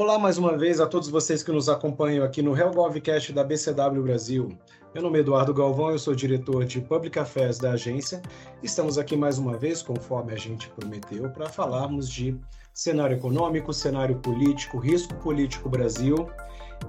Olá 0.00 0.16
mais 0.16 0.38
uma 0.38 0.56
vez 0.56 0.78
a 0.78 0.86
todos 0.86 1.08
vocês 1.08 1.42
que 1.42 1.50
nos 1.50 1.68
acompanham 1.68 2.24
aqui 2.24 2.40
no 2.40 2.56
HellGovCast 2.56 3.32
da 3.32 3.42
BCW 3.42 4.00
Brasil. 4.00 4.56
Meu 4.94 5.02
nome 5.02 5.18
é 5.18 5.22
Eduardo 5.22 5.52
Galvão, 5.52 5.90
eu 5.90 5.98
sou 5.98 6.14
diretor 6.14 6.64
de 6.64 6.80
Public 6.80 7.18
Affairs 7.18 7.58
da 7.58 7.72
agência. 7.72 8.22
Estamos 8.62 8.96
aqui 8.96 9.16
mais 9.16 9.38
uma 9.38 9.58
vez, 9.58 9.82
conforme 9.82 10.32
a 10.32 10.36
gente 10.36 10.68
prometeu, 10.68 11.28
para 11.30 11.48
falarmos 11.48 12.08
de 12.08 12.38
cenário 12.72 13.16
econômico, 13.16 13.72
cenário 13.72 14.14
político, 14.20 14.78
risco 14.78 15.16
político 15.16 15.68
Brasil. 15.68 16.30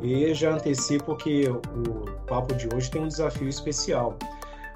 E 0.04 0.32
já 0.36 0.54
antecipo 0.54 1.16
que 1.16 1.50
o 1.50 2.06
papo 2.28 2.54
de 2.54 2.70
hoje 2.72 2.92
tem 2.92 3.02
um 3.02 3.08
desafio 3.08 3.50
especial. 3.50 4.20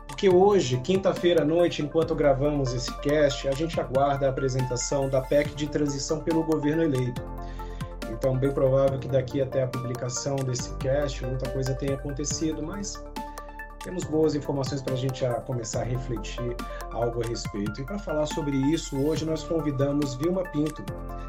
Porque 0.08 0.28
hoje, 0.28 0.80
quinta-feira 0.80 1.44
à 1.44 1.46
noite, 1.46 1.84
enquanto 1.84 2.16
gravamos 2.16 2.74
esse 2.74 2.92
cast, 3.02 3.48
a 3.48 3.52
gente 3.52 3.80
aguarda 3.80 4.26
a 4.26 4.30
apresentação 4.32 5.08
da 5.08 5.22
PEC 5.22 5.54
de 5.54 5.68
transição 5.68 6.20
pelo 6.20 6.44
governo 6.44 6.82
eleito. 6.82 7.22
Então, 8.14 8.38
bem 8.38 8.52
provável 8.52 9.00
que 9.00 9.08
daqui 9.08 9.42
até 9.42 9.64
a 9.64 9.68
publicação 9.68 10.36
desse 10.36 10.74
cast 10.76 11.26
muita 11.26 11.50
coisa 11.50 11.74
tenha 11.74 11.96
acontecido, 11.96 12.62
mas 12.62 13.04
temos 13.84 14.06
boas 14.06 14.34
informações 14.34 14.82
para 14.82 14.94
a 14.94 14.98
gente 14.98 15.20
já 15.20 15.34
começar 15.42 15.82
a 15.82 15.84
refletir 15.84 16.56
algo 16.92 17.22
a 17.22 17.28
respeito. 17.28 17.82
E 17.82 17.84
para 17.84 18.00
falar 18.00 18.26
sobre 18.28 18.56
isso, 18.56 18.98
hoje 18.98 19.26
nós 19.26 19.44
convidamos 19.44 20.16
Vilma 20.16 20.44
Pinto, 20.44 20.84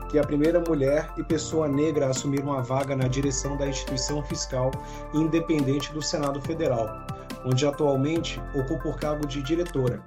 que 0.08 0.18
é 0.18 0.20
a 0.20 0.26
primeira 0.26 0.60
mulher 0.60 1.12
e 1.16 1.24
pessoa 1.24 1.66
negra 1.66 2.06
a 2.06 2.10
assumir 2.10 2.40
uma 2.42 2.62
vaga 2.62 2.94
na 2.94 3.08
direção 3.08 3.56
da 3.56 3.66
instituição 3.66 4.22
fiscal 4.22 4.70
independente 5.12 5.92
do 5.92 6.00
Senado 6.00 6.40
Federal, 6.42 6.88
onde 7.44 7.66
atualmente 7.66 8.40
ocupa 8.54 8.88
o 8.88 8.96
cargo 8.96 9.26
de 9.26 9.42
diretora. 9.42 10.00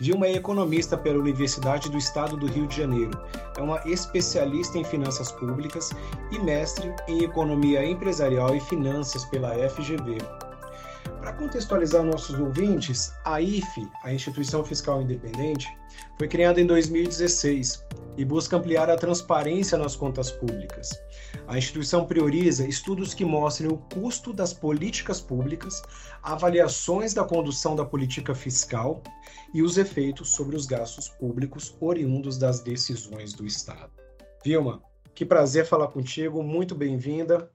Vilma 0.00 0.26
é 0.26 0.34
economista 0.34 0.96
pela 0.96 1.18
Universidade 1.18 1.90
do 1.90 1.98
Estado 1.98 2.36
do 2.36 2.46
Rio 2.46 2.66
de 2.66 2.76
Janeiro. 2.76 3.18
É 3.56 3.62
uma 3.62 3.80
especialista 3.86 4.78
em 4.78 4.84
finanças 4.84 5.30
públicas 5.32 5.90
e 6.30 6.38
mestre 6.38 6.94
em 7.08 7.22
economia 7.22 7.84
empresarial 7.84 8.54
e 8.54 8.60
finanças 8.60 9.24
pela 9.26 9.54
FGV. 9.70 10.18
Para 11.04 11.32
contextualizar 11.32 12.02
nossos 12.02 12.38
ouvintes, 12.38 13.12
a 13.24 13.40
IFE, 13.40 13.88
a 14.02 14.12
Instituição 14.12 14.64
Fiscal 14.64 15.02
Independente, 15.02 15.68
foi 16.18 16.26
criada 16.28 16.60
em 16.60 16.66
2016 16.66 17.84
e 18.16 18.24
busca 18.24 18.56
ampliar 18.56 18.90
a 18.90 18.96
transparência 18.96 19.78
nas 19.78 19.96
contas 19.96 20.30
públicas. 20.30 20.90
A 21.46 21.56
instituição 21.56 22.06
prioriza 22.06 22.66
estudos 22.66 23.14
que 23.14 23.24
mostrem 23.24 23.70
o 23.70 23.78
custo 23.78 24.32
das 24.32 24.52
políticas 24.52 25.20
públicas, 25.20 25.82
avaliações 26.22 27.14
da 27.14 27.24
condução 27.24 27.74
da 27.74 27.84
política 27.84 28.34
fiscal 28.34 29.02
e 29.54 29.62
os 29.62 29.78
efeitos 29.78 30.34
sobre 30.34 30.56
os 30.56 30.66
gastos 30.66 31.08
públicos 31.08 31.76
oriundos 31.80 32.38
das 32.38 32.60
decisões 32.60 33.32
do 33.32 33.46
Estado. 33.46 33.90
Vilma, 34.44 34.82
que 35.14 35.24
prazer 35.24 35.66
falar 35.66 35.88
contigo, 35.88 36.42
muito 36.42 36.74
bem-vinda. 36.74 37.50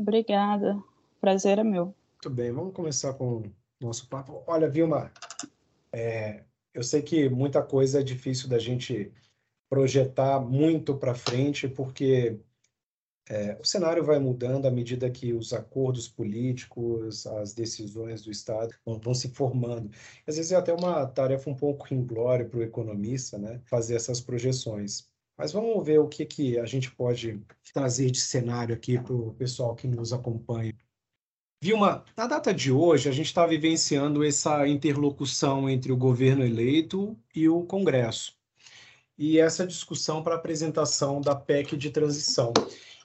Obrigada, 0.00 0.78
prazer 1.20 1.58
é 1.58 1.64
meu. 1.64 1.94
Muito 2.24 2.36
bem, 2.36 2.52
vamos 2.52 2.72
começar 2.72 3.14
com 3.14 3.38
o 3.38 3.52
nosso 3.80 4.08
papo. 4.08 4.44
Olha, 4.46 4.70
Vilma, 4.70 5.10
é, 5.92 6.44
eu 6.72 6.80
sei 6.84 7.02
que 7.02 7.28
muita 7.28 7.60
coisa 7.60 7.98
é 7.98 8.02
difícil 8.04 8.48
da 8.48 8.60
gente 8.60 9.12
projetar 9.68 10.38
muito 10.38 10.96
para 10.96 11.16
frente, 11.16 11.66
porque 11.66 12.38
é, 13.28 13.58
o 13.60 13.64
cenário 13.64 14.04
vai 14.04 14.20
mudando 14.20 14.66
à 14.66 14.70
medida 14.70 15.10
que 15.10 15.32
os 15.32 15.52
acordos 15.52 16.06
políticos, 16.06 17.26
as 17.26 17.54
decisões 17.54 18.22
do 18.22 18.30
Estado 18.30 18.72
vão, 18.86 19.00
vão 19.00 19.14
se 19.14 19.28
formando. 19.30 19.90
Às 20.24 20.36
vezes 20.36 20.52
é 20.52 20.56
até 20.56 20.72
uma 20.72 21.04
tarefa 21.04 21.50
um 21.50 21.56
pouco 21.56 21.92
inglória 21.92 22.48
para 22.48 22.60
o 22.60 22.62
economista, 22.62 23.36
né, 23.36 23.60
fazer 23.64 23.96
essas 23.96 24.20
projeções. 24.20 25.08
Mas 25.36 25.50
vamos 25.50 25.84
ver 25.84 25.98
o 25.98 26.06
que, 26.06 26.24
que 26.24 26.56
a 26.56 26.66
gente 26.66 26.88
pode 26.94 27.42
trazer 27.74 28.12
de 28.12 28.20
cenário 28.20 28.76
aqui 28.76 28.96
para 28.96 29.12
o 29.12 29.34
pessoal 29.34 29.74
que 29.74 29.88
nos 29.88 30.12
acompanha. 30.12 30.72
Vilma, 31.64 32.04
na 32.16 32.26
data 32.26 32.52
de 32.52 32.72
hoje, 32.72 33.08
a 33.08 33.12
gente 33.12 33.26
está 33.26 33.46
vivenciando 33.46 34.24
essa 34.24 34.66
interlocução 34.66 35.70
entre 35.70 35.92
o 35.92 35.96
governo 35.96 36.44
eleito 36.44 37.16
e 37.32 37.48
o 37.48 37.62
Congresso. 37.62 38.36
E 39.16 39.38
essa 39.38 39.64
discussão 39.64 40.24
para 40.24 40.34
a 40.34 40.38
apresentação 40.38 41.20
da 41.20 41.36
PEC 41.36 41.76
de 41.76 41.90
transição. 41.90 42.52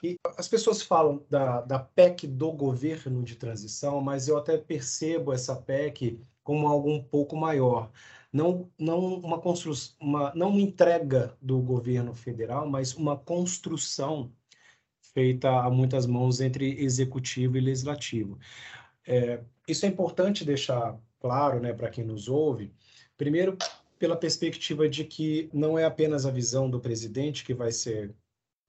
E 0.02 0.16
as 0.36 0.48
pessoas 0.48 0.82
falam 0.82 1.24
da, 1.30 1.60
da 1.60 1.78
PEC 1.78 2.26
do 2.26 2.50
governo 2.50 3.22
de 3.22 3.36
transição, 3.36 4.00
mas 4.00 4.26
eu 4.26 4.36
até 4.36 4.58
percebo 4.58 5.32
essa 5.32 5.54
PEC 5.54 6.20
como 6.42 6.66
algo 6.66 6.90
um 6.90 7.00
pouco 7.00 7.36
maior. 7.36 7.92
Não, 8.32 8.68
não, 8.76 9.20
uma, 9.20 9.38
construção, 9.38 9.94
uma, 10.00 10.32
não 10.34 10.48
uma 10.48 10.60
entrega 10.60 11.32
do 11.40 11.60
governo 11.60 12.12
federal, 12.12 12.68
mas 12.68 12.92
uma 12.92 13.16
construção 13.16 14.32
feita 15.18 15.50
a 15.50 15.68
muitas 15.68 16.06
mãos 16.06 16.40
entre 16.40 16.80
executivo 16.80 17.56
e 17.56 17.60
legislativo. 17.60 18.38
É, 19.04 19.40
isso 19.66 19.84
é 19.84 19.88
importante 19.88 20.44
deixar 20.44 20.96
claro 21.18 21.58
né, 21.58 21.72
para 21.72 21.90
quem 21.90 22.04
nos 22.04 22.28
ouve, 22.28 22.72
primeiro, 23.16 23.58
pela 23.98 24.16
perspectiva 24.16 24.88
de 24.88 25.02
que 25.02 25.50
não 25.52 25.76
é 25.76 25.84
apenas 25.84 26.24
a 26.24 26.30
visão 26.30 26.70
do 26.70 26.78
presidente 26.78 27.44
que 27.44 27.52
vai 27.52 27.72
ser 27.72 28.14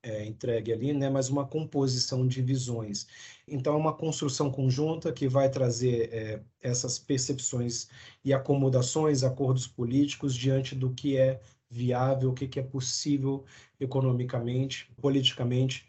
é, 0.01 0.25
entregue 0.25 0.73
ali, 0.73 0.91
né, 0.91 1.07
mas 1.07 1.29
uma 1.29 1.45
composição 1.45 2.27
de 2.27 2.41
visões. 2.41 3.05
Então, 3.47 3.75
é 3.75 3.77
uma 3.77 3.93
construção 3.93 4.49
conjunta 4.49 5.13
que 5.13 5.27
vai 5.27 5.51
trazer 5.51 6.09
é, 6.11 6.41
essas 6.63 6.97
percepções 6.97 7.89
e 8.25 8.33
acomodações, 8.33 9.23
acordos 9.23 9.67
políticos 9.67 10.33
diante 10.33 10.73
do 10.73 10.89
que 10.95 11.15
é 11.15 11.39
viável, 11.69 12.31
o 12.31 12.33
que, 12.33 12.47
que 12.47 12.59
é 12.59 12.63
possível 12.63 13.45
economicamente, 13.79 14.91
politicamente, 14.99 15.85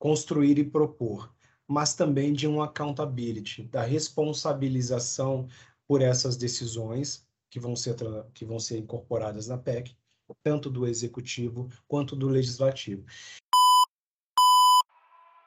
construir 0.00 0.58
e 0.58 0.64
propor, 0.64 1.30
mas 1.68 1.94
também 1.94 2.32
de 2.32 2.48
um 2.48 2.62
accountability, 2.62 3.64
da 3.64 3.82
responsabilização 3.82 5.46
por 5.86 6.00
essas 6.00 6.38
decisões 6.38 7.28
que 7.50 7.60
vão 7.60 7.76
ser, 7.76 7.94
que 8.32 8.44
vão 8.46 8.58
ser 8.58 8.78
incorporadas 8.78 9.46
na 9.46 9.58
PEC, 9.58 9.94
tanto 10.42 10.70
do 10.70 10.86
executivo 10.86 11.68
quanto 11.86 12.16
do 12.16 12.28
legislativo. 12.28 13.04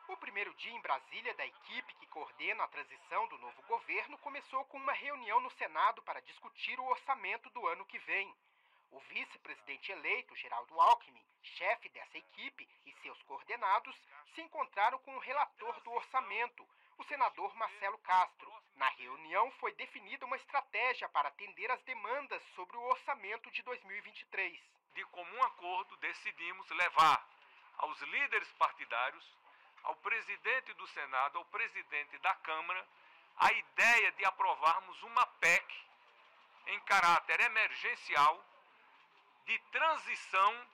O 0.07 0.17
primeiro 0.17 0.53
dia 0.55 0.71
em 0.71 0.81
Brasília 0.81 1.33
da 1.35 1.45
equipe 1.47 1.95
que 1.99 2.07
coordena 2.07 2.63
a 2.63 2.67
transição 2.67 3.27
do 3.29 3.39
novo 3.39 3.59
governo 3.67 4.19
começou 4.19 4.63
com 4.65 4.77
uma 4.77 4.93
reunião 4.93 5.41
no 5.41 5.49
Senado 5.57 6.03
para 6.03 6.21
discutir 6.21 6.79
o 6.79 6.89
orçamento 6.91 7.49
do 7.49 7.65
ano 7.65 7.85
que 7.85 7.97
vem. 8.05 8.31
O 8.93 8.99
vice-presidente 9.09 9.91
eleito, 9.91 10.35
Geraldo 10.35 10.79
Alckmin, 10.79 11.25
chefe 11.41 11.89
dessa 11.89 12.15
equipe, 12.15 12.69
e 12.85 12.93
seus 13.01 13.19
coordenados 13.23 13.95
se 14.35 14.41
encontraram 14.41 14.99
com 14.99 15.15
o 15.15 15.19
relator 15.19 15.81
do 15.81 15.91
orçamento, 15.93 16.63
o 16.99 17.03
senador 17.05 17.55
Marcelo 17.55 17.97
Castro. 17.97 18.53
Na 18.75 18.87
reunião 18.89 19.49
foi 19.53 19.73
definida 19.73 20.27
uma 20.27 20.35
estratégia 20.35 21.09
para 21.09 21.29
atender 21.29 21.71
às 21.71 21.81
demandas 21.81 22.43
sobre 22.53 22.77
o 22.77 22.83
orçamento 22.83 23.49
de 23.49 23.63
2023. 23.63 24.61
De 24.93 25.03
comum 25.05 25.43
acordo, 25.43 25.97
decidimos 25.97 26.69
levar 26.69 27.27
aos 27.79 27.99
líderes 27.99 28.51
partidários, 28.53 29.27
ao 29.81 29.95
presidente 29.97 30.71
do 30.73 30.87
Senado, 30.89 31.39
ao 31.39 31.45
presidente 31.45 32.15
da 32.19 32.35
Câmara, 32.35 32.87
a 33.37 33.51
ideia 33.51 34.11
de 34.11 34.25
aprovarmos 34.25 35.01
uma 35.01 35.25
PEC 35.25 35.65
em 36.67 36.79
caráter 36.81 37.39
emergencial 37.39 38.52
de 39.45 39.59
transição 39.71 40.67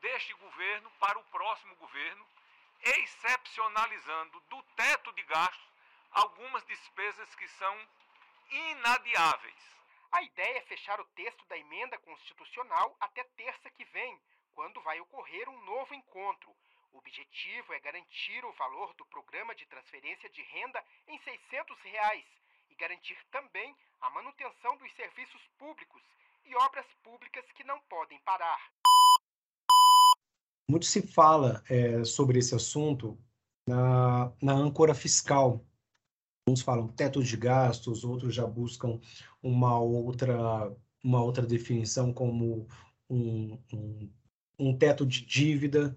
deste 0.00 0.34
governo 0.34 0.90
para 0.98 1.18
o 1.18 1.24
próximo 1.24 1.74
governo, 1.76 2.26
excepcionalizando 2.82 4.40
do 4.48 4.62
teto 4.76 5.12
de 5.12 5.22
gastos 5.22 5.72
algumas 6.10 6.64
despesas 6.66 7.34
que 7.34 7.48
são 7.48 7.88
inadiáveis. 8.50 9.72
A 10.10 10.22
ideia 10.22 10.58
é 10.58 10.62
fechar 10.62 11.00
o 11.00 11.04
texto 11.16 11.44
da 11.46 11.56
emenda 11.56 11.98
constitucional 11.98 12.94
até 13.00 13.24
terça 13.24 13.70
que 13.70 13.84
vem, 13.86 14.20
quando 14.54 14.82
vai 14.82 15.00
ocorrer 15.00 15.48
um 15.48 15.64
novo 15.64 15.94
encontro. 15.94 16.54
O 16.92 16.98
objetivo 16.98 17.72
é 17.72 17.80
garantir 17.80 18.44
o 18.44 18.52
valor 18.52 18.92
do 18.94 19.06
programa 19.06 19.54
de 19.54 19.64
transferência 19.66 20.28
de 20.28 20.42
renda 20.42 20.84
em 21.08 21.18
600 21.20 21.80
reais 21.80 22.26
e 22.68 22.74
garantir 22.74 23.18
também 23.30 23.74
a 24.02 24.10
manutenção 24.10 24.76
dos 24.76 24.92
serviços 24.92 25.42
públicos 25.58 26.02
e 26.44 26.54
obras 26.56 26.86
públicas 27.02 27.44
que 27.56 27.64
não 27.64 27.80
podem 27.88 28.20
parar. 28.24 28.58
Muito 30.70 30.86
se 30.86 31.02
fala 31.02 31.62
é, 31.68 32.04
sobre 32.04 32.38
esse 32.38 32.54
assunto 32.54 33.18
na, 33.66 34.32
na 34.40 34.52
âncora 34.52 34.94
fiscal. 34.94 35.64
Uns 36.48 36.62
falam 36.62 36.88
teto 36.88 37.22
de 37.22 37.36
gastos, 37.36 38.04
outros 38.04 38.34
já 38.34 38.46
buscam 38.46 39.00
uma 39.42 39.78
outra, 39.78 40.74
uma 41.02 41.22
outra 41.22 41.46
definição 41.46 42.12
como 42.12 42.66
um, 43.08 43.58
um, 43.72 44.12
um 44.58 44.76
teto 44.76 45.06
de 45.06 45.24
dívida. 45.24 45.96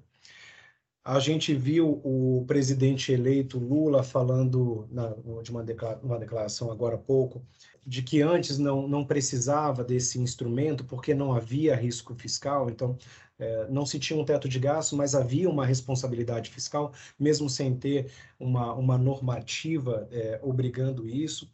A 1.05 1.19
gente 1.19 1.53
viu 1.53 2.01
o 2.03 2.43
presidente 2.47 3.11
eleito 3.11 3.59
Lula 3.59 4.01
falando 4.01 4.87
na, 4.91 5.09
de 5.43 5.51
uma, 5.51 5.63
uma 6.01 6.17
declaração 6.17 6.71
agora 6.71 6.95
há 6.95 6.97
pouco 6.97 7.45
de 7.85 8.01
que 8.01 8.23
antes 8.23 8.57
não, 8.57 8.87
não 8.87 9.05
precisava 9.05 9.83
desse 9.83 10.19
instrumento 10.19 10.83
porque 10.83 11.13
não 11.13 11.31
havia 11.31 11.75
risco 11.75 12.15
fiscal, 12.15 12.71
então 12.71 12.97
é, 13.37 13.67
não 13.69 13.85
se 13.85 13.99
tinha 13.99 14.19
um 14.19 14.25
teto 14.25 14.49
de 14.49 14.57
gasto, 14.57 14.95
mas 14.95 15.13
havia 15.13 15.47
uma 15.47 15.63
responsabilidade 15.63 16.49
fiscal, 16.49 16.91
mesmo 17.19 17.47
sem 17.47 17.75
ter 17.77 18.11
uma, 18.39 18.73
uma 18.73 18.97
normativa 18.97 20.07
é, 20.11 20.39
obrigando 20.41 21.07
isso. 21.07 21.47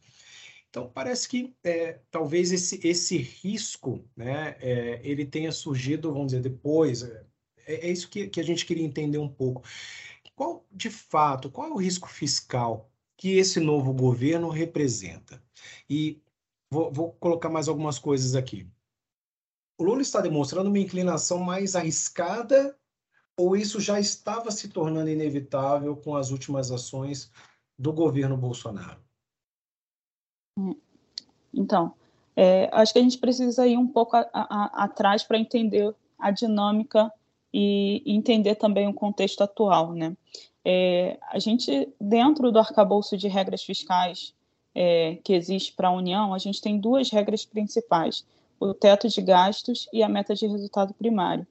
Então, 0.69 0.89
parece 0.94 1.27
que 1.27 1.54
é, 1.62 2.00
talvez 2.09 2.54
esse, 2.54 2.80
esse 2.88 3.18
risco, 3.18 4.01
né, 4.15 4.56
é, 4.62 5.01
ele 5.04 5.25
tenha 5.25 5.51
surgido, 5.51 6.13
vamos 6.13 6.27
dizer, 6.27 6.42
depois, 6.42 7.04
é, 7.65 7.87
é, 7.87 7.91
isso 7.91 8.09
que, 8.09 8.27
que 8.27 8.39
a 8.39 8.43
gente 8.43 8.65
queria 8.65 8.85
entender 8.85 9.17
um 9.17 9.29
pouco. 9.29 9.63
Qual, 10.35 10.65
de 10.71 10.89
fato, 10.89 11.49
qual 11.49 11.67
é 11.67 11.71
o 11.71 11.77
risco 11.77 12.07
fiscal 12.07 12.89
que 13.17 13.37
esse 13.37 13.59
novo 13.59 13.93
governo 13.93 14.49
representa? 14.49 15.43
E 15.89 16.21
vou, 16.69 16.91
vou 16.91 17.11
colocar 17.13 17.49
mais 17.49 17.67
algumas 17.67 17.99
coisas 17.99 18.35
aqui. 18.35 18.67
O 19.77 19.83
Lula 19.83 20.01
está 20.01 20.21
demonstrando 20.21 20.69
uma 20.69 20.79
inclinação 20.79 21.39
mais 21.39 21.75
arriscada 21.75 22.77
ou 23.37 23.55
isso 23.55 23.79
já 23.79 23.99
estava 23.99 24.51
se 24.51 24.69
tornando 24.69 25.09
inevitável 25.09 25.95
com 25.95 26.15
as 26.15 26.31
últimas 26.31 26.71
ações 26.71 27.31
do 27.77 27.91
governo 27.91 28.37
Bolsonaro? 28.37 29.01
Então, 31.53 31.93
é, 32.35 32.69
acho 32.71 32.93
que 32.93 32.99
a 32.99 33.01
gente 33.01 33.17
precisa 33.17 33.65
ir 33.67 33.77
um 33.77 33.87
pouco 33.87 34.15
a, 34.15 34.27
a, 34.33 34.83
atrás 34.83 35.23
para 35.23 35.39
entender 35.39 35.95
a 36.19 36.29
dinâmica 36.29 37.11
e, 37.53 38.03
entender 38.06 38.56
também 38.56 38.88
o 38.88 38.94
contexto 38.94 39.42
atual, 39.42 39.94
né? 39.94 40.15
É, 40.63 41.18
a 41.30 41.39
gente, 41.39 41.89
dentro 42.00 42.51
do 42.51 42.59
arcabouço 42.59 43.18
de 43.18 43.27
regras 43.27 43.63
fiscais 43.63 44.33
é, 44.75 45.18
que 45.24 45.33
existe 45.33 45.74
para 45.74 45.88
a 45.88 45.94
União, 45.94 46.33
a 46.33 46.38
gente 46.38 46.62
tem 46.62 46.80
duas 46.80 47.09
regras 47.09 47.44
principais, 47.45 48.25
o 48.59 48.74
teto 48.74 49.09
de 49.09 49.21
gastos 49.21 49.88
e 49.92 50.03
a 50.03 50.09
meta 50.09 50.36
de 50.36 50.45
resultado 50.48 50.94
primário. 50.94 51.48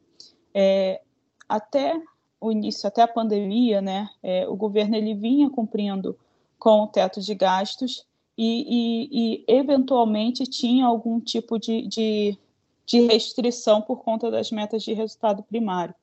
É, 0.55 1.01
até 1.49 2.01
o 2.41 2.51
início, 2.51 2.87
até 2.87 3.03
a 3.03 3.09
pandemia, 3.09 3.83
né, 3.83 4.09
é, 4.23 4.49
o 4.49 4.57
governo 4.57 4.97
ele 4.97 5.15
vinha 5.15 5.51
cumprindo 5.51 6.17
com 6.59 6.83
o 6.83 6.87
teto 6.87 7.21
de 7.21 7.35
gastos 7.35 8.07
e, 8.39 8.65
e, 8.69 9.09
e 9.13 9.45
eventualmente 9.49 10.45
tinha 10.45 10.87
algum 10.87 11.21
tipo 11.21 11.59
de, 11.59 11.87
de 11.87 12.39
de 12.91 13.03
restrição 13.03 13.81
por 13.81 14.03
conta 14.03 14.29
das 14.33 14.51
metas 14.51 14.83
de 14.83 14.93
resultado 14.93 15.45
primário. 15.45 15.95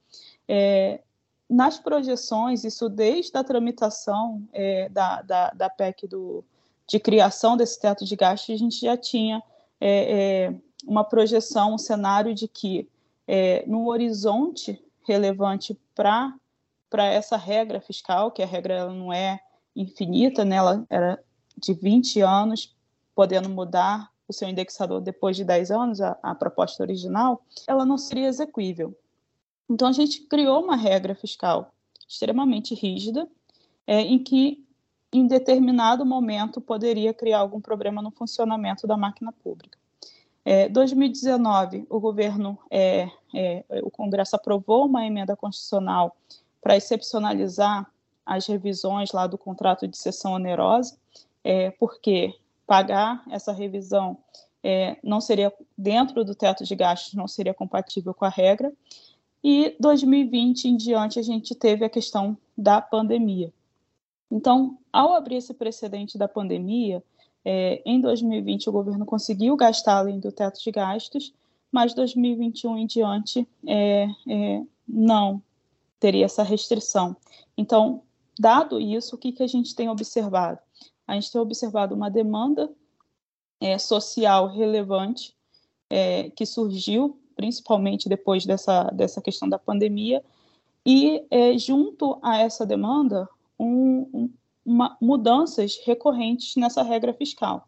É, 0.48 1.02
nas 1.50 1.78
projeções, 1.78 2.64
isso 2.64 2.88
desde 2.88 3.38
a 3.38 3.44
tramitação 3.44 4.42
é, 4.54 4.88
da, 4.88 5.22
da, 5.22 5.50
da, 5.50 5.70
PEC 5.70 6.08
do, 6.08 6.46
de 6.88 6.98
criação 6.98 7.58
desse 7.58 7.78
teto 7.78 8.06
de 8.06 8.16
gastos, 8.16 8.56
a 8.56 8.58
gente 8.58 8.80
já 8.80 8.96
tinha 8.96 9.44
é, 9.82 10.46
é 10.46 10.56
uma 10.86 11.04
projeção, 11.04 11.74
um 11.74 11.78
cenário 11.78 12.34
de 12.34 12.48
que, 12.48 12.88
é, 13.28 13.66
no 13.68 13.90
horizonte 13.90 14.82
relevante 15.06 15.78
para 15.94 16.40
essa 17.08 17.36
regra 17.36 17.82
fiscal, 17.82 18.32
que 18.32 18.42
a 18.42 18.46
regra 18.46 18.76
ela 18.76 18.94
não 18.94 19.12
é 19.12 19.42
infinita, 19.76 20.46
né, 20.46 20.56
ela 20.56 20.86
era 20.90 21.22
de 21.58 21.74
20 21.74 22.22
anos, 22.22 22.74
podendo 23.14 23.50
mudar 23.50 24.10
o 24.28 24.34
seu 24.34 24.48
indexador 24.48 25.02
depois 25.02 25.36
de 25.36 25.44
10 25.44 25.72
anos, 25.72 26.02
a, 26.02 26.18
a 26.22 26.36
proposta 26.36 26.84
original, 26.84 27.42
ela 27.66 27.86
não 27.86 27.98
seria 27.98 28.28
execuível. 28.28 28.96
Então, 29.70 29.88
a 29.88 29.92
gente 29.92 30.22
criou 30.22 30.64
uma 30.64 30.76
regra 30.76 31.16
fiscal 31.16 31.74
extremamente 32.08 32.74
rígida, 32.74 33.28
é, 33.86 34.02
em 34.02 34.18
que, 34.20 34.66
em 35.12 35.28
determinado 35.28 36.06
momento, 36.06 36.62
poderia 36.62 37.14
criar 37.14 37.40
algum 37.40 37.60
problema 37.60 38.02
no 38.02 38.12
funcionamento 38.12 38.88
da 38.88 38.98
máquina 38.98 39.32
pública. 39.32 39.78
É, 40.46 40.70
2019, 40.70 41.86
o 41.90 42.00
governo, 42.00 42.58
é, 42.72 43.10
é, 43.36 43.66
o 43.84 43.92
Congresso 43.92 44.36
aprovou 44.36 44.86
uma 44.86 45.06
emenda 45.06 45.36
constitucional 45.36 46.16
para 46.62 46.78
excepcionalizar 46.78 47.92
as 48.26 48.48
revisões 48.48 49.12
lá 49.12 49.28
do 49.28 49.38
contrato 49.38 49.88
de 49.88 49.98
cessão 49.98 50.34
onerosa, 50.34 50.98
é, 51.44 51.72
porque 51.72 52.34
pagar 52.68 53.24
essa 53.32 53.54
revisão 53.54 54.18
é, 54.62 54.98
não 55.02 55.22
seria 55.22 55.54
dentro 55.78 56.26
do 56.26 56.36
teto 56.36 56.66
de 56.66 56.76
gastos, 56.76 57.14
não 57.14 57.28
seria 57.28 57.54
compatível 57.54 58.14
com 58.14 58.26
a 58.26 58.30
regra. 58.30 58.74
E 59.42 59.76
2020 59.80 60.66
em 60.66 60.76
diante 60.76 61.18
a 61.18 61.22
gente 61.22 61.56
teve 61.56 61.86
a 61.86 61.90
questão 61.90 62.38
da 62.58 62.82
pandemia. 62.82 63.54
Então, 64.30 64.78
ao 64.92 65.14
abrir 65.14 65.38
esse 65.38 65.54
precedente 65.54 66.18
da 66.18 66.28
pandemia, 66.28 67.02
é, 67.46 67.82
em 67.86 68.02
2020 68.02 68.68
o 68.68 68.74
governo 68.74 69.06
conseguiu 69.06 69.56
gastar 69.56 70.00
além 70.00 70.20
do 70.20 70.34
teto 70.34 70.62
de 70.62 70.70
gastos, 70.70 71.34
mas 71.72 71.94
2021 71.94 72.78
em 72.78 72.86
diante 72.86 73.48
é, 73.66 74.10
é, 74.28 74.64
não 74.86 75.42
teria 75.98 76.26
essa 76.26 76.44
restrição. 76.44 77.16
Então, 77.58 78.02
dado 78.38 78.82
isso, 78.82 79.16
o 79.16 79.18
que, 79.18 79.32
que 79.32 79.44
a 79.44 79.48
gente 79.48 79.74
tem 79.74 79.88
observado? 79.88 80.60
A 81.08 81.14
gente 81.16 81.32
tem 81.32 81.40
observado 81.40 81.96
uma 81.96 82.10
demanda 82.10 82.70
é, 83.62 83.78
social 83.78 84.48
relevante 84.48 85.34
é, 85.90 86.30
que 86.32 86.46
surgiu, 86.46 87.18
principalmente 87.36 88.10
depois 88.10 88.46
dessa, 88.46 88.84
dessa 88.86 89.22
questão 89.22 89.48
da 89.48 89.58
pandemia, 89.58 90.24
e 90.86 91.26
é, 91.32 91.58
junto 91.58 92.20
a 92.22 92.38
essa 92.40 92.66
demanda, 92.66 93.28
um, 93.60 94.10
um, 94.14 94.34
uma, 94.66 94.98
mudanças 95.02 95.80
recorrentes 95.86 96.56
nessa 96.56 96.84
regra 96.84 97.14
fiscal. 97.14 97.68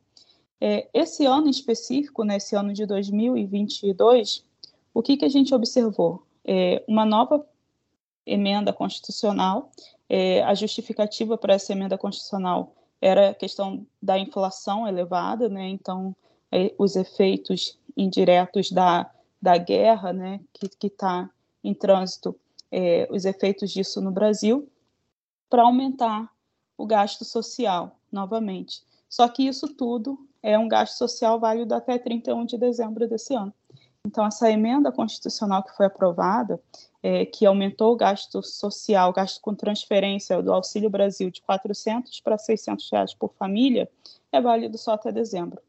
É, 0.62 0.90
esse 0.94 1.26
ano 1.26 1.48
em 1.48 1.52
específico, 1.52 2.24
nesse 2.24 2.56
ano 2.56 2.74
de 2.74 2.86
2022, 2.86 4.44
o 4.94 5.02
que, 5.02 5.16
que 5.16 5.26
a 5.26 5.30
gente 5.30 5.56
observou? 5.56 6.24
É, 6.44 6.84
uma 6.88 7.06
nova 7.06 7.46
emenda 8.26 8.74
constitucional, 8.74 9.72
é, 10.10 10.44
a 10.44 10.54
justificativa 10.54 11.38
para 11.38 11.54
essa 11.54 11.72
emenda 11.72 11.98
constitucional 11.98 12.76
era 13.02 13.30
a 13.30 13.34
questão 13.34 13.86
da 14.02 14.18
inflação 14.18 14.88
elevada, 14.88 15.48
né? 15.48 15.68
Então, 15.70 16.16
os 16.78 16.96
efeitos 16.96 17.78
indiretos 17.96 18.72
da, 18.72 19.10
da 19.42 19.58
guerra, 19.58 20.12
né, 20.14 20.40
que 20.54 20.88
está 20.88 21.30
em 21.64 21.74
trânsito, 21.74 22.36
é, 22.72 23.08
os 23.12 23.26
efeitos 23.26 23.72
disso 23.72 24.02
no 24.02 24.12
Brasil, 24.12 24.68
para 25.50 25.64
aumentar 25.64 26.30
o 26.78 26.86
gasto 26.86 27.26
social 27.26 27.96
novamente. 28.12 28.82
Só 29.08 29.28
que 29.28 29.48
isso 29.48 29.68
tudo 29.76 30.18
é 30.42 30.58
um 30.58 30.68
gasto 30.68 30.98
social 30.98 31.40
válido 31.40 31.74
até 31.74 31.98
31 31.98 32.46
de 32.46 32.58
dezembro 32.58 33.08
desse 33.08 33.34
ano. 33.34 33.54
Então, 34.06 34.26
essa 34.26 34.50
emenda 34.50 34.92
constitucional 34.92 35.64
que 35.64 35.76
foi 35.76 35.86
aprovada, 35.86 36.60
é, 37.04 37.26
que 37.26 37.46
aumentou 37.46 37.94
o 37.94 37.98
gasto 37.98 38.42
social, 38.42 39.12
gasto 39.12 39.42
com 39.42 39.54
transferência 39.54 40.42
do 40.42 40.54
Auxílio 40.54 40.90
Brasil 40.90 41.30
de 41.30 41.42
400 41.42 42.20
para 42.22 42.38
600 42.38 42.90
reais 42.92 43.14
por 43.14 43.34
família, 43.34 43.90
é 44.32 44.40
válido 44.40 44.78
só 44.78 44.94
até 44.94 45.12
dezembro. 45.12 45.62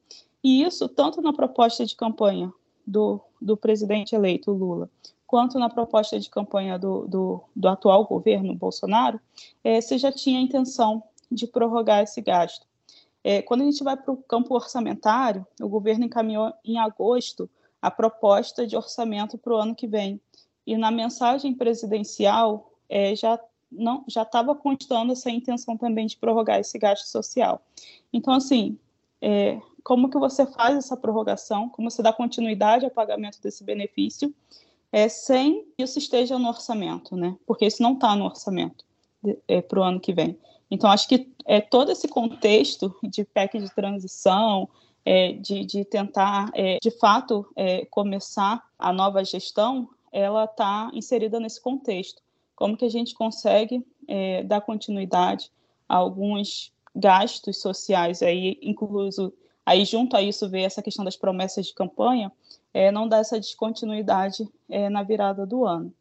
E 0.43 0.63
isso, 0.63 0.89
tanto 0.89 1.21
na 1.21 1.33
proposta 1.33 1.85
de 1.85 1.97
campanha 1.97 2.53
do, 2.87 3.21
do 3.41 3.57
presidente 3.57 4.15
eleito 4.15 4.53
Lula, 4.53 4.89
quanto 5.27 5.59
na 5.59 5.69
proposta 5.69 6.19
de 6.19 6.31
campanha 6.31 6.79
do, 6.79 7.07
do, 7.07 7.41
do 7.55 7.69
atual 7.69 8.05
governo 8.05 8.55
Bolsonaro, 8.55 9.21
é, 9.63 9.81
você 9.81 9.99
já 9.99 10.11
tinha 10.11 10.39
a 10.39 10.43
intenção 10.43 11.03
de 11.31 11.47
prorrogar 11.47 12.03
esse 12.03 12.21
gasto. 12.21 12.67
É, 13.23 13.43
quando 13.43 13.61
a 13.63 13.65
gente 13.65 13.85
vai 13.85 13.97
para 13.97 14.13
o 14.13 14.17
campo 14.17 14.55
orçamentário, 14.55 15.47
o 15.61 15.69
governo 15.69 16.05
encaminhou 16.05 16.53
em 16.65 16.79
agosto 16.79 17.51
a 17.81 17.91
proposta 17.91 18.67
de 18.67 18.77
orçamento 18.77 19.39
para 19.39 19.55
o 19.55 19.57
ano 19.57 19.75
que 19.75 19.87
vem. 19.87 20.21
E 20.67 20.77
na 20.77 20.91
mensagem 20.91 21.55
presidencial 21.55 22.73
é, 22.89 23.15
já 23.15 23.39
não 23.71 24.05
já 24.09 24.23
estava 24.23 24.55
constando 24.55 25.13
essa 25.13 25.31
intenção 25.31 25.77
também 25.77 26.07
de 26.07 26.17
prorrogar 26.17 26.59
esse 26.59 26.77
gasto 26.79 27.07
social. 27.07 27.63
Então, 28.13 28.35
assim, 28.35 28.77
é, 29.21 29.61
como 29.83 30.11
que 30.11 30.19
você 30.19 30.45
faz 30.45 30.77
essa 30.77 30.97
prorrogação? 30.97 31.69
Como 31.69 31.91
você 31.91 32.03
dá 32.03 32.13
continuidade 32.13 32.85
ao 32.85 32.91
pagamento 32.91 33.41
desse 33.41 33.63
benefício 33.63 34.35
é, 34.93 35.09
sem 35.09 35.65
que 35.77 35.85
isso 35.85 35.99
esteja 35.99 36.39
no 36.39 36.49
orçamento, 36.49 37.17
né? 37.17 37.37
Porque 37.47 37.67
isso 37.67 37.83
não 37.83 37.95
está 37.95 38.15
no 38.17 38.25
orçamento 38.25 38.85
é, 39.47 39.61
para 39.63 39.81
o 39.81 39.83
ano 39.83 40.01
que 40.01 40.13
vem. 40.13 40.39
Então, 40.71 40.91
acho 40.91 41.09
que 41.09 41.33
é, 41.47 41.61
todo 41.61 41.91
esse 41.91 42.09
contexto 42.09 42.95
de 43.03 43.25
PEC 43.25 43.59
de 43.59 43.75
transição, 43.75 44.69
é, 45.05 45.33
de, 45.33 45.65
de, 45.65 45.85
tentar, 45.85 46.51
é, 46.55 46.79
de 46.81 46.91
fato, 46.91 47.47
é, 47.57 47.85
começar 47.87 48.63
a 48.79 48.93
nova 48.93 49.25
gestão, 49.25 49.89
ela 50.13 50.45
está 50.45 50.91
inserida 50.93 51.39
nesse 51.41 51.61
contexto. 51.61 52.23
Como 52.55 52.77
que 52.77 52.85
a 52.85 52.91
gente 52.91 53.15
consegue 53.15 53.85
é, 54.07 54.43
dar 54.43 54.61
continuidade 54.61 55.51
a 55.89 55.97
alguns 55.97 56.73
gastos 56.95 57.61
sociais, 57.61 58.23
aí 58.23 58.59
incluso, 58.61 59.33
aí 59.65 59.85
junto 59.85 60.17
a 60.17 60.23
isso 60.23 60.49
ver 60.49 60.63
essa 60.63 60.83
questão 60.83 61.05
das 61.05 61.17
promessas 61.17 61.67
de 61.67 61.75
campanha, 61.75 62.31
é, 62.73 62.91
não 62.91 63.09
dá 63.09 63.19
essa 63.19 63.39
descontinuidade 63.39 64.49
é, 64.69 64.89
na 64.89 65.03
virada 65.03 65.47
do 65.47 65.65
ano. 65.65 65.93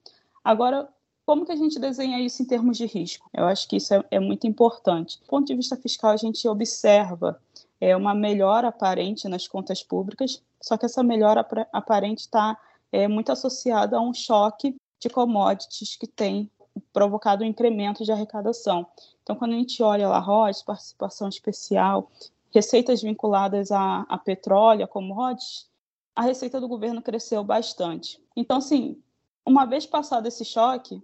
Agora, 0.44 0.89
como 1.25 1.46
que 1.46 1.51
a 1.51 1.56
gente 1.56 1.79
desenha 1.79 2.20
isso 2.20 2.41
em 2.41 2.46
termos 2.46 2.77
de 2.77 2.88
risco? 2.88 3.29
Eu 3.34 3.46
acho 3.46 3.68
que 3.68 3.77
isso 3.77 3.94
é, 3.94 4.03
é 4.12 4.20
muito 4.20 4.48
importante. 4.48 5.20
Do 5.20 5.27
ponto 5.27 5.46
de 5.46 5.56
vista 5.56 5.77
fiscal, 5.77 6.12
a 6.12 6.18
gente 6.18 6.48
observa 6.48 7.39
é, 7.79 7.95
uma 7.95 8.13
melhora 8.13 8.67
aparente 8.67 9.27
nas 9.27 9.48
contas 9.48 9.83
públicas, 9.83 10.43
só 10.62 10.77
que 10.77 10.86
essa 10.86 11.03
melhora 11.03 11.48
aparente 11.71 12.21
está 12.21 12.59
é, 12.91 13.07
muito 13.07 13.31
associada 13.31 13.98
a 13.98 14.01
um 14.01 14.13
choque 14.13 14.75
de 15.00 15.09
commodities 15.09 15.95
que 15.95 16.07
tem 16.07 16.51
provocado 16.91 17.43
um 17.43 17.48
incremento 17.48 18.03
de 18.03 18.12
arrecadação. 18.12 18.86
Então, 19.24 19.36
quando 19.36 19.53
a 19.53 19.57
gente 19.57 19.81
olha 19.81 20.07
lá 20.07 20.19
RODs, 20.19 20.62
participação 20.62 21.29
especial, 21.29 22.09
receitas 22.53 23.01
vinculadas 23.01 23.71
a, 23.71 24.01
a 24.09 24.17
petróleo, 24.17 24.83
a 24.83 24.88
commodities, 24.88 25.67
a 26.15 26.24
receita 26.24 26.59
do 26.59 26.67
governo 26.67 27.01
cresceu 27.01 27.43
bastante. 27.43 28.21
Então, 28.36 28.57
assim, 28.57 29.01
uma 29.45 29.65
vez 29.65 29.86
passado 29.86 30.27
esse 30.27 30.43
choque, 30.43 31.01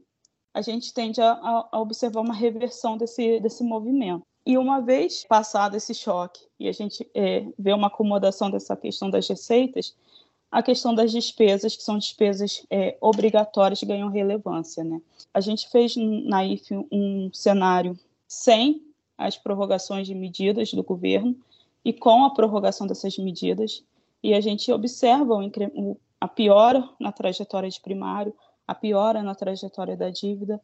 a 0.53 0.61
gente 0.61 0.93
tende 0.93 1.21
a, 1.21 1.67
a 1.71 1.79
observar 1.79 2.21
uma 2.21 2.33
reversão 2.33 2.97
desse, 2.97 3.39
desse 3.39 3.63
movimento. 3.63 4.23
E 4.45 4.57
uma 4.57 4.79
vez 4.79 5.25
passado 5.25 5.75
esse 5.75 5.93
choque 5.93 6.45
e 6.59 6.67
a 6.67 6.71
gente 6.71 7.09
é, 7.15 7.47
vê 7.57 7.73
uma 7.73 7.87
acomodação 7.87 8.51
dessa 8.51 8.75
questão 8.75 9.09
das 9.09 9.27
receitas, 9.27 9.95
a 10.51 10.61
questão 10.61 10.93
das 10.93 11.11
despesas, 11.11 11.75
que 11.75 11.83
são 11.83 11.97
despesas 11.97 12.65
é, 12.69 12.95
obrigatórias, 13.01 13.81
ganham 13.83 14.09
relevância. 14.09 14.83
Né? 14.83 15.01
A 15.33 15.41
gente 15.41 15.67
fez 15.69 15.95
na 15.97 16.45
IF 16.45 16.73
um 16.91 17.29
cenário 17.33 17.97
sem 18.27 18.85
as 19.17 19.35
prorrogações 19.35 20.05
de 20.05 20.13
medidas 20.13 20.71
do 20.71 20.83
governo 20.83 21.35
e 21.83 21.91
com 21.91 22.23
a 22.23 22.29
prorrogação 22.29 22.85
dessas 22.87 23.17
medidas, 23.17 23.83
e 24.21 24.33
a 24.33 24.41
gente 24.41 24.71
observa 24.71 25.35
o, 25.35 25.97
a 26.19 26.27
piora 26.27 26.87
na 26.99 27.11
trajetória 27.11 27.69
de 27.69 27.79
primário, 27.79 28.33
a 28.67 28.73
piora 28.73 29.21
na 29.21 29.35
trajetória 29.35 29.95
da 29.95 30.09
dívida, 30.09 30.59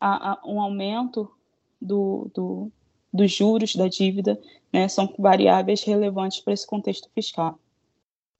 a, 0.00 0.32
a, 0.32 0.40
um 0.46 0.60
aumento 0.60 1.30
do, 1.80 2.30
do, 2.34 2.72
dos 3.14 3.32
juros 3.32 3.76
da 3.76 3.86
dívida, 3.86 4.38
né, 4.72 4.88
são 4.88 5.14
variáveis 5.16 5.84
relevantes 5.84 6.40
para 6.40 6.52
esse 6.52 6.66
contexto 6.66 7.08
fiscal. 7.14 7.58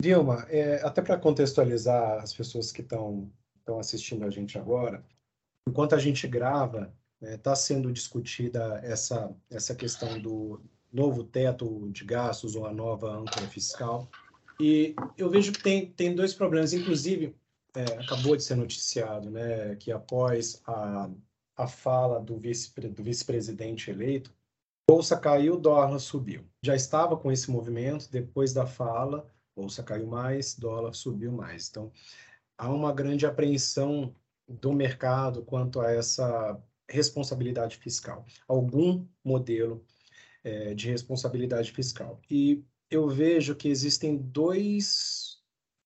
Vilma, 0.02 0.44
é, 0.50 0.82
até 0.82 1.00
para 1.00 1.16
contextualizar 1.16 2.20
as 2.20 2.34
pessoas 2.34 2.72
que 2.72 2.82
estão 2.82 3.30
assistindo 3.78 4.24
a 4.24 4.30
gente 4.30 4.58
agora, 4.58 5.02
enquanto 5.66 5.94
a 5.94 5.98
gente 5.98 6.26
grava, 6.26 6.92
está 7.22 7.50
né, 7.50 7.56
sendo 7.56 7.92
discutida 7.92 8.80
essa, 8.82 9.34
essa 9.48 9.74
questão 9.74 10.20
do 10.20 10.60
novo 10.92 11.22
teto 11.22 11.88
de 11.90 12.04
gastos 12.04 12.56
ou 12.56 12.66
a 12.66 12.72
nova 12.72 13.10
âncora 13.10 13.46
fiscal. 13.46 14.08
E 14.60 14.94
eu 15.16 15.30
vejo 15.30 15.52
que 15.52 15.62
tem, 15.62 15.86
tem 15.86 16.14
dois 16.14 16.34
problemas, 16.34 16.72
inclusive, 16.72 17.34
é, 17.74 17.84
acabou 18.02 18.36
de 18.36 18.42
ser 18.42 18.56
noticiado, 18.56 19.30
né, 19.30 19.76
que 19.76 19.92
após 19.92 20.60
a, 20.66 21.08
a 21.56 21.66
fala 21.66 22.20
do 22.20 22.36
vice-presidente 22.36 23.02
vice 23.02 23.90
eleito, 23.90 24.32
bolsa 24.88 25.16
caiu, 25.16 25.58
dólar 25.58 25.98
subiu. 25.98 26.44
Já 26.62 26.74
estava 26.74 27.16
com 27.16 27.30
esse 27.32 27.50
movimento, 27.50 28.10
depois 28.10 28.52
da 28.52 28.66
fala, 28.66 29.26
bolsa 29.56 29.82
caiu 29.82 30.06
mais, 30.06 30.54
dólar 30.54 30.94
subiu 30.94 31.32
mais. 31.32 31.68
Então, 31.68 31.92
há 32.58 32.70
uma 32.70 32.92
grande 32.92 33.26
apreensão 33.26 34.14
do 34.48 34.72
mercado 34.72 35.42
quanto 35.42 35.80
a 35.80 35.90
essa 35.90 36.60
responsabilidade 36.88 37.76
fiscal, 37.78 38.26
algum 38.46 39.06
modelo 39.24 39.84
é, 40.42 40.74
de 40.74 40.90
responsabilidade 40.90 41.72
fiscal. 41.72 42.20
E 42.30 42.62
eu 42.90 43.08
vejo 43.08 43.54
que 43.54 43.68
existem 43.68 44.16
dois 44.16 45.33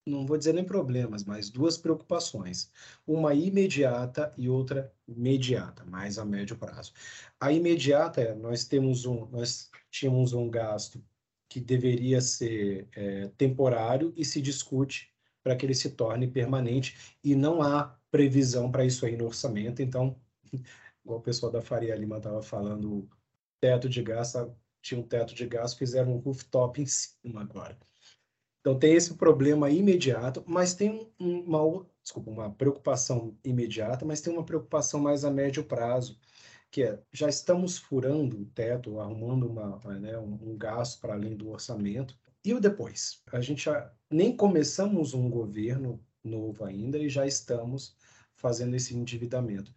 não 0.08 0.26
vou 0.26 0.36
dizer 0.38 0.54
nem 0.54 0.64
problemas, 0.64 1.24
mas 1.24 1.50
duas 1.50 1.76
preocupações. 1.78 2.70
Uma 3.06 3.34
imediata 3.34 4.32
e 4.36 4.48
outra 4.48 4.92
imediata, 5.06 5.84
mais 5.84 6.18
a 6.18 6.24
médio 6.24 6.56
prazo. 6.56 6.92
A 7.40 7.52
imediata 7.52 8.20
é, 8.20 8.34
nós 8.34 8.64
temos 8.64 9.04
um, 9.06 9.26
nós 9.26 9.70
tínhamos 9.90 10.32
um 10.32 10.48
gasto 10.50 11.02
que 11.48 11.60
deveria 11.60 12.20
ser 12.20 12.88
é, 12.94 13.28
temporário 13.36 14.12
e 14.16 14.24
se 14.24 14.40
discute 14.42 15.12
para 15.42 15.56
que 15.56 15.64
ele 15.64 15.74
se 15.74 15.90
torne 15.90 16.26
permanente 16.28 17.16
e 17.24 17.34
não 17.34 17.62
há 17.62 17.98
previsão 18.10 18.70
para 18.70 18.84
isso 18.84 19.06
aí 19.06 19.16
no 19.16 19.26
orçamento. 19.26 19.82
Então, 19.82 20.20
igual 21.04 21.18
o 21.20 21.22
pessoal 21.22 21.52
da 21.52 21.62
Faria 21.62 21.94
Lima 21.96 22.18
estava 22.18 22.42
falando, 22.42 23.08
teto 23.60 23.88
de 23.88 24.02
gasto, 24.02 24.54
tinha 24.82 25.00
um 25.00 25.04
teto 25.06 25.34
de 25.34 25.46
gasto, 25.46 25.78
fizeram 25.78 26.14
um 26.14 26.18
rooftop 26.18 26.80
em 26.80 26.86
cima 26.86 27.42
agora. 27.42 27.78
Então 28.68 28.78
tem 28.78 28.92
esse 28.92 29.14
problema 29.14 29.70
imediato, 29.70 30.44
mas 30.46 30.74
tem 30.74 31.10
uma, 31.18 31.86
desculpa, 32.02 32.30
uma 32.30 32.50
preocupação 32.50 33.34
imediata, 33.42 34.04
mas 34.04 34.20
tem 34.20 34.30
uma 34.30 34.44
preocupação 34.44 35.00
mais 35.00 35.24
a 35.24 35.30
médio 35.30 35.64
prazo, 35.64 36.20
que 36.70 36.82
é 36.82 37.02
já 37.10 37.30
estamos 37.30 37.78
furando 37.78 38.38
o 38.38 38.44
teto, 38.44 39.00
arrumando 39.00 39.46
uma, 39.46 39.78
né, 39.98 40.18
um, 40.18 40.50
um 40.50 40.58
gasto 40.58 41.00
para 41.00 41.14
além 41.14 41.34
do 41.34 41.48
orçamento. 41.48 42.14
E 42.44 42.52
o 42.52 42.60
depois? 42.60 43.22
A 43.32 43.40
gente 43.40 43.64
já 43.64 43.90
nem 44.10 44.36
começamos 44.36 45.14
um 45.14 45.30
governo 45.30 45.98
novo 46.22 46.62
ainda 46.62 46.98
e 46.98 47.08
já 47.08 47.26
estamos 47.26 47.96
fazendo 48.34 48.76
esse 48.76 48.94
endividamento. 48.94 49.72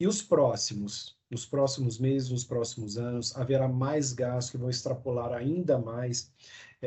E 0.00 0.06
os 0.06 0.22
próximos? 0.22 1.18
Nos 1.30 1.44
próximos 1.44 1.98
meses, 1.98 2.30
nos 2.30 2.44
próximos 2.44 2.96
anos, 2.96 3.36
haverá 3.36 3.68
mais 3.68 4.12
gastos 4.12 4.52
que 4.52 4.56
vão 4.56 4.70
extrapolar 4.70 5.32
ainda 5.32 5.76
mais 5.76 6.32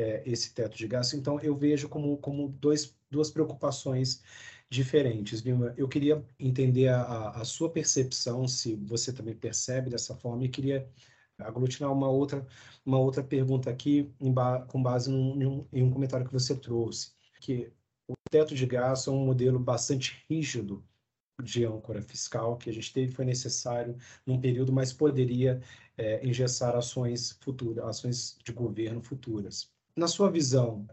é, 0.00 0.22
esse 0.24 0.54
teto 0.54 0.76
de 0.76 0.86
gasto. 0.86 1.16
Então, 1.16 1.38
eu 1.40 1.54
vejo 1.54 1.88
como, 1.88 2.16
como 2.18 2.48
dois, 2.48 2.96
duas 3.10 3.30
preocupações 3.30 4.22
diferentes. 4.70 5.40
Vilma. 5.40 5.74
Eu 5.76 5.88
queria 5.88 6.24
entender 6.38 6.88
a, 6.88 7.30
a 7.30 7.44
sua 7.44 7.70
percepção, 7.70 8.46
se 8.48 8.74
você 8.76 9.12
também 9.12 9.34
percebe 9.34 9.90
dessa 9.90 10.14
forma, 10.16 10.44
e 10.44 10.48
queria 10.48 10.88
aglutinar 11.38 11.92
uma 11.92 12.08
outra, 12.08 12.46
uma 12.84 12.98
outra 12.98 13.22
pergunta 13.22 13.70
aqui, 13.70 14.10
ba 14.20 14.62
com 14.62 14.82
base 14.82 15.10
num, 15.10 15.66
em 15.72 15.82
um 15.82 15.90
comentário 15.90 16.26
que 16.26 16.32
você 16.32 16.54
trouxe, 16.56 17.12
que 17.40 17.72
o 18.08 18.14
teto 18.30 18.54
de 18.54 18.66
gasto 18.66 19.10
é 19.10 19.12
um 19.12 19.24
modelo 19.24 19.58
bastante 19.58 20.22
rígido 20.28 20.84
de 21.42 21.64
âncora 21.64 22.02
fiscal 22.02 22.56
que 22.56 22.68
a 22.68 22.72
gente 22.72 22.92
teve 22.92 23.12
foi 23.12 23.24
necessário 23.24 23.96
num 24.26 24.40
período, 24.40 24.72
mas 24.72 24.92
poderia 24.92 25.60
é, 25.96 26.24
engessar 26.26 26.76
ações 26.76 27.32
futuras, 27.40 27.84
ações 27.84 28.38
de 28.44 28.52
governo 28.52 29.02
futuras. 29.02 29.70
Na 29.96 30.06
sua 30.06 30.30
visão, 30.30 30.86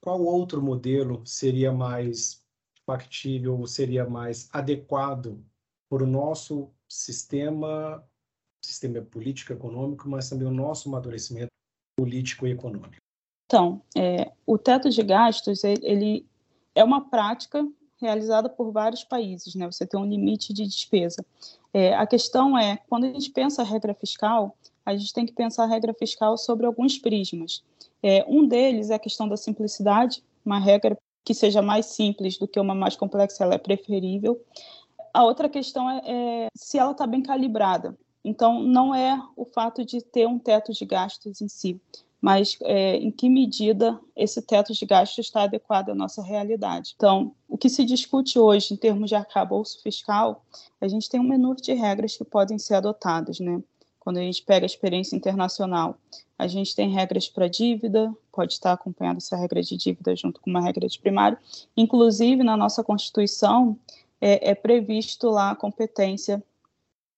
qual 0.00 0.22
outro 0.22 0.62
modelo 0.62 1.24
seria 1.24 1.72
mais 1.72 2.44
factível 2.86 3.58
ou 3.58 3.66
seria 3.66 4.08
mais 4.08 4.48
adequado 4.52 5.44
para 5.88 6.04
o 6.04 6.06
nosso 6.06 6.70
sistema, 6.88 8.04
sistema 8.64 9.00
político 9.02 9.52
econômico, 9.52 10.08
mas 10.08 10.28
também 10.28 10.46
o 10.46 10.52
nosso 10.52 10.88
amadurecimento 10.88 11.50
político 11.96 12.46
e 12.46 12.52
econômico? 12.52 12.96
Então, 13.46 13.82
é, 13.96 14.32
o 14.46 14.56
teto 14.56 14.88
de 14.90 15.02
gastos 15.02 15.64
ele 15.64 16.26
é 16.74 16.84
uma 16.84 17.08
prática 17.08 17.66
realizada 18.00 18.48
por 18.48 18.72
vários 18.72 19.04
países, 19.04 19.54
né? 19.54 19.66
Você 19.66 19.86
tem 19.86 20.00
um 20.00 20.08
limite 20.08 20.52
de 20.52 20.64
despesa. 20.66 21.24
É, 21.72 21.94
a 21.94 22.06
questão 22.06 22.56
é, 22.58 22.78
quando 22.88 23.04
a 23.04 23.12
gente 23.12 23.30
pensa 23.30 23.62
a 23.62 23.64
regra 23.64 23.94
fiscal, 23.94 24.56
a 24.84 24.96
gente 24.96 25.12
tem 25.12 25.26
que 25.26 25.32
pensar 25.32 25.64
a 25.64 25.66
regra 25.66 25.94
fiscal 25.94 26.36
sobre 26.36 26.66
alguns 26.66 26.98
prismas. 26.98 27.62
É, 28.02 28.24
um 28.28 28.46
deles 28.46 28.90
é 28.90 28.94
a 28.94 28.98
questão 28.98 29.28
da 29.28 29.36
simplicidade, 29.36 30.22
uma 30.44 30.58
regra 30.58 30.96
que 31.24 31.34
seja 31.34 31.60
mais 31.60 31.86
simples 31.86 32.38
do 32.38 32.48
que 32.48 32.58
uma 32.58 32.74
mais 32.74 32.96
complexa, 32.96 33.44
ela 33.44 33.54
é 33.54 33.58
preferível. 33.58 34.40
A 35.12 35.24
outra 35.24 35.48
questão 35.48 35.88
é, 35.90 36.00
é 36.04 36.48
se 36.54 36.78
ela 36.78 36.92
está 36.92 37.06
bem 37.06 37.22
calibrada. 37.22 37.96
Então, 38.24 38.62
não 38.62 38.94
é 38.94 39.20
o 39.36 39.44
fato 39.44 39.84
de 39.84 40.02
ter 40.02 40.26
um 40.26 40.38
teto 40.38 40.72
de 40.72 40.84
gastos 40.84 41.40
em 41.40 41.48
si, 41.48 41.80
mas 42.20 42.58
é, 42.62 42.96
em 42.96 43.10
que 43.10 43.28
medida 43.28 43.98
esse 44.14 44.42
teto 44.42 44.74
de 44.74 44.84
gastos 44.84 45.26
está 45.26 45.44
adequado 45.44 45.90
à 45.90 45.94
nossa 45.94 46.22
realidade. 46.22 46.92
Então, 46.94 47.34
o 47.48 47.56
que 47.56 47.68
se 47.68 47.84
discute 47.84 48.38
hoje 48.38 48.74
em 48.74 48.76
termos 48.76 49.08
de 49.08 49.14
arcabouço 49.14 49.82
fiscal, 49.82 50.44
a 50.80 50.86
gente 50.86 51.08
tem 51.08 51.18
um 51.18 51.24
menu 51.24 51.54
de 51.56 51.72
regras 51.72 52.16
que 52.16 52.24
podem 52.24 52.58
ser 52.58 52.74
adotadas, 52.74 53.40
né? 53.40 53.62
Quando 54.10 54.18
a 54.18 54.22
gente 54.22 54.42
pega 54.42 54.64
a 54.64 54.66
experiência 54.66 55.14
internacional, 55.14 55.96
a 56.36 56.48
gente 56.48 56.74
tem 56.74 56.90
regras 56.90 57.28
para 57.28 57.46
dívida, 57.46 58.12
pode 58.32 58.54
estar 58.54 58.72
acompanhando 58.72 59.18
essa 59.18 59.36
regra 59.36 59.62
de 59.62 59.76
dívida 59.76 60.16
junto 60.16 60.40
com 60.40 60.50
uma 60.50 60.60
regra 60.60 60.88
de 60.88 60.98
primário. 60.98 61.38
Inclusive, 61.76 62.42
na 62.42 62.56
nossa 62.56 62.82
Constituição, 62.82 63.78
é, 64.20 64.50
é 64.50 64.54
previsto 64.54 65.30
lá 65.30 65.52
a 65.52 65.54
competência 65.54 66.42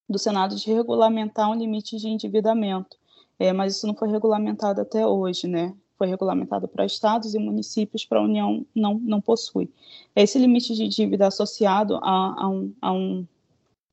do 0.06 0.18
Senado 0.18 0.54
de 0.54 0.70
regulamentar 0.70 1.50
um 1.50 1.54
limite 1.54 1.96
de 1.96 2.08
endividamento 2.08 2.96
é, 3.42 3.52
mas 3.52 3.76
isso 3.76 3.86
não 3.88 3.94
foi 3.94 4.08
regulamentado 4.08 4.80
até 4.80 5.04
hoje, 5.04 5.48
né? 5.48 5.74
Foi 5.98 6.06
regulamentado 6.06 6.68
para 6.68 6.84
estados 6.84 7.34
e 7.34 7.38
municípios, 7.40 8.04
para 8.04 8.20
a 8.20 8.22
União 8.22 8.64
não, 8.72 8.94
não 9.00 9.20
possui. 9.20 9.68
Esse 10.14 10.38
limite 10.38 10.74
de 10.74 10.86
dívida 10.86 11.26
associado 11.26 11.96
a, 11.96 12.44
a, 12.44 12.48
um, 12.48 12.72
a 12.80 12.92
um, 12.92 13.26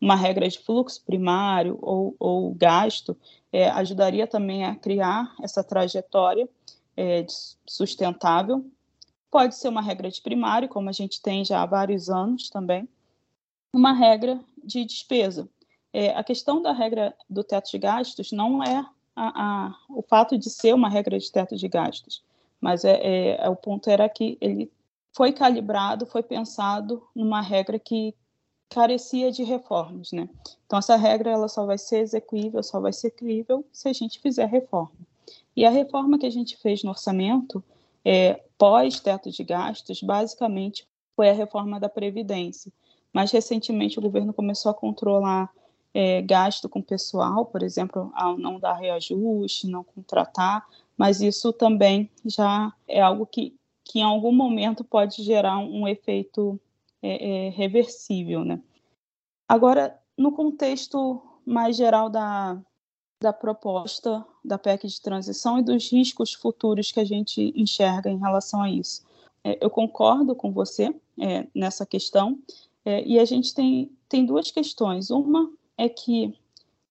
uma 0.01 0.15
regra 0.15 0.47
de 0.47 0.59
fluxo 0.59 1.03
primário 1.03 1.77
ou, 1.81 2.15
ou 2.19 2.53
gasto 2.53 3.17
é, 3.51 3.69
ajudaria 3.69 4.25
também 4.25 4.63
a 4.63 4.75
criar 4.75 5.35
essa 5.41 5.63
trajetória 5.63 6.47
é, 6.95 7.25
sustentável. 7.65 8.65
Pode 9.31 9.55
ser 9.55 9.67
uma 9.67 9.81
regra 9.81 10.09
de 10.09 10.21
primário, 10.21 10.69
como 10.69 10.89
a 10.89 10.93
gente 10.93 11.21
tem 11.21 11.43
já 11.43 11.61
há 11.61 11.65
vários 11.65 12.09
anos 12.09 12.49
também, 12.49 12.87
uma 13.73 13.93
regra 13.93 14.39
de 14.63 14.83
despesa. 14.85 15.47
É, 15.93 16.15
a 16.15 16.23
questão 16.23 16.61
da 16.61 16.71
regra 16.71 17.15
do 17.29 17.43
teto 17.43 17.71
de 17.71 17.77
gastos 17.77 18.31
não 18.31 18.63
é 18.63 18.85
a, 19.15 19.67
a, 19.67 19.75
o 19.89 20.01
fato 20.01 20.37
de 20.37 20.49
ser 20.49 20.73
uma 20.73 20.89
regra 20.89 21.17
de 21.17 21.31
teto 21.31 21.55
de 21.55 21.67
gastos, 21.67 22.23
mas 22.61 22.85
é, 22.85 22.99
é, 23.01 23.45
é, 23.45 23.49
o 23.49 23.55
ponto 23.55 23.89
era 23.89 24.07
que 24.07 24.37
ele 24.39 24.71
foi 25.15 25.31
calibrado, 25.31 26.05
foi 26.05 26.21
pensado 26.21 27.03
numa 27.15 27.41
regra 27.41 27.79
que 27.79 28.13
carecia 28.69 29.31
de 29.31 29.43
reformas, 29.43 30.11
né? 30.11 30.29
Então 30.65 30.77
essa 30.77 30.95
regra 30.95 31.31
ela 31.31 31.47
só 31.47 31.65
vai 31.65 31.77
ser 31.77 31.99
execuível, 31.99 32.61
só 32.61 32.79
vai 32.79 32.93
ser 32.93 33.11
crível 33.11 33.65
se 33.71 33.89
a 33.89 33.93
gente 33.93 34.19
fizer 34.19 34.45
reforma. 34.45 34.91
E 35.55 35.65
a 35.65 35.69
reforma 35.69 36.17
que 36.17 36.25
a 36.25 36.29
gente 36.29 36.55
fez 36.57 36.83
no 36.83 36.91
orçamento, 36.91 37.63
é, 38.05 38.43
pós 38.57 38.99
teto 38.99 39.31
de 39.31 39.43
gastos, 39.43 40.01
basicamente 40.01 40.87
foi 41.15 41.29
a 41.29 41.33
reforma 41.33 41.79
da 41.79 41.89
previdência. 41.89 42.71
Mas 43.11 43.31
recentemente 43.31 43.97
o 43.97 44.01
governo 44.01 44.33
começou 44.33 44.69
a 44.69 44.75
controlar 44.75 45.49
é, 45.93 46.21
gasto 46.21 46.69
com 46.69 46.81
pessoal, 46.81 47.45
por 47.45 47.63
exemplo, 47.63 48.11
ao 48.13 48.37
não 48.37 48.59
dar 48.59 48.73
reajuste, 48.73 49.67
não 49.67 49.83
contratar, 49.83 50.65
mas 50.95 51.21
isso 51.21 51.51
também 51.51 52.09
já 52.25 52.71
é 52.87 53.01
algo 53.01 53.25
que, 53.25 53.55
que 53.83 53.99
em 53.99 54.03
algum 54.03 54.31
momento 54.31 54.83
pode 54.83 55.23
gerar 55.23 55.57
um, 55.57 55.87
efeito 55.87 56.59
é, 57.01 57.47
é, 57.47 57.49
reversível. 57.49 58.43
Né? 58.43 58.61
Agora, 59.47 59.99
no 60.17 60.31
contexto 60.31 61.21
mais 61.45 61.75
geral 61.75 62.09
da, 62.09 62.61
da 63.21 63.33
proposta 63.33 64.25
da 64.43 64.57
PEC 64.57 64.87
de 64.87 65.01
transição 65.01 65.59
e 65.59 65.63
dos 65.63 65.91
riscos 65.91 66.33
futuros 66.33 66.91
que 66.91 66.99
a 66.99 67.05
gente 67.05 67.53
enxerga 67.55 68.09
em 68.09 68.17
relação 68.17 68.61
a 68.61 68.69
isso. 68.69 69.03
É, 69.43 69.57
eu 69.63 69.69
concordo 69.69 70.35
com 70.35 70.51
você 70.51 70.93
é, 71.19 71.47
nessa 71.53 71.85
questão, 71.85 72.39
é, 72.85 73.03
e 73.05 73.19
a 73.19 73.25
gente 73.25 73.53
tem, 73.53 73.91
tem 74.07 74.25
duas 74.25 74.51
questões. 74.51 75.09
Uma 75.09 75.51
é 75.77 75.87
que 75.87 76.37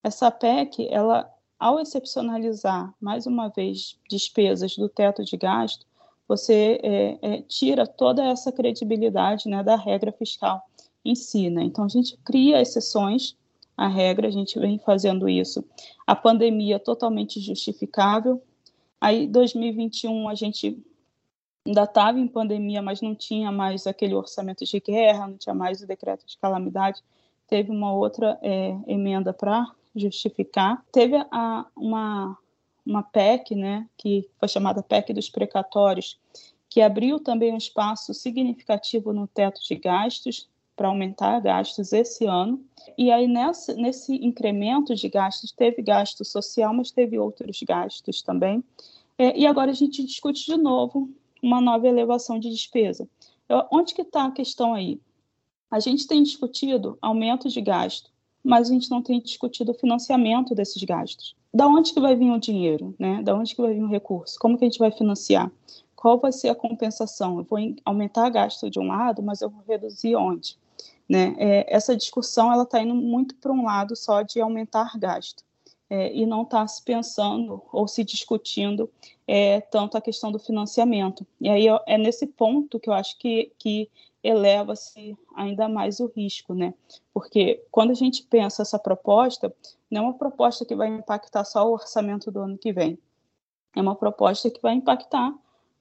essa 0.03 0.31
PEC, 0.31 0.89
ela, 0.91 1.33
ao 1.59 1.81
excepcionalizar, 1.81 2.95
mais 3.01 3.27
uma 3.27 3.49
vez, 3.49 3.99
despesas 4.09 4.77
do 4.77 4.89
teto 4.89 5.25
de 5.25 5.37
gasto, 5.37 5.87
você 6.29 6.79
é, 6.83 7.19
é, 7.23 7.43
tira 7.43 7.87
toda 7.87 8.23
essa 8.25 8.53
credibilidade 8.53 9.49
né, 9.49 9.63
da 9.63 9.75
regra 9.75 10.13
fiscal 10.13 10.63
em 11.05 11.15
si. 11.15 11.49
Né? 11.49 11.63
Então, 11.63 11.85
a 11.85 11.89
gente 11.89 12.17
cria 12.19 12.61
exceções 12.61 13.35
à 13.77 13.89
regra, 13.89 14.29
a 14.29 14.31
gente 14.31 14.59
vem 14.59 14.79
fazendo 14.79 15.29
isso. 15.29 15.65
A 16.07 16.15
pandemia 16.15 16.77
é 16.77 16.79
totalmente 16.79 17.41
justificável. 17.41 18.43
Aí, 19.01 19.27
2021, 19.27 20.29
a 20.29 20.35
gente 20.35 20.79
ainda 21.67 21.85
estava 21.85 22.19
em 22.21 22.29
pandemia, 22.29 22.83
mas 22.83 23.01
não 23.01 23.15
tinha 23.15 23.51
mais 23.51 23.87
aquele 23.87 24.15
orçamento 24.15 24.65
de 24.65 24.81
guerra, 24.81 25.27
não 25.27 25.37
tinha 25.37 25.55
mais 25.55 25.81
o 25.81 25.87
decreto 25.87 26.27
de 26.27 26.37
calamidade 26.37 27.03
teve 27.49 27.73
uma 27.73 27.93
outra 27.93 28.39
é, 28.43 28.77
emenda 28.87 29.33
para 29.33 29.67
justificar. 29.97 30.85
Teve 30.93 31.17
a, 31.33 31.67
uma, 31.75 32.37
uma 32.89 33.03
PEC, 33.03 33.55
né, 33.55 33.87
que 33.99 34.27
foi 34.39 34.49
chamada 34.49 34.83
PEC 34.83 35.13
dos 35.13 35.29
precatórios, 35.29 36.19
que 36.71 36.81
abriu 36.81 37.21
também 37.21 37.53
um 37.53 37.59
espaço 37.59 38.15
significativo 38.15 39.13
no 39.13 39.27
teto 39.27 39.61
de 39.63 39.75
gastos 39.75 40.49
para 40.75 40.89
aumentar 40.89 41.41
gastos 41.41 41.93
esse 41.93 42.25
ano. 42.25 42.65
E 42.97 43.11
aí, 43.11 43.27
nessa, 43.27 43.75
nesse 43.75 44.15
incremento 44.15 44.95
de 44.95 45.09
gastos, 45.09 45.53
teve 45.53 45.83
gasto 45.83 46.25
social, 46.25 46.73
mas 46.73 46.91
teve 46.91 47.19
outros 47.19 47.61
gastos 47.63 48.23
também. 48.23 48.65
É, 49.19 49.37
e 49.37 49.47
agora 49.47 49.71
a 49.71 49.75
gente 49.75 50.05
discute 50.05 50.47
de 50.47 50.57
novo 50.57 51.11
uma 51.43 51.61
nova 51.61 51.87
elevação 51.87 52.39
de 52.39 52.49
despesa. 52.49 53.09
Eu, 53.49 53.65
onde 53.71 53.93
que 53.93 54.03
está 54.03 54.27
a 54.27 54.31
questão 54.31 54.73
aí? 54.73 55.01
A 55.71 55.81
gente 55.81 56.07
tem 56.07 56.23
discutido 56.23 56.97
aumento 57.03 57.49
de 57.49 57.61
gasto, 57.61 58.11
mas 58.49 58.71
a 58.71 58.73
gente 58.73 58.91
não 58.91 59.03
tem 59.03 59.21
discutido 59.21 59.73
o 59.73 59.75
financiamento 59.75 60.55
desses 60.55 60.83
gastos. 60.83 61.37
Da 61.53 61.67
onde 61.67 61.93
que 61.93 62.01
vai 62.01 62.17
vir 62.17 62.31
o 62.31 62.41
dinheiro, 62.41 62.95
né? 62.99 63.23
Da 63.23 63.35
onde 63.35 63.55
que 63.55 63.61
vai 63.61 63.75
vir 63.75 63.83
o 63.83 63.89
recurso? 63.89 64.39
Como 64.39 64.57
que 64.57 64.65
a 64.65 64.69
gente 64.69 64.79
vai 64.79 64.91
financiar? 64.91 65.53
Qual 65.95 66.19
vai 66.19 66.33
ser 66.33 66.49
a 66.49 66.55
compensação? 66.55 67.37
Eu 67.39 67.45
vou 67.45 67.59
aumentar 67.85 68.31
gasto 68.31 68.71
de 68.71 68.81
um 68.81 68.87
lado, 68.87 69.23
mas 69.23 69.43
eu 69.43 69.51
vou 69.51 69.63
reduzir 69.69 70.17
onde? 70.17 70.57
Né? 71.07 71.35
É, 71.37 71.77
essa 71.77 71.95
discussão 71.95 72.51
ela 72.51 72.63
está 72.63 72.81
indo 72.81 72.95
muito 72.95 73.35
para 73.35 73.53
um 73.53 73.67
lado 73.67 73.95
só 73.95 74.23
de 74.23 74.41
aumentar 74.41 74.99
gasto 74.99 75.45
é, 75.91 76.11
e 76.15 76.25
não 76.25 76.43
está 76.43 76.67
se 76.67 76.83
pensando 76.83 77.63
ou 77.71 77.87
se 77.87 78.03
discutindo 78.03 78.91
é, 79.27 79.61
tanto 79.61 79.99
a 79.99 80.01
questão 80.01 80.33
do 80.33 80.39
financiamento. 80.39 81.27
E 81.39 81.51
aí 81.51 81.67
é 81.87 81.99
nesse 81.99 82.27
ponto 82.27 82.81
que 82.81 82.89
eu 82.89 82.95
acho 82.95 83.19
que, 83.19 83.53
que 83.59 83.91
eleva-se 84.23 85.17
ainda 85.35 85.69
mais 85.69 86.01
o 86.01 86.07
risco, 86.07 86.55
né? 86.55 86.75
Porque 87.13 87.65
quando 87.71 87.91
a 87.91 87.95
gente 87.95 88.23
pensa 88.25 88.63
essa 88.63 88.79
proposta, 88.79 89.55
não 89.91 90.03
é 90.03 90.05
uma 90.07 90.15
proposta 90.15 90.65
que 90.65 90.75
vai 90.75 90.89
impactar 90.89 91.45
só 91.45 91.69
o 91.69 91.73
orçamento 91.73 92.31
do 92.31 92.41
ano 92.41 92.59
que 92.59 92.73
vem. 92.73 92.99
É 93.75 93.81
uma 93.81 93.95
proposta 93.95 94.51
que 94.51 94.61
vai 94.61 94.75
impactar 94.75 95.33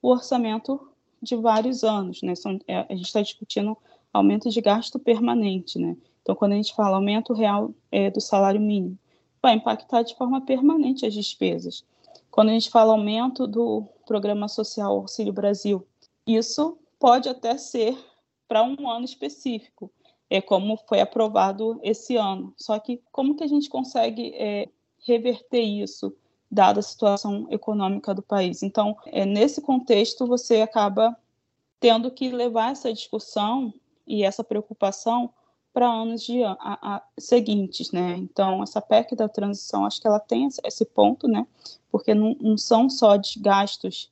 o 0.02 0.10
orçamento 0.10 0.91
de 1.21 1.36
vários 1.36 1.84
anos, 1.84 2.21
né? 2.21 2.36
São, 2.36 2.60
é, 2.67 2.86
a 2.89 2.95
gente 2.95 3.08
está 3.08 3.21
discutindo 3.21 3.78
aumento 4.13 4.50
de 4.50 4.62
gasto 4.62 5.00
permanente, 5.00 5.80
né? 5.80 5.97
Então, 6.21 6.36
quando 6.36 6.54
a 6.54 6.56
gente 6.56 6.76
fala 6.76 6.97
aumento 6.97 7.34
real 7.34 7.71
é, 7.91 8.10
do 8.12 8.21
salário 8.21 8.62
mínimo, 8.62 8.97
vai 9.41 9.54
impactar 9.54 10.04
de 10.04 10.15
forma 10.15 10.41
permanente 10.41 11.06
as 11.06 11.13
despesas. 11.13 11.84
Quando 12.30 12.50
a 12.50 12.54
gente 12.54 12.69
fala 12.69 12.93
aumento 12.93 13.47
do 13.47 13.84
Programa 14.06 14.47
Social 14.47 14.91
Auxílio 14.91 15.34
Brasil, 15.34 15.86
isso 16.26 16.78
pode 17.00 17.30
até 17.30 17.58
ser 17.58 17.97
para 18.47 18.63
um 18.63 18.89
ano 18.89 19.05
específico, 19.05 19.91
é 20.29 20.41
como 20.41 20.77
foi 20.88 20.99
aprovado 20.99 21.79
esse 21.83 22.15
ano. 22.15 22.53
Só 22.57 22.79
que 22.79 23.01
como 23.12 23.36
que 23.36 23.43
a 23.43 23.47
gente 23.47 23.69
consegue 23.69 24.33
é, 24.36 24.69
reverter 25.05 25.62
isso, 25.62 26.15
dada 26.49 26.79
a 26.79 26.83
situação 26.83 27.47
econômica 27.49 28.13
do 28.13 28.21
país? 28.21 28.63
Então, 28.63 28.97
é, 29.07 29.25
nesse 29.25 29.62
contexto, 29.62 30.25
você 30.25 30.62
acaba 30.62 31.15
tendo 31.79 32.12
que 32.12 32.29
levar 32.29 32.71
essa 32.71 32.91
discussão 32.91 33.73
e 34.05 34.23
essa 34.23 34.43
preocupação 34.43 35.29
para 35.73 35.88
anos 35.88 36.23
de, 36.23 36.43
a, 36.43 36.57
a, 36.60 37.03
seguintes, 37.19 37.91
né? 37.91 38.15
Então, 38.17 38.63
essa 38.63 38.81
PEC 38.81 39.15
da 39.15 39.29
transição, 39.29 39.86
acho 39.86 40.01
que 40.01 40.07
ela 40.07 40.19
tem 40.19 40.47
esse 40.63 40.86
ponto, 40.86 41.27
né? 41.27 41.45
Porque 41.91 42.15
não, 42.15 42.36
não 42.41 42.57
são 42.57 42.89
só 42.89 43.15
de 43.15 43.39
gastos 43.39 44.12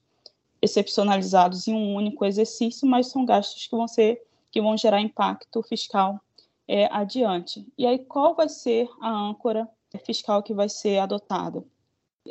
excepcionalizados 0.66 1.68
em 1.68 1.74
um 1.74 1.96
único 1.96 2.26
exercício, 2.26 2.88
mas 2.88 3.08
são 3.08 3.24
gastos 3.24 3.68
que 3.68 3.76
vão 3.76 3.88
ser 3.88 4.22
que 4.52 4.62
vão 4.62 4.78
gerar 4.78 5.02
impacto 5.02 5.62
fiscal 5.64 6.20
é, 6.68 6.86
adiante. 6.86 7.68
E 7.78 7.86
aí, 7.86 8.00
qual 8.00 8.34
vai 8.34 8.48
ser 8.48 8.90
a 9.02 9.10
âncora 9.10 9.68
fiscal 10.06 10.42
que 10.42 10.54
vai 10.54 10.70
ser 10.70 10.98
adotada? 11.00 11.64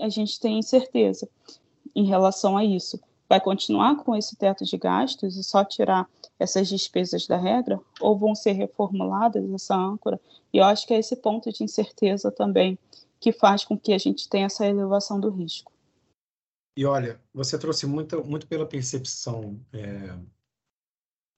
A 0.01 0.09
gente 0.09 0.41
tem 0.41 0.59
incerteza 0.59 1.29
em 1.95 2.07
relação 2.07 2.57
a 2.57 2.65
isso. 2.65 2.99
Vai 3.29 3.41
continuar 3.41 3.97
com 3.97 4.17
esse 4.17 4.37
teto 4.37 4.65
de 4.65 4.77
gastos 4.77 5.37
e 5.37 5.45
só 5.45 5.65
tirar 5.65 6.09
essas 6.39 6.67
despesas 6.69 7.27
da 7.27 7.37
regra? 7.37 7.79
Ou 8.01 8.17
vão 8.17 8.35
ser 8.35 8.53
reformuladas 8.53 9.45
essa 9.53 9.77
âncora? 9.77 10.19
E 10.53 10.59
eu 10.59 10.65
acho 10.65 10.87
que 10.87 10.95
é 10.95 10.99
esse 10.99 11.17
ponto 11.17 11.53
de 11.53 11.63
incerteza 11.63 12.31
também 12.31 12.79
que 13.21 13.33
faz 13.33 13.65
com 13.65 13.79
que 13.79 13.93
a 13.93 13.99
gente 13.99 14.29
tenha 14.29 14.47
essa 14.47 14.67
elevação 14.67 15.21
do 15.21 15.29
risco. 15.29 15.74
E 16.77 16.85
olha, 16.85 17.21
você 17.33 17.57
trouxe 17.59 17.87
muito, 17.87 18.25
muito 18.25 18.49
pela 18.49 18.67
percepção 18.67 19.65
é, 19.73 20.19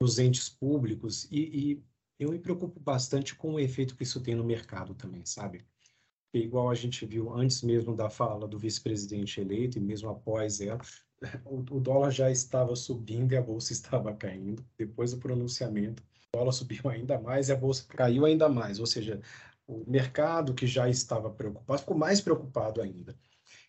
dos 0.00 0.18
entes 0.18 0.48
públicos 0.48 1.24
e, 1.30 1.72
e, 1.72 1.84
eu 2.18 2.30
me 2.30 2.38
preocupo 2.38 2.80
bastante 2.80 3.34
com 3.34 3.54
o 3.54 3.60
efeito 3.60 3.94
que 3.94 4.02
isso 4.02 4.22
tem 4.22 4.34
no 4.34 4.42
mercado 4.42 4.94
também, 4.94 5.26
sabe? 5.26 5.66
E 6.32 6.38
igual 6.38 6.70
a 6.70 6.74
gente 6.74 7.04
viu 7.04 7.30
antes 7.34 7.60
mesmo 7.62 7.94
da 7.94 8.08
fala 8.08 8.48
do 8.48 8.58
vice-presidente 8.58 9.38
eleito 9.40 9.76
e 9.76 9.80
mesmo 9.80 10.08
após 10.08 10.62
ela, 10.62 10.80
o, 11.44 11.58
o, 11.58 11.80
dólar 11.80 12.10
já 12.10 12.30
estava 12.30 12.74
subindo 12.74 13.32
e 13.32 13.36
a 13.36 13.42
bolsa 13.42 13.72
estava 13.74 14.14
caindo. 14.14 14.64
Depois 14.78 15.12
do 15.12 15.18
pronunciamento, 15.18 16.02
o 16.32 16.38
dólar 16.38 16.52
subiu 16.52 16.88
ainda 16.88 17.20
mais 17.20 17.50
e 17.50 17.52
a 17.52 17.56
bolsa 17.56 17.86
caiu 17.86 18.24
ainda 18.24 18.48
mais. 18.48 18.80
Ou 18.80 18.86
seja, 18.86 19.20
o 19.66 19.84
mercado 19.86 20.54
que 20.54 20.66
já 20.66 20.88
estava 20.88 21.30
preocupado 21.30 21.80
ficou 21.80 21.96
mais 21.96 22.22
preocupado 22.22 22.80
ainda. 22.80 23.14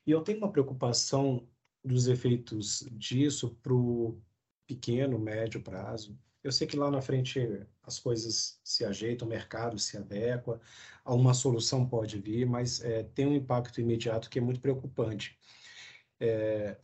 E 0.06 0.12
eu 0.12 0.21
tenho 0.21 0.38
uma 0.38 0.51
preocupação 0.51 1.45
dos 1.88 2.08
efeitos 2.08 2.88
disso 2.91 3.58
para 3.62 3.73
o 3.73 4.19
pequeno, 4.67 5.17
médio 5.17 5.62
prazo. 5.62 6.17
Eu 6.43 6.52
sei 6.52 6.67
que 6.67 6.78
lá 6.78 6.91
na 6.91 7.02
frente 7.02 7.39
as 7.84 8.00
coisas 8.00 8.60
se 8.63 8.86
ajeitam, 8.86 9.28
o 9.28 9.30
mercado 9.30 9.80
se 9.80 9.97
adequa, 9.97 10.60
uma 11.06 11.34
solução 11.34 11.88
pode 11.88 12.19
vir, 12.19 12.45
mas 12.45 12.82
é, 12.82 13.04
tem 13.04 13.26
um 13.26 13.36
impacto 13.36 13.82
imediato 13.82 14.30
que 14.30 14.39
é 14.39 14.41
muito 14.41 14.60
preocupante. 14.60 15.38
É, 16.19 16.78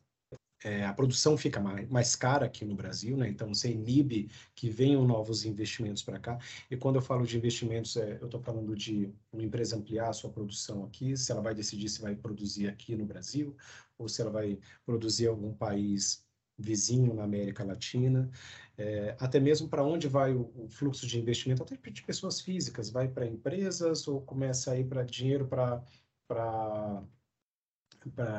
é, 0.63 0.85
a 0.85 0.93
produção 0.93 1.37
fica 1.37 1.59
mais, 1.59 1.89
mais, 1.89 2.15
cara 2.15 2.45
aqui 2.45 2.63
no 2.63 2.73
Brasil, 2.73 3.17
né? 3.17 3.27
então 3.27 3.53
você 3.53 3.69
inibe 3.69 4.29
que 4.55 4.69
venham 4.69 5.05
novos 5.05 5.43
investimentos 5.43 6.01
para 6.01 6.19
cá. 6.19 6.37
E 6.71 6.77
quando 6.77 6.95
eu 6.95 7.01
falo 7.01 7.25
de 7.25 7.37
investimentos, 7.37 7.97
é, 7.97 8.17
eu 8.21 8.25
estou 8.25 8.39
falando 8.39 8.73
de 8.75 9.13
uma 9.31 9.43
empresa 9.43 9.75
ampliar 9.75 10.09
a 10.09 10.13
sua 10.13 10.29
produção 10.29 10.85
aqui, 10.85 11.17
se 11.17 11.31
ela 11.31 11.41
vai 11.41 11.53
decidir 11.53 11.89
se 11.89 12.01
vai 12.01 12.15
produzir 12.15 12.69
aqui 12.69 12.95
no 12.95 13.05
Brasil 13.05 13.55
ou 14.03 14.09
se 14.09 14.21
ela 14.21 14.31
vai 14.31 14.59
produzir 14.85 15.27
algum 15.27 15.53
país 15.53 16.25
vizinho 16.57 17.13
na 17.13 17.23
América 17.23 17.63
Latina, 17.63 18.29
é, 18.77 19.15
até 19.19 19.39
mesmo 19.39 19.67
para 19.67 19.83
onde 19.83 20.07
vai 20.07 20.33
o, 20.33 20.51
o, 20.55 20.67
fluxo 20.69 21.07
de 21.07 21.19
investimento, 21.19 21.63
até 21.63 21.75
de 21.75 22.03
pessoas 22.03 22.41
físicas, 22.41 22.89
vai 22.89 23.07
para 23.07 23.25
empresas 23.25 24.07
ou 24.07 24.21
começa 24.21 24.71
a 24.71 24.77
ir 24.77 24.85
para 24.85 25.03
dinheiro 25.03 25.47
para 25.47 25.83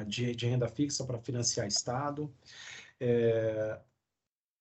de, 0.06 0.34
de 0.34 0.46
renda 0.46 0.68
fixa 0.68 1.04
para 1.04 1.18
financiar 1.18 1.66
Estado. 1.66 2.32
É, 3.00 3.80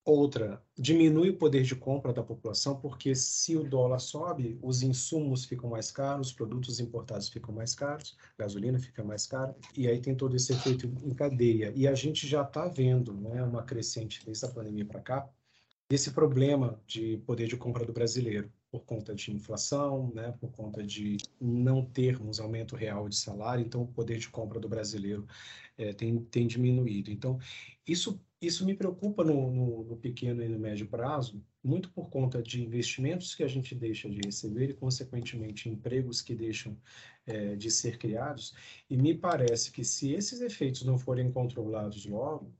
Outra, 0.06 0.62
diminui 0.78 1.30
o 1.30 1.38
poder 1.38 1.64
de 1.64 1.78
compra 1.78 2.12
da 2.12 2.22
população, 2.22 2.78
porque 2.78 3.16
se 3.16 3.56
o 3.56 3.64
dólar 3.64 4.00
sobe, 4.00 4.60
os 4.62 4.84
insumos 4.84 5.46
ficam 5.46 5.70
mais 5.70 5.92
caros, 5.92 6.28
os 6.28 6.34
produtos 6.34 6.82
importados 6.82 7.30
ficam 7.30 7.56
mais 7.56 7.74
caros, 7.74 8.18
gasolina 8.38 8.78
fica 8.78 9.02
mais 9.02 9.26
cara, 9.26 9.56
e 9.78 9.88
aí 9.88 10.02
tem 10.02 10.14
todo 10.14 10.36
esse 10.36 10.52
efeito 10.52 10.92
em 11.06 11.14
cadeia. 11.14 11.72
E 11.74 11.88
a 11.88 11.96
gente 11.96 12.28
já 12.28 12.42
está 12.42 12.68
vendo 12.68 13.14
né, 13.14 13.42
uma 13.44 13.64
crescente 13.64 14.26
desde 14.26 14.46
a 14.46 14.50
pandemia 14.50 14.86
para 14.86 15.00
cá, 15.00 15.30
esse 15.90 16.12
problema 16.12 16.82
de 16.86 17.18
poder 17.26 17.48
de 17.48 17.56
compra 17.56 17.86
do 17.86 17.94
brasileiro, 17.94 18.52
por 18.70 18.84
conta 18.84 19.14
de 19.14 19.32
inflação, 19.32 20.12
né, 20.14 20.34
por 20.40 20.52
conta 20.52 20.84
de 20.84 21.16
não 21.40 21.86
termos 21.86 22.40
aumento 22.40 22.76
real 22.76 23.08
de 23.08 23.16
salário, 23.16 23.64
então 23.64 23.84
o 23.84 23.88
poder 23.88 24.18
de 24.18 24.28
compra 24.28 24.60
do 24.60 24.68
brasileiro 24.68 25.26
é, 25.78 25.94
tem, 25.94 26.18
tem 26.26 26.48
diminuído. 26.48 27.12
Então, 27.12 27.38
isso 27.88 28.20
isso 28.46 28.66
me 28.66 28.76
preocupa 28.76 29.24
no, 29.24 29.52
no, 29.52 29.84
no, 29.84 29.98
pequeno 29.98 30.44
e 30.44 30.50
no 30.50 30.60
médio 30.60 30.88
prazo, 30.88 31.44
muito 31.64 31.90
por 31.92 32.10
conta 32.10 32.42
de 32.42 32.64
investimentos 32.64 33.34
que 33.36 33.44
a 33.44 33.48
gente 33.48 33.74
deixa 33.74 34.10
de 34.10 34.20
receber 34.26 34.70
e, 34.70 34.74
consequentemente, 34.74 35.70
empregos 35.70 36.22
que 36.22 36.36
deixam 36.36 36.78
é, 37.26 37.56
de 37.56 37.72
ser 37.72 37.98
criados. 37.98 38.54
E 38.90 38.98
me 38.98 39.14
parece 39.16 39.72
que, 39.72 39.84
se 39.84 40.12
esses 40.14 40.42
efeitos 40.42 40.84
não 40.84 40.98
forem 40.98 41.32
controlados 41.32 42.06
logo, 42.06 42.54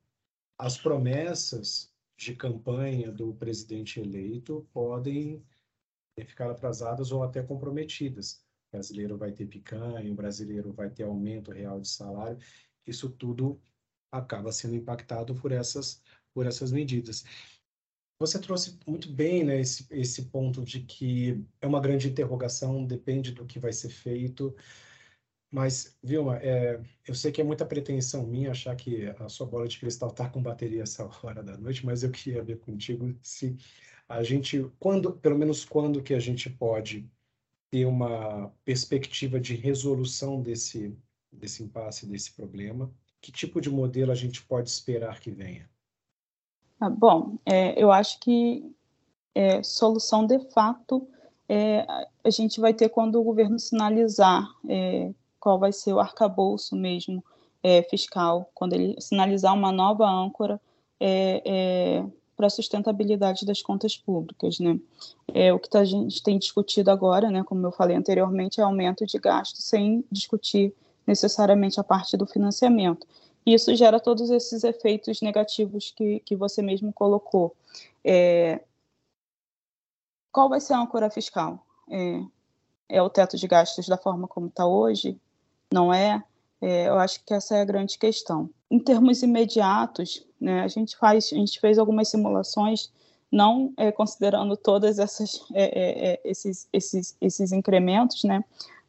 as 0.58 0.78
promessas 0.78 1.92
de 2.18 2.36
campanha 2.36 3.12
do 3.12 3.34
presidente 3.34 4.00
eleito 4.00 4.68
podem 4.72 5.44
ficar 6.26 6.50
atrasadas 6.50 7.12
ou 7.12 7.24
até 7.24 7.42
comprometidas. 7.42 8.44
O 8.70 8.78
brasileiro 8.78 9.18
vai 9.18 9.32
ter 9.32 9.48
picanha, 9.48 10.12
o 10.12 10.16
brasileiro 10.16 10.72
vai 10.72 10.90
ter 10.90 11.04
aumento 11.04 11.52
real 11.52 11.80
de 11.82 11.88
salário. 11.88 12.38
Isso 12.86 13.10
tudo 13.10 13.60
acaba 14.14 14.52
sendo 14.52 14.76
impactado 14.76 15.34
por 15.36 15.52
essas, 15.52 16.02
por 16.34 16.46
essas 16.46 16.72
medidas. 16.72 17.26
Você 18.20 18.40
trouxe 18.40 18.78
muito 18.88 19.12
bem 19.12 19.44
né, 19.44 19.60
esse, 19.60 19.86
esse 19.90 20.24
ponto 20.26 20.64
de 20.64 20.82
que 20.82 21.44
é 21.60 21.68
uma 21.68 21.82
grande 21.82 22.08
interrogação, 22.08 22.86
depende 22.86 23.32
do 23.32 23.46
que 23.46 23.60
vai 23.60 23.74
ser 23.74 23.90
feito. 23.90 24.56
Mas, 25.52 25.98
Vilma, 26.02 26.38
é, 26.38 26.80
eu 27.08 27.16
sei 27.16 27.32
que 27.32 27.42
é 27.42 27.44
muita 27.44 27.66
pretensão 27.66 28.26
minha 28.26 28.52
achar 28.52 28.76
que 28.76 29.08
a 29.20 29.28
sua 29.28 29.48
bola 29.48 29.68
de 29.68 29.80
cristal 29.80 30.10
está 30.10 30.30
com 30.30 30.42
bateria 30.42 30.84
essa 30.84 31.10
hora 31.24 31.44
da 31.44 31.58
noite, 31.58 31.86
mas 31.86 32.04
eu 32.04 32.12
queria 32.12 32.44
ver 32.44 32.60
contigo 32.60 33.14
se 33.22 33.56
a 34.08 34.24
gente, 34.24 34.72
quando, 34.80 35.14
pelo 35.14 35.38
menos 35.38 35.66
quando 35.66 36.02
que 36.04 36.14
a 36.14 36.20
gente 36.20 36.50
pode 36.50 37.10
ter 37.70 37.86
uma 37.86 38.54
perspectiva 38.64 39.40
de 39.40 39.56
resolução 39.56 40.42
desse, 40.42 40.96
desse 41.32 41.64
impasse, 41.64 42.06
desse 42.06 42.32
problema, 42.32 42.94
que 43.24 43.32
tipo 43.32 43.62
de 43.62 43.70
modelo 43.70 44.12
a 44.12 44.16
gente 44.16 44.44
pode 44.44 44.70
esperar 44.70 45.22
que 45.22 45.32
venha? 45.32 45.70
Ah, 46.78 46.90
bom, 46.90 47.38
é, 47.46 47.82
eu 47.82 47.90
acho 47.90 48.20
que 48.20 48.70
é, 49.34 49.64
solução 49.64 50.28
de 50.28 50.38
fato 50.52 51.08
é, 51.48 51.88
a 52.22 52.30
gente 52.30 52.60
vai 52.60 52.74
ter 52.74 52.90
quando 52.90 53.18
o 53.18 53.24
governo 53.24 53.58
sinalizar 53.58 54.46
é, 54.68 55.14
qual 55.40 55.58
vai 55.58 55.72
ser 55.72 55.94
o 55.94 56.02
arcabouço 56.02 56.76
mesmo 56.76 57.24
é, 57.64 57.82
fiscal, 57.84 58.52
quando 58.54 58.74
ele 58.74 59.00
sinalizar 59.00 59.54
uma 59.54 59.72
nova 59.72 60.06
âncora 60.06 60.60
é, 61.00 62.04
para 62.36 62.48
a 62.48 62.50
sustentabilidade 62.50 63.46
das 63.46 63.62
contas 63.62 63.96
públicas, 63.96 64.60
né? 64.60 64.78
É, 65.34 65.54
o 65.54 65.60
que 65.60 65.78
a 65.78 65.86
gente 65.86 66.22
tem 66.22 66.38
discutido 66.38 66.92
agora, 66.92 67.30
né, 67.30 67.42
como 67.44 67.66
eu 67.66 67.72
falei 67.72 67.96
anteriormente, 67.96 68.60
é 68.60 68.64
aumento 68.64 69.06
de 69.06 69.18
gasto 69.18 69.62
sem 69.62 70.04
discutir 70.12 70.74
necessariamente 71.06 71.80
a 71.80 71.84
parte 71.84 72.16
do 72.18 72.26
financiamento. 72.26 73.06
Isso 73.46 73.76
gera 73.76 74.00
todos 74.00 74.30
esses 74.30 74.64
efeitos 74.64 75.22
negativos 75.22 75.92
que, 75.96 76.20
que 76.22 76.36
você 76.36 76.62
mesmo 76.62 76.94
colocou. 76.94 77.56
É, 78.04 78.62
qual 80.32 80.50
vai 80.50 80.60
ser 80.60 80.74
a 80.74 80.80
âncora 80.80 81.10
fiscal? 81.10 81.66
É, 81.90 82.22
é, 82.90 83.02
o 83.02 83.10
teto 83.10 83.38
de 83.38 83.48
gastos 83.48 83.88
da 83.88 83.98
forma 83.98 84.28
como 84.28 84.48
está 84.48 84.66
hoje? 84.66 85.20
Não 85.72 85.94
é? 85.94 86.24
é? 86.62 86.88
Eu 86.88 86.98
acho 86.98 87.24
que 87.24 87.34
essa 87.34 87.56
é 87.58 87.62
a 87.62 87.66
grande 87.66 87.98
questão. 87.98 88.50
Em 88.72 88.80
termos 88.80 89.22
imediatos, 89.22 90.26
né, 90.40 90.62
a 90.62 90.68
gente 90.68 90.98
faz, 90.98 91.32
a 91.32 91.36
gente 91.36 91.60
fez 91.60 91.78
algumas 91.78 92.10
simulações, 92.10 92.92
não 93.32 93.74
é, 93.78 93.92
considerando 93.92 94.56
todas 94.56 95.00
essas 95.00 95.46
é, 95.54 96.14
é, 96.14 96.22
esses, 96.24 96.68
esses, 96.72 97.18
esses 97.20 97.52
incrementos, 97.52 98.24
né, 98.24 98.44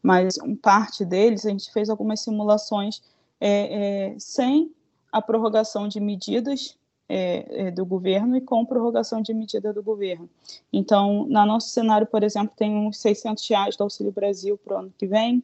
mas 0.05 0.37
um 0.37 0.55
parte 0.55 1.03
deles 1.03 1.47
a 1.47 1.49
gente 1.49 1.73
fez 1.73 1.89
algumas 1.89 2.21
simulações 2.21 3.01
é, 3.41 4.11
é, 4.11 4.19
sem 4.19 4.71
a 5.11 5.23
prorrogação 5.23 5.89
de 5.89 5.99
medidas 5.99 6.77
é, 7.09 7.69
é, 7.69 7.71
do 7.71 7.87
governo 7.87 8.37
e 8.37 8.41
com 8.43 8.67
prorrogação 8.67 9.23
de 9.23 9.33
medida 9.33 9.73
do 9.73 9.83
governo. 9.83 10.29
Então, 10.71 11.25
no 11.25 11.47
nosso 11.47 11.71
cenário, 11.71 12.07
por 12.07 12.23
exemplo, 12.23 12.53
tem 12.55 12.77
uns 12.77 12.99
600 12.99 13.49
reais 13.49 13.77
do 13.77 13.85
Auxílio 13.85 14.13
Brasil 14.13 14.59
para 14.63 14.77
o 14.77 14.79
ano 14.81 14.95
que 14.99 15.07
vem. 15.07 15.43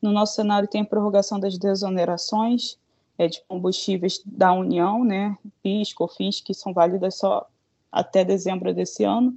No 0.00 0.10
nosso 0.10 0.36
cenário 0.36 0.66
tem 0.66 0.80
a 0.80 0.86
prorrogação 0.86 1.38
das 1.38 1.58
desonerações 1.58 2.78
é, 3.18 3.28
de 3.28 3.42
combustíveis 3.46 4.22
da 4.24 4.54
União, 4.54 5.04
né, 5.04 5.36
PIS, 5.62 5.92
COFINS, 5.92 6.40
que 6.40 6.54
são 6.54 6.72
válidas 6.72 7.16
só 7.16 7.46
até 7.92 8.24
dezembro 8.24 8.72
desse 8.72 9.04
ano. 9.04 9.36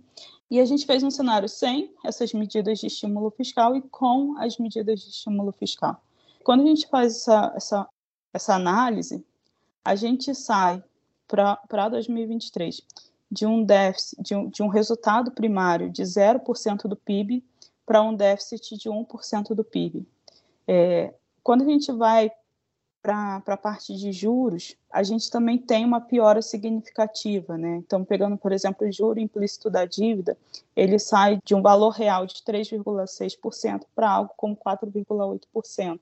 E 0.52 0.60
a 0.60 0.66
gente 0.66 0.86
fez 0.86 1.02
um 1.02 1.10
cenário 1.10 1.48
sem 1.48 1.96
essas 2.04 2.34
medidas 2.34 2.78
de 2.78 2.88
estímulo 2.88 3.32
fiscal 3.32 3.74
e 3.74 3.82
com 3.84 4.38
as 4.38 4.58
medidas 4.58 5.00
de 5.00 5.10
estímulo 5.10 5.54
fiscal. 5.54 6.04
Quando 6.44 6.64
a 6.64 6.66
gente 6.66 6.90
faz 6.90 7.16
essa, 7.16 7.54
essa, 7.56 7.90
essa 8.34 8.56
análise, 8.56 9.26
a 9.84 9.96
gente 9.96 10.36
sai 10.36 10.84
para 11.26 11.88
2023 11.88 12.82
de 13.32 13.46
um 13.46 13.64
déficit, 13.64 14.22
de 14.22 14.36
um, 14.36 14.50
de 14.50 14.62
um 14.62 14.68
resultado 14.68 15.32
primário 15.32 15.90
de 15.90 16.04
0% 16.04 16.82
do 16.86 16.98
PIB 16.98 17.42
para 17.86 18.02
um 18.02 18.14
déficit 18.14 18.78
de 18.78 18.90
1% 18.90 19.56
do 19.56 19.64
PIB. 19.64 20.06
É, 20.68 21.14
quando 21.42 21.62
a 21.62 21.66
gente 21.66 21.94
vai 21.94 22.30
para 23.02 23.42
a 23.48 23.58
parte 23.58 23.96
de 23.96 24.12
juros, 24.12 24.76
a 24.92 25.02
gente 25.02 25.30
também 25.32 25.58
tem 25.58 25.84
uma 25.84 26.00
piora 26.00 26.42
significativa, 26.42 27.58
né? 27.58 27.78
Então, 27.78 28.06
pegando, 28.06 28.38
por 28.38 28.52
exemplo, 28.52 28.88
o 28.88 28.92
juro 28.92 29.20
implícito 29.20 29.70
da 29.70 29.86
dívida, 29.86 30.38
ele 30.76 31.00
sai 31.00 31.40
de 31.44 31.56
um 31.56 31.62
valor 31.62 31.90
real 31.90 32.28
de 32.28 32.36
3,6% 32.36 33.86
para 33.96 34.12
algo 34.12 34.32
como 34.38 34.56
4,8%. 34.56 36.00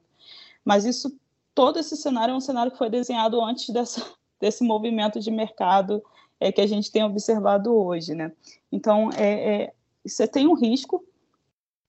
Mas 0.66 0.84
isso, 0.84 1.18
todo 1.56 1.80
esse 1.80 1.96
cenário 1.96 2.34
é 2.34 2.36
um 2.36 2.42
cenário 2.42 2.72
que 2.72 2.78
foi 2.78 2.90
desenhado 2.90 3.42
antes 3.42 3.70
dessa, 3.70 4.06
desse 4.40 4.64
movimento 4.64 5.20
de 5.22 5.32
mercado 5.32 6.04
é, 6.38 6.52
que 6.52 6.62
a 6.62 6.68
gente 6.68 6.92
tem 6.92 7.04
observado 7.04 7.74
hoje, 7.74 8.14
né? 8.14 8.32
Então, 8.72 9.10
é, 9.16 9.64
é 9.64 9.74
você 10.06 10.28
tem 10.28 10.48
um 10.48 10.54
risco, 10.54 11.04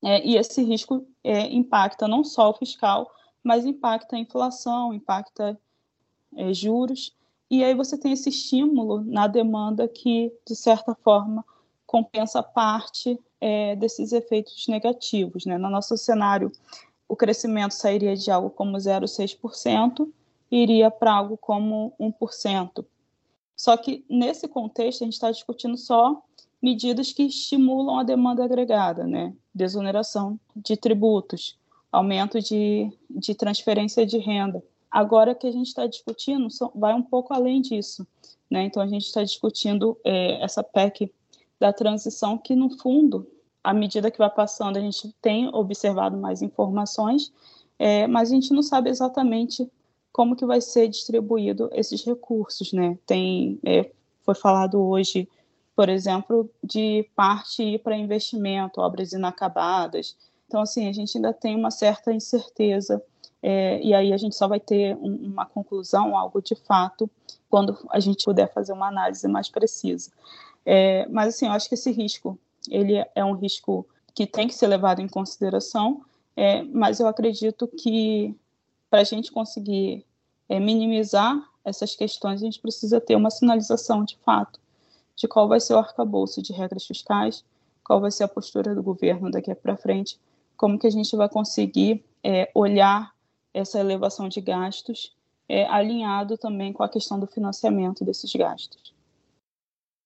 é, 0.05 0.25
e 0.25 0.37
esse 0.37 0.63
risco 0.63 1.07
é, 1.23 1.53
impacta 1.53 2.07
não 2.07 2.23
só 2.23 2.51
o 2.51 2.55
fiscal, 2.55 3.11
mas 3.43 3.65
impacta 3.65 4.17
a 4.17 4.19
inflação, 4.19 4.93
impacta 4.95 5.59
é, 6.37 6.53
juros, 6.53 7.15
e 7.51 7.65
aí 7.65 7.75
você 7.75 7.99
tem 7.99 8.13
esse 8.13 8.29
estímulo 8.29 9.03
na 9.03 9.27
demanda 9.27 9.89
que, 9.89 10.33
de 10.47 10.55
certa 10.55 10.95
forma, 10.95 11.45
compensa 11.85 12.43
parte 12.43 13.19
é, 13.41 13.75
desses 13.75 14.13
efeitos 14.13 14.69
negativos. 14.69 15.45
Né? 15.45 15.59
No 15.59 15.69
nosso 15.69 15.97
cenário, 15.97 16.53
o 17.09 17.17
crescimento 17.17 17.75
sairia 17.75 18.15
de 18.17 18.31
algo 18.31 18.51
como 18.51 18.77
0,6% 18.77 20.09
e 20.49 20.63
iria 20.63 20.91
para 20.93 21.13
algo 21.13 21.37
como 21.37 21.93
1%. 21.99 22.85
Só 23.57 23.77
que, 23.77 24.05
nesse 24.09 24.47
contexto, 24.47 25.03
a 25.03 25.05
gente 25.05 25.15
está 25.15 25.31
discutindo 25.33 25.77
só 25.77 26.23
medidas 26.63 27.13
que 27.13 27.25
estimulam 27.25 27.99
a 27.99 28.05
demanda 28.05 28.45
agregada, 28.45 29.05
né? 29.05 29.35
desoneração 29.53 30.39
de 30.55 30.77
tributos, 30.77 31.59
aumento 31.91 32.41
de, 32.41 32.91
de 33.09 33.35
transferência 33.35 34.07
de 34.07 34.19
renda. 34.19 34.63
Agora 34.91 35.35
que 35.35 35.47
a 35.47 35.53
gente 35.53 35.69
está 35.69 35.87
discutindo 35.87 36.49
vai 36.75 36.95
um 36.95 37.03
pouco 37.03 37.33
além 37.33 37.61
disso. 37.61 38.07
Né? 38.51 38.65
Então, 38.65 38.83
a 38.83 38.87
gente 38.87 39.07
está 39.07 39.23
discutindo 39.23 39.97
é, 40.05 40.43
essa 40.43 40.63
PEC 40.63 41.13
da 41.59 41.73
transição, 41.73 42.37
que, 42.37 42.57
no 42.57 42.71
fundo, 42.79 43.29
à 43.63 43.73
medida 43.73 44.11
que 44.11 44.19
vai 44.19 44.31
passando, 44.31 44.77
a 44.77 44.81
gente 44.81 45.15
tem 45.23 45.49
observado 45.55 46.17
mais 46.17 46.43
informações, 46.43 47.33
é, 47.79 48.07
mas 48.07 48.31
a 48.31 48.35
gente 48.35 48.53
não 48.53 48.63
sabe 48.63 48.91
exatamente 48.91 49.71
como 50.13 50.35
que 50.35 50.45
vai 50.45 50.61
ser 50.61 50.89
distribuído 50.89 51.71
esses 51.73 52.05
recursos. 52.05 52.73
Né? 52.73 52.99
Tem, 53.07 53.61
é, 53.65 53.91
foi 54.25 54.35
falado 54.35 54.81
hoje, 54.81 55.29
por 55.77 55.89
exemplo, 55.89 56.51
de 56.65 57.09
parte 57.15 57.63
ir 57.63 57.79
para 57.79 57.97
investimento, 57.97 58.81
obras 58.81 59.13
inacabadas, 59.13 60.17
então, 60.51 60.63
assim, 60.63 60.89
a 60.89 60.93
gente 60.93 61.17
ainda 61.17 61.33
tem 61.33 61.55
uma 61.55 61.71
certa 61.71 62.13
incerteza 62.13 63.01
é, 63.41 63.81
e 63.81 63.95
aí 63.95 64.13
a 64.13 64.17
gente 64.17 64.35
só 64.35 64.49
vai 64.49 64.59
ter 64.59 64.97
um, 64.97 65.15
uma 65.29 65.47
conclusão, 65.47 66.17
algo 66.17 66.43
de 66.43 66.57
fato, 66.57 67.09
quando 67.49 67.79
a 67.89 68.01
gente 68.01 68.25
puder 68.25 68.53
fazer 68.53 68.73
uma 68.73 68.89
análise 68.89 69.29
mais 69.29 69.49
precisa. 69.49 70.11
É, 70.67 71.07
mas 71.09 71.37
assim, 71.37 71.47
eu 71.47 71.53
acho 71.53 71.69
que 71.69 71.77
esse 71.77 71.93
risco, 71.93 72.37
ele 72.69 72.97
é 73.15 73.25
um 73.25 73.35
risco 73.35 73.87
que 74.13 74.27
tem 74.27 74.49
que 74.49 74.55
ser 74.55 74.67
levado 74.67 75.01
em 75.01 75.07
consideração, 75.07 76.05
é, 76.37 76.65
mas 76.65 76.99
eu 76.99 77.07
acredito 77.07 77.69
que 77.69 78.35
para 78.91 79.03
a 79.03 79.05
gente 79.05 79.31
conseguir 79.31 80.05
é, 80.49 80.59
minimizar 80.59 81.41
essas 81.65 81.95
questões, 81.95 82.43
a 82.43 82.45
gente 82.45 82.59
precisa 82.59 83.01
ter 83.01 83.15
uma 83.15 83.31
sinalização 83.31 84.03
de 84.03 84.19
fato 84.25 84.59
de 85.15 85.29
qual 85.29 85.47
vai 85.47 85.61
ser 85.61 85.75
o 85.75 85.79
arcabouço 85.79 86.43
de 86.43 86.53
regras 86.53 86.85
fiscais, 86.85 87.45
qual 87.85 88.01
vai 88.01 88.11
ser 88.11 88.25
a 88.25 88.29
postura 88.29 88.75
do 88.75 88.83
governo 88.83 89.31
daqui 89.31 89.55
para 89.55 89.77
frente, 89.77 90.19
como 90.61 90.79
que 90.79 90.87
a 90.87 90.91
gente 90.91 91.17
vai 91.17 91.27
conseguir 91.27 92.05
é, 92.23 92.51
olhar 92.55 93.15
essa 93.55 93.81
elevação 93.81 94.29
de 94.29 94.43
gastos 94.43 95.17
é, 95.49 95.65
alinhado 95.65 96.37
também 96.37 96.71
com 96.71 96.83
a 96.83 96.89
questão 96.89 97.19
do 97.19 97.27
financiamento 97.27 98.05
desses 98.05 98.31
gastos. 98.35 98.95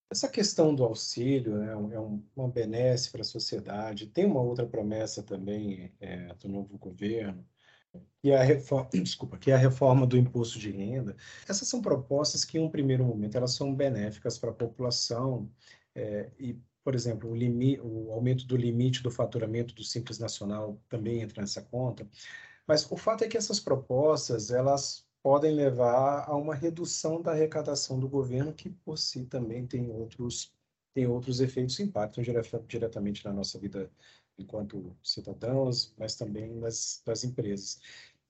Essa 0.09 0.29
questão 0.29 0.73
do 0.73 0.85
auxílio 0.85 1.57
né, 1.57 1.73
é 1.73 1.99
um, 1.99 2.23
uma 2.33 2.47
benesse 2.47 3.11
para 3.11 3.19
a 3.19 3.25
sociedade. 3.25 4.07
Tem 4.07 4.25
uma 4.25 4.39
outra 4.39 4.65
promessa 4.65 5.21
também 5.21 5.91
é, 5.99 6.33
do 6.35 6.47
novo 6.47 6.77
governo, 6.77 7.45
que 8.21 8.31
é, 8.31 8.37
a 8.37 8.43
reforma, 8.43 8.87
desculpa, 9.03 9.37
que 9.37 9.51
é 9.51 9.55
a 9.55 9.57
reforma 9.57 10.07
do 10.07 10.17
imposto 10.17 10.57
de 10.57 10.71
renda. 10.71 11.17
Essas 11.49 11.67
são 11.67 11.81
propostas 11.81 12.45
que, 12.45 12.57
em 12.57 12.61
um 12.61 12.69
primeiro 12.69 13.03
momento, 13.03 13.35
elas 13.35 13.53
são 13.53 13.75
benéficas 13.75 14.37
para 14.37 14.51
a 14.51 14.53
população 14.53 15.51
é, 15.93 16.31
e, 16.39 16.57
por 16.85 16.93
exemplo, 16.93 17.31
o, 17.31 18.07
o 18.07 18.13
aumento 18.13 18.45
do 18.45 18.55
limite 18.55 19.01
do 19.01 19.09
faturamento 19.09 19.73
do 19.73 19.83
Simples 19.83 20.19
Nacional 20.19 20.79
também 20.87 21.19
entra 21.21 21.41
nessa 21.41 21.63
conta. 21.63 22.07
Mas 22.67 22.89
o 22.91 22.95
fato 22.95 23.23
é 23.23 23.27
que 23.27 23.37
essas 23.37 23.59
propostas, 23.59 24.51
elas 24.51 25.03
podem 25.23 25.51
levar 25.51 26.29
a 26.29 26.35
uma 26.35 26.53
redução 26.53 27.19
da 27.23 27.31
arrecadação 27.31 27.99
do 27.99 28.07
governo, 28.07 28.53
que 28.53 28.69
por 28.69 28.99
si 28.99 29.25
também 29.25 29.65
tem 29.65 29.89
outros, 29.89 30.53
tem 30.93 31.07
outros 31.07 31.39
efeitos 31.41 31.79
impactam 31.79 32.23
diretamente 32.67 33.25
na 33.25 33.33
nossa 33.33 33.57
vida 33.57 33.91
enquanto 34.37 34.95
cidadãos, 35.01 35.91
mas 35.97 36.15
também 36.15 36.53
nas, 36.55 37.01
nas 37.07 37.23
empresas. 37.23 37.79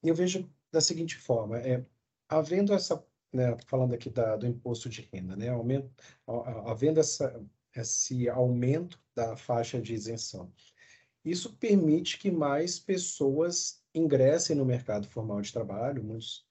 E 0.01 0.07
eu 0.07 0.15
vejo 0.15 0.49
da 0.71 0.79
seguinte 0.79 1.17
forma, 1.17 1.59
é, 1.59 1.85
havendo 2.29 2.73
essa, 2.73 3.05
né, 3.33 3.57
falando 3.67 3.93
aqui 3.93 4.09
da, 4.09 4.37
do 4.37 4.47
imposto 4.47 4.87
de 4.87 5.01
renda, 5.11 5.35
né, 5.35 5.49
aumento, 5.49 5.91
havendo 6.65 7.01
essa, 7.01 7.45
esse 7.75 8.29
aumento 8.29 8.99
da 9.15 9.35
faixa 9.35 9.81
de 9.81 9.93
isenção, 9.93 10.51
isso 11.23 11.53
permite 11.57 12.19
que 12.19 12.29
mais 12.29 12.77
pessoas 12.77 13.81
ingressem 13.93 14.55
no 14.55 14.65
mercado 14.65 15.07
formal 15.07 15.41
de 15.41 15.51
trabalho, 15.51 16.03
muitos 16.03 16.45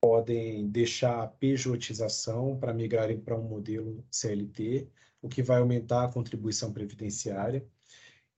podem 0.00 0.68
deixar 0.68 1.22
a 1.22 1.26
pejotização 1.26 2.56
para 2.58 2.72
migrarem 2.72 3.18
para 3.18 3.36
um 3.36 3.42
modelo 3.42 4.06
CLT, 4.10 4.88
o 5.20 5.28
que 5.28 5.42
vai 5.42 5.58
aumentar 5.58 6.04
a 6.04 6.12
contribuição 6.12 6.72
previdenciária. 6.72 7.66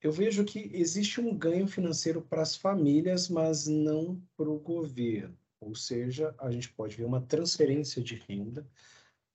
Eu 0.01 0.11
vejo 0.13 0.45
que 0.45 0.71
existe 0.73 1.21
um 1.21 1.37
ganho 1.37 1.67
financeiro 1.67 2.23
para 2.23 2.41
as 2.41 2.57
famílias, 2.57 3.29
mas 3.29 3.67
não 3.67 4.23
para 4.37 4.49
o 4.49 4.59
governo. 4.59 5.37
Ou 5.61 5.75
seja, 5.75 6.35
a 6.39 6.51
gente 6.51 6.73
pode 6.73 6.97
ver 6.97 7.05
uma 7.05 7.21
transferência 7.21 8.01
de 8.01 8.15
renda 8.15 8.67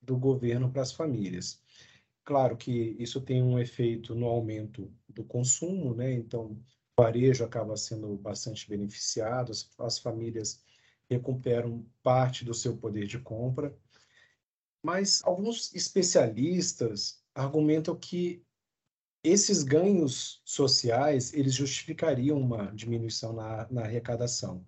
do 0.02 0.18
governo 0.18 0.72
para 0.72 0.82
as 0.82 0.92
famílias. 0.92 1.62
Claro 2.26 2.56
que 2.56 2.96
isso 3.00 3.20
tem 3.22 3.44
um 3.44 3.60
efeito 3.60 4.16
no 4.16 4.28
aumento 4.28 4.92
do 5.10 5.24
consumo, 5.24 5.94
né? 5.94 6.14
Então, 6.14 6.52
o 6.98 7.02
varejo 7.02 7.44
acaba 7.44 7.76
sendo 7.76 8.16
bastante 8.16 8.68
beneficiado, 8.68 9.52
as, 9.52 9.70
as 9.80 10.00
famílias 10.00 10.64
recuperam 11.10 11.86
parte 12.02 12.46
do 12.46 12.54
seu 12.54 12.78
poder 12.78 13.08
de 13.08 13.20
compra. 13.20 13.78
Mas 14.82 15.22
alguns 15.24 15.74
especialistas 15.74 17.22
argumentam 17.36 17.96
que 17.96 18.44
esses 19.24 19.64
ganhos 19.64 20.42
sociais, 20.44 21.34
eles 21.34 21.54
justificariam 21.54 22.38
uma 22.38 22.72
diminuição 22.74 23.34
na, 23.34 23.68
na 23.72 23.84
arrecadação. 23.84 24.66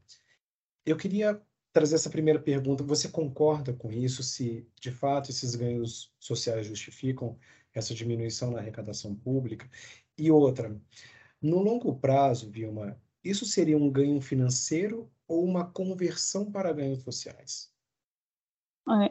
Eu 0.85 0.95
queria 0.95 1.41
trazer 1.75 1.95
essa 1.95 2.09
primeira 2.09 2.39
pergunta. 2.39 2.85
Você 2.85 3.09
concorda 3.09 3.73
com 3.73 3.91
isso? 3.91 4.23
Se 4.23 4.65
de 4.79 4.91
fato 4.91 5.29
esses 5.29 5.55
ganhos 5.55 6.09
sociais 6.17 6.67
justificam 6.67 7.37
essa 7.73 7.93
diminuição 7.93 8.49
na 8.49 8.59
arrecadação 8.59 9.13
pública? 9.13 9.69
E 10.17 10.31
outra, 10.31 10.73
no 11.41 11.59
longo 11.59 11.93
prazo, 11.93 12.49
Vilma, 12.49 12.97
isso 13.21 13.43
seria 13.45 13.77
um 13.77 13.91
ganho 13.91 14.21
financeiro 14.21 15.11
ou 15.27 15.43
uma 15.43 15.65
conversão 15.65 16.49
para 16.49 16.71
ganhos 16.71 17.03
sociais? 17.03 17.69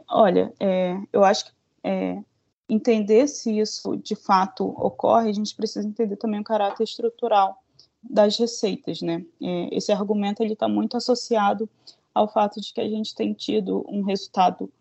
Olha, 0.08 0.50
é, 0.58 0.96
eu 1.12 1.22
acho 1.22 1.44
que 1.44 1.52
é, 1.82 2.24
entender 2.66 3.28
se 3.28 3.58
isso 3.58 3.94
de 3.98 4.16
fato 4.16 4.64
ocorre, 4.64 5.28
a 5.28 5.34
gente 5.34 5.54
precisa 5.54 5.86
entender 5.86 6.16
também 6.16 6.40
o 6.40 6.44
caráter 6.44 6.84
estrutural 6.84 7.62
das 8.02 8.38
receitas, 8.38 9.02
né? 9.02 9.22
É, 9.42 9.76
esse 9.76 9.92
argumento 9.92 10.42
ele 10.42 10.54
está 10.54 10.66
muito 10.66 10.96
associado 10.96 11.68
ao 12.14 12.28
fato 12.28 12.60
de 12.60 12.72
que 12.72 12.80
a 12.80 12.88
gente 12.88 13.14
tem 13.14 13.32
tido 13.32 13.84
um 13.88 14.02
resultado 14.02 14.72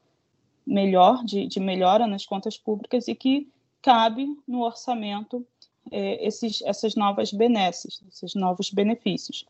melhor, 0.66 1.24
de, 1.26 1.48
de 1.48 1.60
melhora 1.60 2.08
nas 2.08 2.26
contas 2.26 2.58
públicas 2.58 3.08
e 3.08 3.16
que 3.16 3.50
cabe 3.82 4.38
no 4.48 4.62
orçamento 4.62 5.46
é, 5.92 6.26
esses, 6.26 6.62
essas 6.62 6.96
novas 6.96 7.34
benesses, 7.34 8.02
esses 8.08 8.36
novos 8.36 8.70
benefícios. 8.70 9.46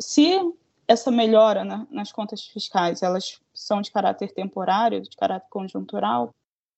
Se 0.00 0.40
essa 0.88 1.10
melhora 1.10 1.64
né, 1.64 1.86
nas 1.90 2.10
contas 2.10 2.44
fiscais 2.46 3.02
elas 3.02 3.40
são 3.52 3.80
de 3.80 3.90
caráter 3.90 4.32
temporário, 4.32 5.02
de 5.02 5.16
caráter 5.16 5.48
conjuntural, 5.50 6.34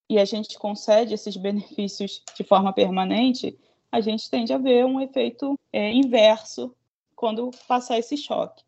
e 0.09 0.17
a 0.17 0.25
gente 0.25 0.57
concede 0.57 1.13
esses 1.13 1.37
benefícios 1.37 2.23
de 2.35 2.43
forma 2.43 2.73
permanente, 2.73 3.57
a 3.91 4.01
gente 4.01 4.29
tende 4.29 4.51
a 4.51 4.57
ver 4.57 4.85
um 4.85 4.99
efeito 4.99 5.57
é, 5.71 5.91
inverso 5.91 6.75
quando 7.15 7.51
passar 7.67 7.99
esse 7.99 8.17
choque. 8.17 8.63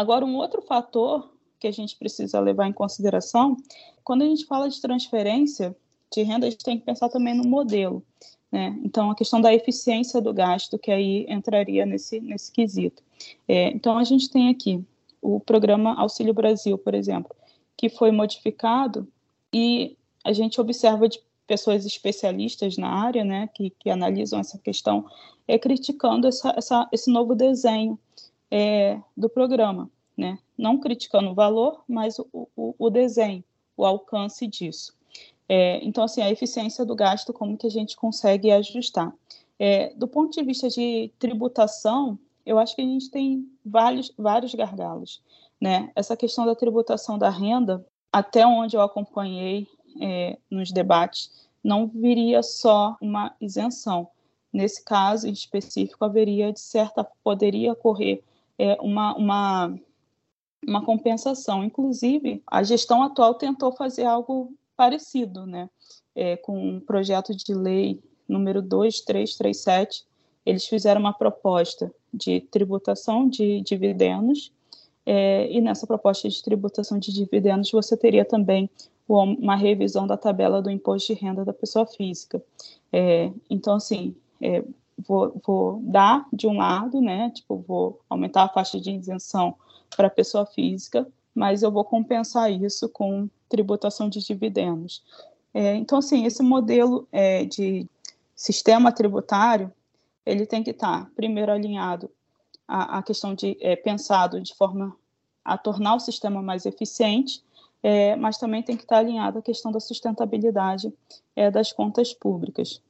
Agora, 0.00 0.24
um 0.24 0.34
outro 0.36 0.62
fator 0.62 1.30
que 1.58 1.66
a 1.66 1.70
gente 1.70 1.94
precisa 1.94 2.40
levar 2.40 2.66
em 2.66 2.72
consideração, 2.72 3.54
quando 4.02 4.22
a 4.22 4.24
gente 4.24 4.46
fala 4.46 4.66
de 4.66 4.80
transferência 4.80 5.76
de 6.10 6.22
renda, 6.22 6.46
a 6.46 6.50
gente 6.50 6.64
tem 6.64 6.78
que 6.78 6.86
pensar 6.86 7.10
também 7.10 7.34
no 7.34 7.44
modelo. 7.44 8.02
Né? 8.50 8.80
Então, 8.82 9.10
a 9.10 9.14
questão 9.14 9.42
da 9.42 9.52
eficiência 9.52 10.18
do 10.18 10.32
gasto, 10.32 10.78
que 10.78 10.90
aí 10.90 11.26
entraria 11.28 11.84
nesse, 11.84 12.18
nesse 12.18 12.50
quesito. 12.50 13.02
É, 13.46 13.68
então, 13.72 13.98
a 13.98 14.04
gente 14.04 14.30
tem 14.30 14.48
aqui 14.48 14.82
o 15.20 15.38
programa 15.38 15.94
Auxílio 16.00 16.32
Brasil, 16.32 16.78
por 16.78 16.94
exemplo, 16.94 17.36
que 17.76 17.90
foi 17.90 18.10
modificado 18.10 19.06
e 19.52 19.98
a 20.24 20.32
gente 20.32 20.58
observa 20.58 21.10
de 21.10 21.20
pessoas 21.46 21.84
especialistas 21.84 22.78
na 22.78 22.88
área, 22.88 23.22
né, 23.22 23.50
que, 23.52 23.68
que 23.78 23.90
analisam 23.90 24.40
essa 24.40 24.56
questão, 24.56 25.04
é 25.46 25.58
criticando 25.58 26.26
essa, 26.26 26.54
essa, 26.56 26.88
esse 26.90 27.10
novo 27.10 27.34
desenho 27.34 27.98
é, 28.50 29.00
do 29.16 29.28
programa, 29.28 29.90
né, 30.16 30.38
não 30.56 30.78
criticando 30.78 31.30
o 31.30 31.34
valor, 31.34 31.82
mas 31.88 32.18
o, 32.18 32.26
o, 32.32 32.74
o 32.78 32.90
desenho, 32.90 33.44
o 33.76 33.84
alcance 33.84 34.46
disso. 34.46 34.92
É, 35.48 35.84
então, 35.84 36.04
assim, 36.04 36.22
a 36.22 36.30
eficiência 36.30 36.84
do 36.84 36.94
gasto, 36.94 37.32
como 37.32 37.56
que 37.56 37.66
a 37.66 37.70
gente 37.70 37.96
consegue 37.96 38.50
ajustar? 38.50 39.12
É, 39.58 39.92
do 39.94 40.06
ponto 40.06 40.32
de 40.32 40.44
vista 40.44 40.68
de 40.68 41.12
tributação, 41.18 42.18
eu 42.46 42.58
acho 42.58 42.74
que 42.74 42.82
a 42.82 42.84
gente 42.84 43.10
tem 43.10 43.46
vários, 43.64 44.12
vários 44.16 44.54
gargalos. 44.54 45.20
Né? 45.60 45.90
Essa 45.94 46.16
questão 46.16 46.46
da 46.46 46.54
tributação 46.54 47.18
da 47.18 47.28
renda, 47.28 47.84
até 48.12 48.46
onde 48.46 48.76
eu 48.76 48.80
acompanhei 48.80 49.66
é, 50.00 50.38
nos 50.50 50.72
debates, 50.72 51.48
não 51.62 51.86
viria 51.86 52.42
só 52.42 52.96
uma 53.00 53.34
isenção. 53.40 54.08
Nesse 54.52 54.84
caso 54.84 55.28
em 55.28 55.32
específico, 55.32 56.04
haveria, 56.04 56.52
de 56.52 56.60
certa, 56.60 57.04
poderia 57.22 57.72
ocorrer 57.72 58.22
é, 58.60 58.76
uma, 58.82 59.16
uma, 59.16 59.78
uma 60.68 60.84
compensação. 60.84 61.64
Inclusive, 61.64 62.42
a 62.46 62.62
gestão 62.62 63.02
atual 63.02 63.34
tentou 63.34 63.72
fazer 63.72 64.04
algo 64.04 64.52
parecido, 64.76 65.46
né? 65.46 65.70
É, 66.14 66.36
com 66.36 66.58
um 66.58 66.80
projeto 66.80 67.34
de 67.34 67.54
lei 67.54 68.02
número 68.28 68.60
2337, 68.60 70.04
eles 70.44 70.66
fizeram 70.66 71.00
uma 71.00 71.12
proposta 71.14 71.90
de 72.12 72.40
tributação 72.40 73.28
de 73.28 73.62
dividendos, 73.62 74.52
é, 75.06 75.50
e 75.50 75.60
nessa 75.60 75.86
proposta 75.86 76.28
de 76.28 76.42
tributação 76.42 76.98
de 76.98 77.12
dividendos 77.12 77.70
você 77.70 77.96
teria 77.96 78.24
também 78.24 78.68
uma 79.08 79.56
revisão 79.56 80.06
da 80.06 80.16
tabela 80.16 80.62
do 80.62 80.70
imposto 80.70 81.12
de 81.12 81.20
renda 81.20 81.44
da 81.44 81.52
pessoa 81.52 81.84
física. 81.84 82.40
É, 82.92 83.32
então, 83.48 83.74
assim, 83.74 84.14
é, 84.40 84.62
vou, 85.06 85.40
vou, 85.44 85.80
dar 85.82 86.26
de 86.32 86.46
um 86.46 86.56
lado, 86.56 87.00
né, 87.00 87.30
tipo, 87.30 87.64
vou 87.66 88.00
aumentar 88.08 88.44
a 88.44 88.48
faixa 88.48 88.80
de 88.80 88.90
isenção 88.92 89.54
para 89.96 90.06
a 90.06 90.10
pessoa 90.10 90.46
física, 90.46 91.06
mas 91.34 91.62
eu 91.62 91.70
vou 91.70 91.84
compensar 91.84 92.50
isso 92.50 92.88
com 92.88 93.28
tributação 93.48 94.08
de 94.08 94.20
dividendos. 94.20 95.02
É, 95.52 95.74
então, 95.74 95.98
assim, 95.98 96.24
esse 96.24 96.42
modelo 96.42 97.06
é, 97.10 97.44
de 97.44 97.88
sistema 98.34 98.92
tributário, 98.92 99.72
ele 100.24 100.46
tem 100.46 100.62
que 100.62 100.70
estar, 100.70 101.10
primeiro, 101.16 101.50
alinhado 101.50 102.10
à, 102.66 102.98
à 102.98 103.02
questão 103.02 103.34
de, 103.34 103.56
é, 103.60 103.74
pensado 103.76 104.40
de 104.40 104.54
forma 104.54 104.96
a 105.44 105.58
tornar 105.58 105.96
o 105.96 106.00
sistema 106.00 106.40
mais 106.40 106.66
eficiente, 106.66 107.42
é, 107.82 108.14
mas 108.16 108.38
também 108.38 108.62
tem 108.62 108.76
que 108.76 108.82
estar 108.82 108.98
alinhado 108.98 109.38
à 109.38 109.42
questão 109.42 109.72
da 109.72 109.80
sustentabilidade 109.80 110.92
é, 111.34 111.50
das 111.50 111.72
contas 111.72 112.12
públicas. 112.12 112.80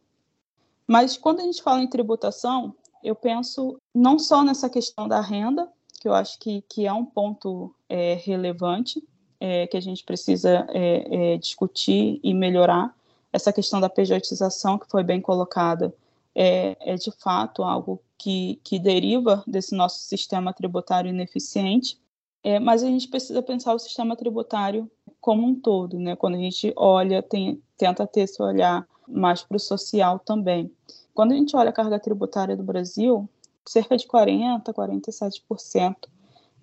Mas 0.90 1.16
quando 1.16 1.38
a 1.38 1.44
gente 1.44 1.62
fala 1.62 1.81
em 1.81 1.87
tributação, 1.87 2.74
eu 3.00 3.14
penso 3.14 3.81
não 3.94 4.18
só 4.18 4.42
nessa 4.42 4.68
questão 4.68 5.07
da 5.07 5.20
renda, 5.20 5.68
que 6.00 6.09
eu 6.09 6.12
acho 6.12 6.37
que, 6.40 6.64
que 6.68 6.85
é 6.85 6.92
um 6.92 7.05
ponto 7.05 7.72
é, 7.88 8.14
relevante, 8.14 9.00
é, 9.38 9.68
que 9.68 9.76
a 9.76 9.81
gente 9.81 10.03
precisa 10.03 10.66
é, 10.70 11.35
é, 11.35 11.38
discutir 11.38 12.18
e 12.24 12.35
melhorar. 12.35 12.92
Essa 13.33 13.53
questão 13.53 13.81
da 13.81 13.88
pejotização, 13.88 14.81
que 14.81 14.90
foi 14.90 15.05
bem 15.05 15.20
colocada, 15.20 15.94
é, 16.35 16.76
é 16.81 16.96
de 16.96 17.12
fato 17.12 17.62
algo 17.62 18.03
que, 18.18 18.59
que 18.64 18.76
deriva 18.76 19.44
desse 19.46 19.76
nosso 19.76 20.00
sistema 20.00 20.53
tributário 20.53 21.09
ineficiente, 21.09 22.00
é, 22.42 22.59
mas 22.59 22.83
a 22.83 22.87
gente 22.87 23.07
precisa 23.07 23.40
pensar 23.40 23.74
o 23.74 23.79
sistema 23.79 24.16
tributário 24.16 24.90
como 25.20 25.46
um 25.46 25.55
todo, 25.55 26.00
né? 26.00 26.16
Quando 26.16 26.35
a 26.35 26.38
gente 26.38 26.72
olha, 26.74 27.22
tem, 27.22 27.62
tenta 27.79 28.09
ter 28.09 28.22
esse 28.22 28.42
olhar 28.42 28.85
mais 29.10 29.42
para 29.42 29.56
o 29.56 29.60
social 29.60 30.18
também. 30.18 30.70
Quando 31.14 31.32
a 31.32 31.36
gente 31.36 31.56
olha 31.56 31.70
a 31.70 31.72
carga 31.72 31.98
tributária 31.98 32.56
do 32.56 32.62
Brasil, 32.62 33.28
cerca 33.66 33.96
de 33.96 34.06
40, 34.06 34.72
47% 34.72 35.96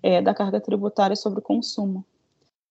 é, 0.02 0.22
da 0.22 0.34
carga 0.34 0.60
tributária 0.60 1.12
é 1.12 1.16
sobre 1.16 1.40
consumo, 1.40 2.04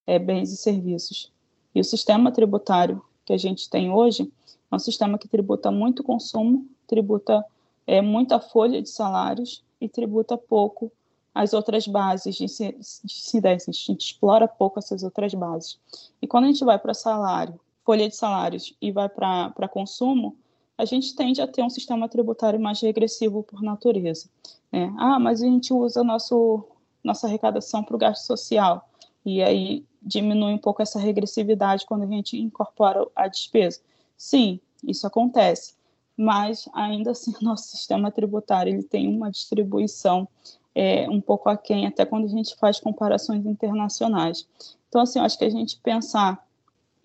é, 0.06 0.18
bens 0.20 0.52
e 0.52 0.58
serviços. 0.58 1.32
E 1.74 1.80
o 1.80 1.84
sistema 1.84 2.32
tributário 2.32 3.02
que 3.26 3.34
a 3.34 3.38
gente 3.38 3.70
tem 3.70 3.92
hoje 3.92 4.32
é 4.72 4.76
um 4.76 4.80
sistema 4.80 5.18
que 5.18 5.28
tributa 5.28 5.72
muito 5.72 6.04
consumo, 6.04 6.68
tributa 6.88 7.46
é, 7.86 8.02
muita 8.02 8.40
folha 8.40 8.82
de 8.82 8.90
salários 8.90 9.64
e 9.80 9.88
tributa 9.88 10.38
pouco 10.38 10.92
as 11.34 11.54
outras 11.54 11.88
bases 11.88 12.36
de 12.36 12.46
incidência. 12.46 13.70
A 13.70 13.74
gente 13.74 14.02
explora 14.02 14.48
pouco 14.48 14.80
essas 14.80 15.04
outras 15.04 15.34
bases. 15.34 15.80
E 16.22 16.28
quando 16.28 16.46
a 16.46 16.48
gente 16.48 16.66
vai 16.66 16.80
para 16.80 16.94
salário, 16.94 17.60
folha 17.88 18.10
de 18.10 18.18
salários 18.18 18.76
e 18.82 18.92
vai 18.92 19.08
para 19.08 19.70
consumo, 19.70 20.36
a 20.78 20.84
gente 20.84 21.16
tende 21.16 21.42
a 21.42 21.48
ter 21.48 21.64
um 21.64 21.70
sistema 21.70 22.10
tributário 22.10 22.60
mais 22.60 22.82
regressivo 22.82 23.44
por 23.44 23.62
natureza. 23.62 24.30
Né? 24.70 24.94
Ah, 24.98 25.18
mas 25.18 25.42
a 25.42 25.46
gente 25.46 25.74
usa 25.74 26.04
nosso, 26.04 26.66
nossa 27.02 27.28
arrecadação 27.28 27.82
para 27.82 27.96
o 27.96 27.98
gasto 27.98 28.26
social, 28.26 28.90
e 29.26 29.42
aí 29.42 29.86
diminui 30.02 30.54
um 30.54 30.58
pouco 30.58 30.82
essa 30.82 31.00
regressividade 31.00 31.86
quando 31.86 32.04
a 32.04 32.08
gente 32.08 32.38
incorpora 32.38 33.08
a 33.16 33.30
despesa. 33.30 33.80
Sim, 34.18 34.60
isso 34.86 35.08
acontece, 35.08 35.76
mas 36.18 36.68
ainda 36.74 37.12
assim 37.12 37.34
nosso 37.42 37.70
sistema 37.70 38.12
tributário 38.12 38.74
ele 38.74 38.84
tem 38.84 39.08
uma 39.08 39.32
distribuição 39.32 40.28
é, 40.76 41.10
um 41.10 41.22
pouco 41.22 41.48
aquém, 41.48 41.88
até 41.88 42.06
quando 42.06 42.26
a 42.26 42.30
gente 42.30 42.54
faz 42.58 42.82
comparações 42.82 43.46
internacionais. 43.46 44.46
Então, 44.90 45.02
assim, 45.02 45.20
acho 45.20 45.38
que 45.38 45.46
a 45.46 45.50
gente 45.50 45.80
pensar 45.80 46.47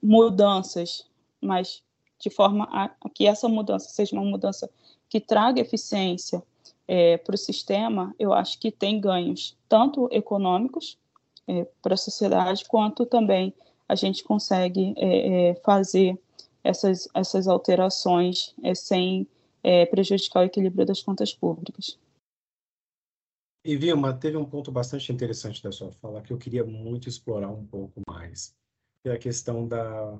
mudanças, 0.03 1.07
mas 1.41 1.83
de 2.19 2.31
forma 2.31 2.69
a, 2.71 2.85
a 3.01 3.11
que 3.11 3.27
essa 3.27 3.49
mudança 3.49 3.89
seja 3.91 4.15
uma 4.17 4.25
mudança 4.25 4.71
que 5.09 5.21
traga 5.21 5.61
eficiência 5.61 6.43
é, 6.89 7.17
para 7.19 7.35
o 7.35 7.39
sistema, 7.39 8.15
eu 8.19 8.33
acho 8.33 8.59
que 8.59 8.71
tem 8.71 9.01
ganhos 9.01 9.57
tanto 9.69 10.09
econômicos 10.11 10.99
é, 11.47 11.65
para 11.81 11.95
a 11.95 11.99
sociedade, 11.99 12.65
quanto 12.67 13.07
também 13.07 13.55
a 13.89 13.95
gente 13.95 14.25
consegue 14.25 14.95
é, 14.97 15.51
é 15.51 15.55
fazer 15.57 16.19
essas, 16.65 17.09
essas 17.15 17.49
alterações 17.49 18.55
é, 18.63 18.75
sem 18.75 19.27
é, 19.63 19.87
prejudicar 19.87 20.41
o 20.41 20.47
equilíbrio 20.47 20.87
das 20.87 21.03
contas 21.03 21.35
públicas. 21.35 21.99
E 23.65 23.77
Vilma, 23.77 24.13
teve 24.13 24.37
um 24.37 24.45
ponto 24.45 24.73
bastante 24.73 25.13
interessante 25.13 25.63
da 25.63 25.71
sua 25.71 25.93
fala 25.93 26.21
que 26.21 26.33
eu 26.33 26.39
queria 26.39 26.65
muito 26.65 27.09
explorar 27.09 27.49
um 27.49 27.65
pouco 27.65 28.01
mais, 28.09 28.57
que 29.03 29.09
é 29.09 29.13
a 29.13 29.19
questão 29.19 29.67
da, 29.67 30.19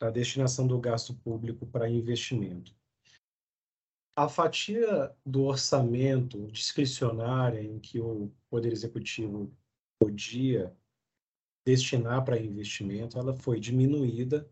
da 0.00 0.10
destinação 0.10 0.66
do 0.66 0.78
gasto 0.80 1.14
público 1.14 1.66
para 1.66 1.88
investimento. 1.88 2.74
A 4.16 4.28
fatia 4.28 5.14
do 5.24 5.44
orçamento 5.44 6.48
discricionária 6.48 7.62
em 7.62 7.78
que 7.78 8.00
o 8.00 8.32
Poder 8.50 8.72
Executivo 8.72 9.56
podia 10.00 10.76
destinar 11.64 12.24
para 12.24 12.40
investimento, 12.40 13.18
ela 13.18 13.34
foi 13.34 13.60
diminuída 13.60 14.50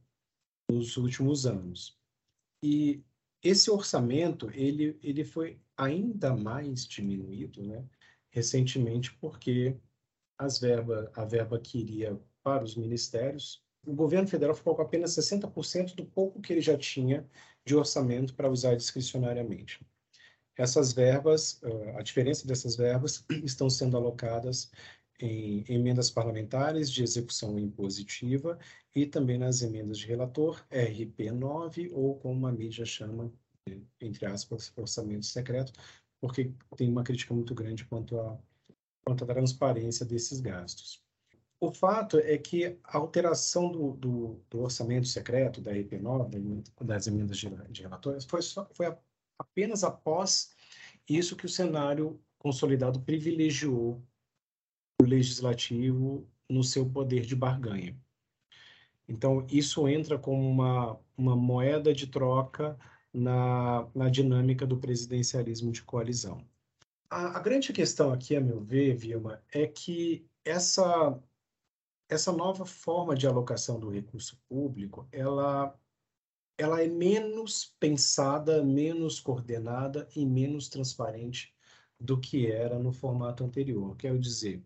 nos 0.71 0.97
últimos 0.97 1.47
anos. 1.47 1.99
E 2.63 3.03
esse 3.43 3.71
orçamento, 3.71 4.51
ele, 4.51 4.99
ele 5.03 5.25
foi 5.25 5.61
ainda 5.77 6.37
mais 6.37 6.87
diminuído, 6.87 7.63
né? 7.63 7.85
recentemente 8.31 9.15
porque 9.15 9.77
as 10.39 10.59
verba, 10.59 11.11
a 11.15 11.25
verba 11.25 11.59
que 11.59 11.79
iria 11.79 12.21
para 12.47 12.63
os 12.63 12.77
ministérios, 12.77 13.61
o 13.85 13.93
governo 13.93 14.29
federal 14.29 14.55
ficou 14.55 14.77
com 14.77 14.83
apenas 14.83 15.17
60% 15.17 15.97
do 15.97 16.07
pouco 16.07 16.41
que 16.41 16.53
ele 16.53 16.61
já 16.61 16.79
tinha 16.79 17.29
de 17.65 17.75
orçamento 17.75 18.37
para 18.37 18.49
usar 18.49 18.77
discricionariamente. 18.77 19.85
Essas 20.57 20.93
verbas, 20.93 21.61
a 21.97 22.03
diferença 22.03 22.47
dessas 22.47 22.77
verbas 22.77 23.25
estão 23.43 23.69
sendo 23.69 23.97
alocadas 23.97 24.71
em 25.19 25.65
emendas 25.69 26.09
parlamentares 26.09 26.89
de 26.89 27.03
execução 27.03 27.59
impositiva 27.59 28.57
e 28.95 29.07
também 29.07 29.39
nas 29.39 29.63
emendas 29.63 29.99
de 29.99 30.07
relator, 30.07 30.65
RP9, 30.71 31.91
ou 31.93 32.17
como 32.21 32.47
a 32.47 32.53
mídia 32.53 32.87
chama, 32.87 33.33
entre 34.01 34.25
aspas, 34.25 34.73
orçamento 34.77 35.27
secreto, 35.27 35.73
porque 36.21 36.53
tem 36.77 36.89
uma 36.89 37.03
crítica 37.03 37.35
muito 37.35 37.57
grande 37.57 37.85
quanto 37.87 38.21
à, 38.21 38.39
quanto 39.05 39.25
à 39.25 39.27
transparência 39.27 40.07
desses 40.07 40.39
gastos. 40.39 41.05
O 41.59 41.73
fato 41.73 42.19
é 42.19 42.37
que 42.37 42.79
a 42.85 42.99
alteração 42.99 43.73
do, 43.73 43.93
do, 43.93 44.41
do 44.51 44.61
orçamento 44.61 45.07
secreto, 45.07 45.61
da 45.61 45.73
EP9, 45.73 46.63
das 46.83 47.07
emendas 47.07 47.39
de, 47.39 47.49
de 47.71 47.83
relatórios, 47.83 48.25
foi, 48.27 48.43
só, 48.43 48.69
foi 48.73 48.87
a, 48.87 48.99
apenas 49.39 49.83
após 49.83 50.55
isso 51.09 51.37
que 51.37 51.47
o 51.47 51.49
cenário 51.49 52.21
consolidado 52.39 53.01
privilegiou 53.01 54.03
o 55.01 55.05
legislativo 55.05 56.29
no 56.49 56.63
seu 56.63 56.89
poder 56.89 57.23
de 57.23 57.35
barganha. 57.35 57.97
Então, 59.09 59.47
isso 59.51 59.89
entra 59.89 60.19
como 60.19 60.49
uma, 60.49 60.99
uma 61.17 61.37
moeda 61.37 61.93
de 61.93 62.07
troca 62.07 62.77
na, 63.13 63.89
na 63.95 64.09
dinâmica 64.09 64.67
do 64.67 64.77
presidencialismo 64.77 65.73
de 65.73 65.83
coalizão. 65.83 66.45
A, 67.09 67.39
a, 67.39 67.41
grande 67.41 67.73
questão 67.73 68.13
aqui, 68.13 68.35
a 68.37 68.41
meu 68.41 68.61
ver, 68.61 68.95
Vilma, 68.95 69.43
é 69.53 69.67
que 69.67 70.27
essa, 70.45 71.19
essa 72.09 72.33
nova 72.33 72.65
forma 72.65 73.15
de 73.15 73.27
alocação 73.27 73.79
do 73.79 73.91
recurso 73.91 74.41
público, 74.49 75.09
ela, 75.11 75.77
ela 76.57 76.83
é 76.83 76.89
menos 76.89 77.75
pensada, 77.81 78.63
menos 78.63 79.19
coordenada 79.21 80.09
e 80.15 80.25
menos 80.25 80.69
transparente 80.69 81.55
do 81.99 82.21
que 82.21 82.51
era 82.51 82.79
no 82.79 82.93
formato 82.93 83.43
anterior. 83.43 83.97
Quero 83.97 84.19
dizer, 84.19 84.63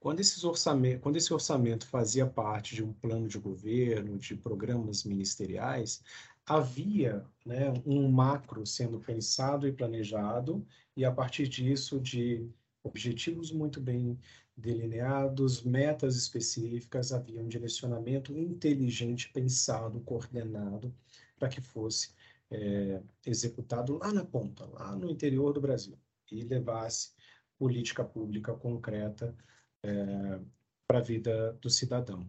quando, 0.00 0.20
esses 0.20 0.44
orçamento, 0.44 1.00
quando 1.00 1.16
esse 1.16 1.32
orçamento 1.32 1.86
fazia 1.86 2.26
parte 2.26 2.74
de 2.74 2.84
um 2.84 2.92
plano 2.92 3.26
de 3.26 3.38
governo, 3.38 4.18
de 4.18 4.36
programas 4.36 5.04
ministeriais, 5.04 6.02
havia 6.44 7.24
né, 7.44 7.72
um 7.84 8.08
macro 8.10 8.66
sendo 8.66 9.00
pensado 9.00 9.66
e 9.66 9.72
planejado, 9.72 10.64
e 10.96 11.04
a 11.04 11.10
partir 11.10 11.48
disso, 11.48 11.98
de 11.98 12.48
objetivos 12.84 13.50
muito 13.50 13.80
bem 13.80 14.18
delineados, 14.56 15.62
metas 15.62 16.16
específicas, 16.16 17.12
havia 17.12 17.42
um 17.42 17.48
direcionamento 17.48 18.32
inteligente, 18.36 19.30
pensado, 19.30 20.00
coordenado, 20.00 20.94
para 21.38 21.48
que 21.48 21.60
fosse 21.60 22.14
é, 22.50 23.02
executado 23.24 23.98
lá 23.98 24.12
na 24.12 24.24
ponta, 24.24 24.64
lá 24.66 24.96
no 24.96 25.10
interior 25.10 25.52
do 25.52 25.60
Brasil, 25.60 25.98
e 26.30 26.42
levasse 26.42 27.10
política 27.58 28.04
pública 28.04 28.54
concreta 28.54 29.36
é, 29.82 30.40
para 30.86 30.98
a 30.98 31.02
vida 31.02 31.52
do 31.60 31.68
cidadão. 31.68 32.28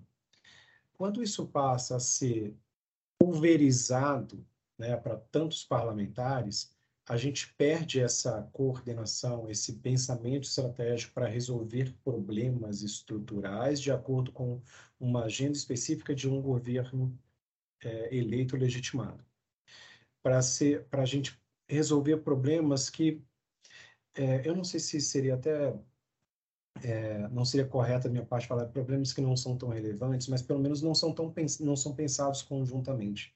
Quando 0.97 1.23
isso 1.23 1.47
passa 1.47 1.95
a 1.95 1.99
ser 1.99 2.55
pulverizado 3.19 4.45
né, 4.77 4.97
para 4.97 5.17
tantos 5.17 5.63
parlamentares, 5.63 6.75
a 7.10 7.15
gente 7.15 7.54
perde 7.54 8.02
essa 8.02 8.43
coordenação, 8.52 9.50
esse 9.50 9.74
pensamento 9.74 10.43
estratégico 10.43 11.13
para 11.13 11.28
resolver 11.28 11.96
problemas 12.04 12.82
estruturais 12.82 13.80
de 13.80 13.91
acordo 13.91 14.32
com 14.32 14.62
uma 15.00 15.24
agenda 15.24 15.54
específica 15.54 16.13
de 16.13 16.28
um 16.28 16.41
governo 16.41 17.17
é, 17.82 18.15
eleito 18.15 18.58
legitimado. 18.58 19.24
Para 20.22 20.39
a 20.39 21.05
gente 21.05 21.39
resolver 21.70 22.18
problemas 22.18 22.89
que 22.89 23.22
é, 24.14 24.47
eu 24.47 24.55
não 24.55 24.64
sei 24.64 24.80
se 24.80 24.99
seria 24.99 25.36
até 25.36 25.74
é, 26.84 27.28
não 27.30 27.45
seria 27.45 27.66
correto 27.66 28.08
a 28.08 28.12
minha 28.12 28.26
parte 28.26 28.47
falar 28.47 28.66
problemas 28.68 29.14
que 29.14 29.22
não 29.22 29.36
são 29.36 29.58
tão 29.58 29.70
relevantes, 29.70 30.28
mas 30.28 30.41
pelo 30.41 30.60
menos 30.60 30.82
não 30.82 30.93
são 30.93 31.14
tão 31.14 31.34
não 31.62 31.76
são 31.76 31.95
pensados 31.95 32.41
conjuntamente. 32.41 33.34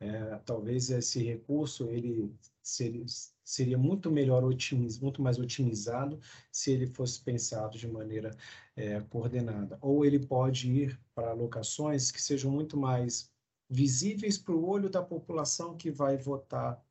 É, 0.00 0.36
talvez 0.46 0.90
esse 0.90 1.22
recurso 1.22 1.90
ele 1.90 2.34
seria, 2.62 3.04
seria 3.44 3.76
muito 3.76 4.10
melhor 4.10 4.42
otimiz, 4.42 4.98
muito 4.98 5.20
mais 5.20 5.38
otimizado 5.38 6.18
se 6.50 6.72
ele 6.72 6.86
fosse 6.86 7.20
pensado 7.20 7.76
de 7.76 7.86
maneira 7.86 8.34
é, 8.74 9.00
coordenada. 9.02 9.78
Ou 9.82 10.04
ele 10.04 10.18
pode 10.18 10.70
ir 10.72 10.98
para 11.14 11.30
alocações 11.30 12.10
que 12.10 12.22
sejam 12.22 12.50
muito 12.50 12.76
mais 12.78 13.30
visíveis 13.68 14.38
para 14.38 14.54
o 14.54 14.66
olho 14.66 14.88
da 14.88 15.02
população 15.02 15.76
que 15.76 15.90
vai 15.90 16.16
votar 16.16 16.82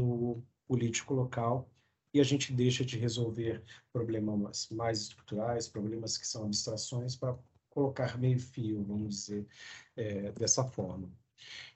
no 0.00 0.42
político 0.66 1.14
local 1.14 1.68
e 2.14 2.20
a 2.20 2.24
gente 2.24 2.52
deixa 2.52 2.84
de 2.84 2.98
resolver 2.98 3.62
problemas 3.92 4.68
mais 4.70 5.00
estruturais, 5.00 5.68
problemas 5.68 6.16
que 6.16 6.26
são 6.26 6.44
abstrações, 6.44 7.14
para 7.14 7.36
colocar 7.68 8.16
meio 8.18 8.38
fio, 8.40 8.82
vamos 8.84 9.14
dizer, 9.14 9.46
é, 9.94 10.32
dessa 10.32 10.64
forma. 10.64 11.10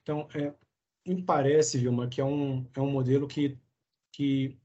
Então, 0.03 0.29
é, 0.35 0.55
me 1.07 1.23
parece, 1.23 1.79
Vilma, 1.79 2.09
que 2.09 2.21
é 2.21 2.25
um, 2.25 2.67
é 2.75 2.81
um 2.81 2.91
modelo 2.91 3.27
que, 3.29 3.59
que 4.13 4.59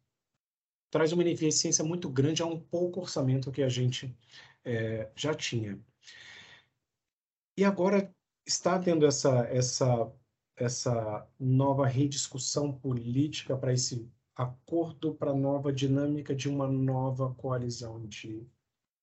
traz 0.89 1.11
uma 1.11 1.23
ineficiência 1.23 1.83
muito 1.83 2.09
grande 2.09 2.41
a 2.41 2.45
um 2.45 2.59
pouco 2.59 3.01
orçamento 3.01 3.51
que 3.51 3.63
a 3.63 3.69
gente 3.69 4.15
é, 4.63 5.11
já 5.15 5.33
tinha. 5.33 5.79
E 7.57 7.63
agora 7.63 8.13
está 8.45 8.77
tendo 8.79 9.05
essa, 9.05 9.45
essa, 9.47 10.11
essa 10.55 11.27
nova 11.39 11.87
rediscussão 11.87 12.71
política 12.71 13.57
para 13.57 13.73
esse 13.73 14.09
acordo 14.35 15.15
para 15.15 15.31
a 15.31 15.35
nova 15.35 15.71
dinâmica 15.71 16.35
de 16.35 16.49
uma 16.49 16.67
nova 16.67 17.33
coalizão 17.35 18.05
de 18.05 18.45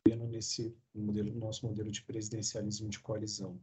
governo 0.04 0.28
nesse 0.28 0.76
modelo, 0.94 1.34
nosso 1.34 1.66
modelo 1.66 1.90
de 1.90 2.02
presidencialismo 2.02 2.88
de 2.88 3.00
coalizão. 3.00 3.58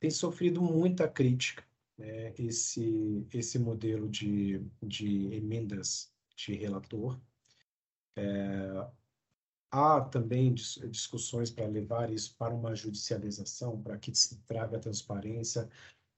Tem 0.00 0.10
sofrido 0.10 0.62
muita 0.62 1.06
crítica 1.06 1.62
né, 1.98 2.32
esse, 2.38 3.26
esse 3.32 3.58
modelo 3.58 4.08
de, 4.08 4.64
de 4.82 5.34
emendas 5.34 6.10
de 6.34 6.54
relator. 6.54 7.20
É, 8.16 8.88
há 9.70 10.00
também 10.00 10.54
discussões 10.54 11.50
para 11.50 11.66
levar 11.66 12.10
isso 12.10 12.34
para 12.38 12.54
uma 12.54 12.74
judicialização, 12.74 13.80
para 13.82 13.98
que 13.98 14.14
se 14.14 14.38
traga 14.46 14.78
a 14.78 14.80
transparência, 14.80 15.68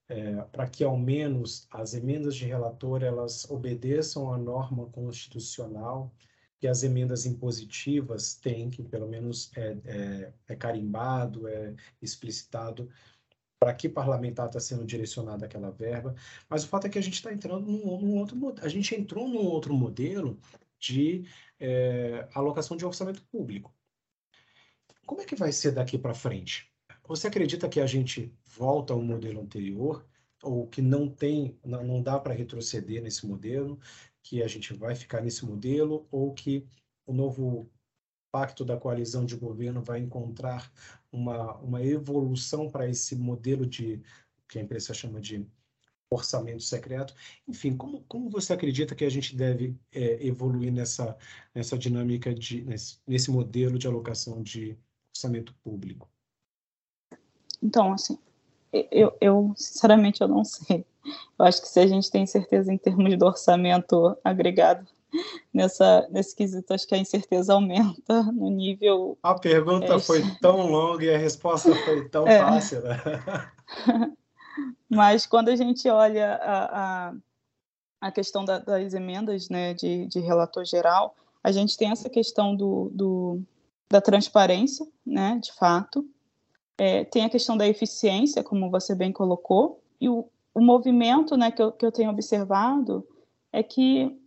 é, 0.09 0.37
para 0.43 0.69
que 0.69 0.85
ao 0.85 0.97
menos 0.97 1.67
as 1.71 1.95
emendas 1.95 2.37
de 2.37 2.45
relator 2.45 3.03
elas 3.03 3.51
obedeçam 3.51 4.33
à 4.33 4.39
norma 4.39 4.87
constitucional 4.87 6.15
que 6.61 6.69
as 6.69 6.85
emendas 6.85 7.27
impositivas 7.27 8.37
têm, 8.37 8.71
que 8.71 8.85
pelo 8.85 9.09
menos 9.09 9.51
é, 9.57 9.77
é, 9.85 10.33
é 10.47 10.55
carimbado, 10.55 11.49
é 11.49 11.75
explicitado 12.01 12.89
para 13.63 13.73
que 13.73 13.89
parlamentar 13.89 14.49
está 14.49 14.59
sendo 14.59 14.85
direcionada 14.85 15.47
aquela 15.47 15.71
verba, 15.71 16.17
mas 16.49 16.65
o 16.65 16.67
fato 16.67 16.89
é 16.89 16.91
que 16.91 16.99
a 16.99 17.03
gente 17.03 17.15
está 17.15 17.33
entrando 17.33 17.65
num, 17.71 18.01
num, 18.01 18.17
outro 18.17 18.37
a 18.61 18.67
gente 18.67 18.93
entrou 18.93 19.29
num 19.29 19.47
outro 19.47 19.73
modelo 19.73 20.37
de 20.81 21.25
é, 21.61 22.29
alocação 22.35 22.77
de 22.77 22.85
orçamento 22.85 23.23
público. 23.31 23.73
Como 25.07 25.21
é 25.21 25.25
que 25.25 25.37
vai 25.37 25.53
ser 25.53 25.71
daqui 25.71 25.97
para 25.97 26.13
frente? 26.13 26.73
Você 27.07 27.29
acredita 27.29 27.69
que 27.69 27.79
a 27.79 27.87
gente 27.87 28.35
volta 28.45 28.95
ao 28.95 29.01
modelo 29.01 29.41
anterior 29.41 30.05
ou 30.43 30.67
que 30.67 30.83
não 30.83 31.09
tem, 31.09 31.57
não, 31.65 31.85
não 31.85 32.03
dá 32.03 32.19
para 32.19 32.35
retroceder 32.35 33.01
nesse 33.01 33.25
modelo, 33.25 33.79
que 34.25 34.43
a 34.43 34.49
gente 34.49 34.75
vai 34.75 34.97
ficar 34.97 35.21
nesse 35.21 35.47
modelo 35.47 36.05
ou 36.11 36.35
que 36.35 36.67
o 37.07 37.13
novo 37.13 37.71
pacto 38.33 38.65
da 38.65 38.77
coalizão 38.77 39.25
de 39.25 39.37
governo 39.37 39.85
vai 39.85 40.01
encontrar 40.01 40.69
uma, 41.13 41.57
uma 41.59 41.85
evolução 41.85 42.69
para 42.69 42.89
esse 42.89 43.15
modelo 43.15 43.67
de 43.67 44.03
que 44.49 44.59
a 44.59 44.63
imprensa 44.63 44.95
chama 44.95 45.21
de 45.21 45.47
orçamento 46.11 46.63
secreto. 46.63 47.15
Enfim, 47.47 47.77
como, 47.77 48.03
como 48.03 48.31
você 48.31 48.53
acredita 48.53 48.95
que 48.95 49.05
a 49.05 49.11
gente 49.11 49.37
deve 49.37 49.77
é, 49.93 50.27
evoluir 50.27 50.73
nessa, 50.73 51.17
nessa 51.55 51.79
dinâmica, 51.79 52.35
de, 52.35 52.63
nesse, 52.63 52.99
nesse 53.07 53.31
modelo 53.31 53.79
de 53.79 53.87
alocação 53.87 54.43
de 54.43 54.77
orçamento 55.15 55.55
público? 55.63 56.09
Então, 57.63 57.93
assim, 57.93 58.19
eu, 58.91 59.17
eu 59.21 59.53
sinceramente 59.57 60.21
eu 60.21 60.29
não 60.29 60.45
sei. 60.45 60.85
Eu 61.39 61.45
acho 61.45 61.61
que 61.61 61.69
se 61.69 61.81
a 61.81 61.87
gente 61.87 62.11
tem 62.11 62.27
certeza 62.27 62.73
em 62.73 62.79
termos 62.79 63.17
do 63.19 63.27
orçamento 63.27 64.17
agregado 64.23 64.87
nessa, 65.53 66.07
nesse 66.11 66.35
quesito, 66.35 66.73
acho 66.73 66.87
que 66.87 66.95
a 66.95 66.99
incerteza 66.99 67.53
aumenta 67.53 68.23
no 68.33 68.49
nível. 68.51 69.19
A 69.23 69.35
pergunta 69.35 69.95
é... 69.95 69.99
foi 69.99 70.23
tão 70.41 70.67
longa 70.71 71.05
e 71.05 71.15
a 71.15 71.19
resposta 71.19 71.75
foi 71.75 72.09
tão 72.09 72.27
é. 72.27 72.39
fácil, 72.39 72.83
né? 72.83 73.01
Mas 74.89 75.27
quando 75.27 75.49
a 75.49 75.57
gente 75.57 75.89
olha 75.89 76.35
a, 76.35 77.09
a, 77.09 77.15
a 78.01 78.13
questão 78.13 78.45
da, 78.45 78.59
das 78.59 78.93
emendas 78.93 79.49
né, 79.49 79.73
de, 79.73 80.07
de 80.07 80.21
relator 80.21 80.65
geral, 80.65 81.17
a 81.43 81.51
gente 81.51 81.77
tem 81.77 81.91
essa 81.91 82.11
questão 82.11 82.55
do, 82.55 82.91
do 82.93 83.43
da 83.91 84.01
transparência, 84.01 84.87
né, 85.05 85.39
de 85.43 85.53
fato, 85.53 86.07
é, 86.79 87.05
tem 87.05 87.25
a 87.25 87.31
questão 87.31 87.57
da 87.57 87.69
eficiência, 87.69 88.43
como 88.43 88.71
você 88.71 88.95
bem 88.95 89.13
colocou, 89.13 89.83
e 90.01 90.09
o, 90.09 90.27
o 90.55 90.61
movimento 90.61 91.37
né, 91.37 91.51
que, 91.51 91.63
eu, 91.63 91.73
que 91.73 91.85
eu 91.85 91.93
tenho 91.93 92.11
observado 92.11 93.07
é 93.53 93.63
que 93.63 94.19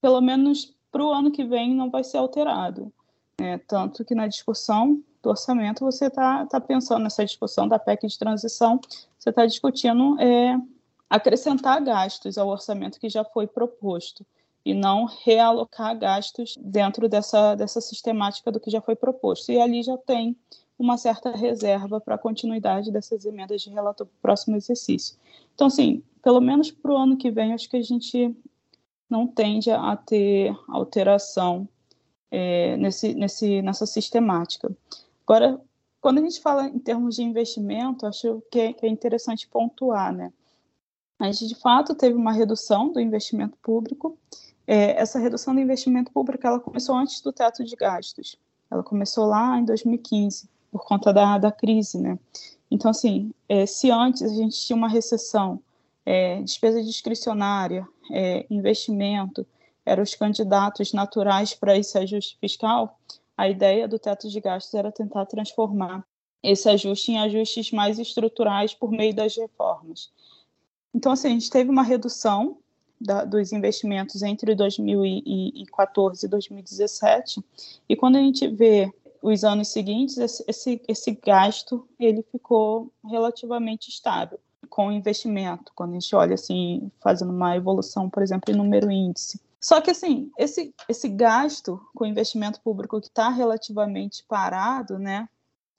pelo 0.00 0.20
menos 0.20 0.74
para 0.90 1.04
o 1.04 1.12
ano 1.12 1.30
que 1.30 1.44
vem, 1.44 1.74
não 1.74 1.90
vai 1.90 2.02
ser 2.02 2.18
alterado. 2.18 2.92
Né? 3.40 3.58
Tanto 3.66 4.04
que 4.04 4.14
na 4.14 4.26
discussão 4.26 5.02
do 5.22 5.30
orçamento, 5.30 5.84
você 5.84 6.06
está 6.06 6.46
tá 6.46 6.60
pensando 6.60 7.02
nessa 7.02 7.24
discussão 7.24 7.66
da 7.66 7.78
PEC 7.78 8.06
de 8.06 8.18
transição, 8.18 8.80
você 9.18 9.30
está 9.30 9.44
discutindo 9.46 10.18
é, 10.20 10.58
acrescentar 11.10 11.82
gastos 11.82 12.38
ao 12.38 12.48
orçamento 12.48 13.00
que 13.00 13.08
já 13.08 13.24
foi 13.24 13.46
proposto 13.46 14.24
e 14.64 14.74
não 14.74 15.06
realocar 15.24 15.98
gastos 15.98 16.56
dentro 16.60 17.08
dessa, 17.08 17.54
dessa 17.54 17.80
sistemática 17.80 18.52
do 18.52 18.60
que 18.60 18.70
já 18.70 18.80
foi 18.80 18.94
proposto. 18.94 19.50
E 19.50 19.60
ali 19.60 19.82
já 19.82 19.96
tem 19.96 20.36
uma 20.78 20.96
certa 20.96 21.30
reserva 21.30 22.00
para 22.00 22.14
a 22.14 22.18
continuidade 22.18 22.92
dessas 22.92 23.24
emendas 23.24 23.62
de 23.62 23.70
relator 23.70 24.06
para 24.06 24.14
o 24.14 24.22
próximo 24.22 24.56
exercício. 24.56 25.16
Então, 25.54 25.66
assim, 25.66 26.02
pelo 26.22 26.40
menos 26.40 26.70
para 26.70 26.92
o 26.92 26.96
ano 26.96 27.16
que 27.16 27.30
vem, 27.30 27.52
acho 27.52 27.68
que 27.68 27.76
a 27.76 27.82
gente 27.82 28.36
não 29.08 29.26
tende 29.26 29.70
a 29.70 29.96
ter 29.96 30.54
alteração 30.68 31.68
é, 32.30 32.76
nesse, 32.76 33.14
nesse, 33.14 33.62
nessa 33.62 33.86
sistemática. 33.86 34.70
Agora, 35.26 35.60
quando 36.00 36.18
a 36.18 36.22
gente 36.22 36.40
fala 36.40 36.66
em 36.66 36.78
termos 36.78 37.16
de 37.16 37.22
investimento, 37.22 38.06
acho 38.06 38.42
que 38.50 38.58
é, 38.60 38.72
que 38.72 38.86
é 38.86 38.88
interessante 38.88 39.48
pontuar, 39.48 40.12
né? 40.12 40.32
A 41.18 41.26
gente, 41.26 41.48
de 41.48 41.54
fato, 41.54 41.94
teve 41.94 42.14
uma 42.14 42.32
redução 42.32 42.92
do 42.92 43.00
investimento 43.00 43.56
público. 43.60 44.16
É, 44.66 45.00
essa 45.00 45.18
redução 45.18 45.54
do 45.54 45.60
investimento 45.60 46.12
público 46.12 46.46
ela 46.46 46.60
começou 46.60 46.94
antes 46.94 47.20
do 47.20 47.32
teto 47.32 47.64
de 47.64 47.74
gastos. 47.74 48.38
Ela 48.70 48.82
começou 48.82 49.26
lá 49.26 49.58
em 49.58 49.64
2015, 49.64 50.48
por 50.70 50.84
conta 50.84 51.12
da, 51.12 51.38
da 51.38 51.50
crise, 51.50 51.98
né? 51.98 52.18
Então, 52.70 52.90
assim, 52.90 53.32
é, 53.48 53.66
se 53.66 53.90
antes 53.90 54.22
a 54.22 54.28
gente 54.28 54.60
tinha 54.60 54.76
uma 54.76 54.88
recessão 54.88 55.60
é, 56.10 56.40
despesa 56.40 56.82
discricionária, 56.82 57.86
é, 58.10 58.46
investimento, 58.48 59.46
eram 59.84 60.02
os 60.02 60.14
candidatos 60.14 60.94
naturais 60.94 61.52
para 61.52 61.76
esse 61.76 61.98
ajuste 61.98 62.38
fiscal, 62.40 62.98
a 63.36 63.46
ideia 63.46 63.86
do 63.86 63.98
teto 63.98 64.26
de 64.26 64.40
gastos 64.40 64.72
era 64.72 64.90
tentar 64.90 65.26
transformar 65.26 66.02
esse 66.42 66.66
ajuste 66.66 67.12
em 67.12 67.18
ajustes 67.18 67.72
mais 67.72 67.98
estruturais 67.98 68.72
por 68.72 68.90
meio 68.90 69.14
das 69.14 69.36
reformas. 69.36 70.10
Então, 70.94 71.12
assim, 71.12 71.28
a 71.28 71.32
gente 71.32 71.50
teve 71.50 71.68
uma 71.68 71.82
redução 71.82 72.56
da, 72.98 73.26
dos 73.26 73.52
investimentos 73.52 74.22
entre 74.22 74.54
2014 74.54 76.24
e 76.24 76.28
2017, 76.28 77.44
e 77.86 77.94
quando 77.94 78.16
a 78.16 78.20
gente 78.20 78.48
vê 78.48 78.90
os 79.20 79.44
anos 79.44 79.68
seguintes, 79.68 80.16
esse, 80.16 80.80
esse, 80.88 81.10
gasto 81.22 81.86
ele 82.00 82.22
ficou 82.32 82.90
relativamente 83.04 83.90
estável 83.90 84.40
com 84.68 84.92
investimento, 84.92 85.72
quando 85.74 85.90
a 85.90 85.94
gente 85.94 86.14
olha 86.14 86.34
assim, 86.34 86.90
fazendo 87.00 87.32
uma 87.32 87.56
evolução, 87.56 88.08
por 88.08 88.22
exemplo, 88.22 88.52
em 88.52 88.56
número 88.56 88.90
índice. 88.90 89.40
Só 89.60 89.80
que 89.80 89.90
assim, 89.90 90.30
esse, 90.38 90.72
esse 90.88 91.08
gasto 91.08 91.80
com 91.94 92.06
investimento 92.06 92.60
público 92.60 93.00
que 93.00 93.08
está 93.08 93.28
relativamente 93.28 94.24
parado, 94.28 94.98
né, 94.98 95.28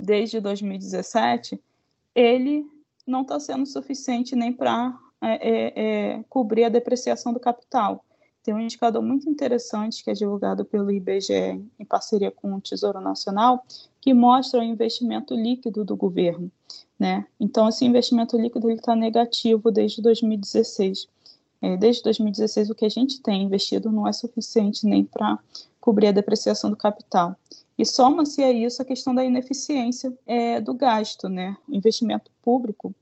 desde 0.01 0.39
2017, 0.39 1.61
ele 2.13 2.65
não 3.07 3.21
está 3.21 3.39
sendo 3.39 3.65
suficiente 3.65 4.35
nem 4.35 4.51
para 4.51 4.97
é, 5.21 5.49
é, 5.49 5.73
é, 5.75 6.23
cobrir 6.29 6.65
a 6.65 6.69
depreciação 6.69 7.33
do 7.33 7.39
capital. 7.39 8.03
Tem 8.43 8.53
um 8.53 8.59
indicador 8.59 9.01
muito 9.01 9.29
interessante 9.29 10.03
que 10.03 10.09
é 10.09 10.13
divulgado 10.13 10.63
pelo 10.63 10.91
IBGE 10.91 11.61
em 11.77 11.85
parceria 11.85 12.31
com 12.31 12.53
o 12.53 12.61
Tesouro 12.61 13.01
Nacional, 13.01 13.65
que 13.99 14.13
mostra 14.13 14.61
o 14.61 14.63
investimento 14.63 15.35
líquido 15.35 15.83
do 15.83 15.95
governo. 15.95 16.49
Né? 16.99 17.25
Então, 17.39 17.69
esse 17.69 17.85
investimento 17.85 18.37
líquido 18.37 18.69
está 18.69 18.95
negativo 18.95 19.71
desde 19.71 20.01
2016. 20.01 21.07
É, 21.61 21.77
desde 21.77 22.03
2016, 22.03 22.69
o 22.69 22.75
que 22.75 22.85
a 22.85 22.89
gente 22.89 23.21
tem 23.21 23.43
investido 23.43 23.91
não 23.91 24.07
é 24.07 24.11
suficiente 24.11 24.85
nem 24.85 25.05
para 25.05 25.39
cobrir 25.79 26.07
a 26.07 26.11
depreciação 26.11 26.69
do 26.69 26.75
capital. 26.75 27.35
E 27.77 27.85
soma-se 27.85 28.43
a 28.43 28.51
isso 28.51 28.81
a 28.81 28.85
questão 28.85 29.15
da 29.15 29.23
ineficiência 29.23 30.13
é, 30.27 30.59
do 30.59 30.73
gasto. 30.73 31.29
Né? 31.29 31.55
Investimento 31.69 32.29
público 32.41 32.93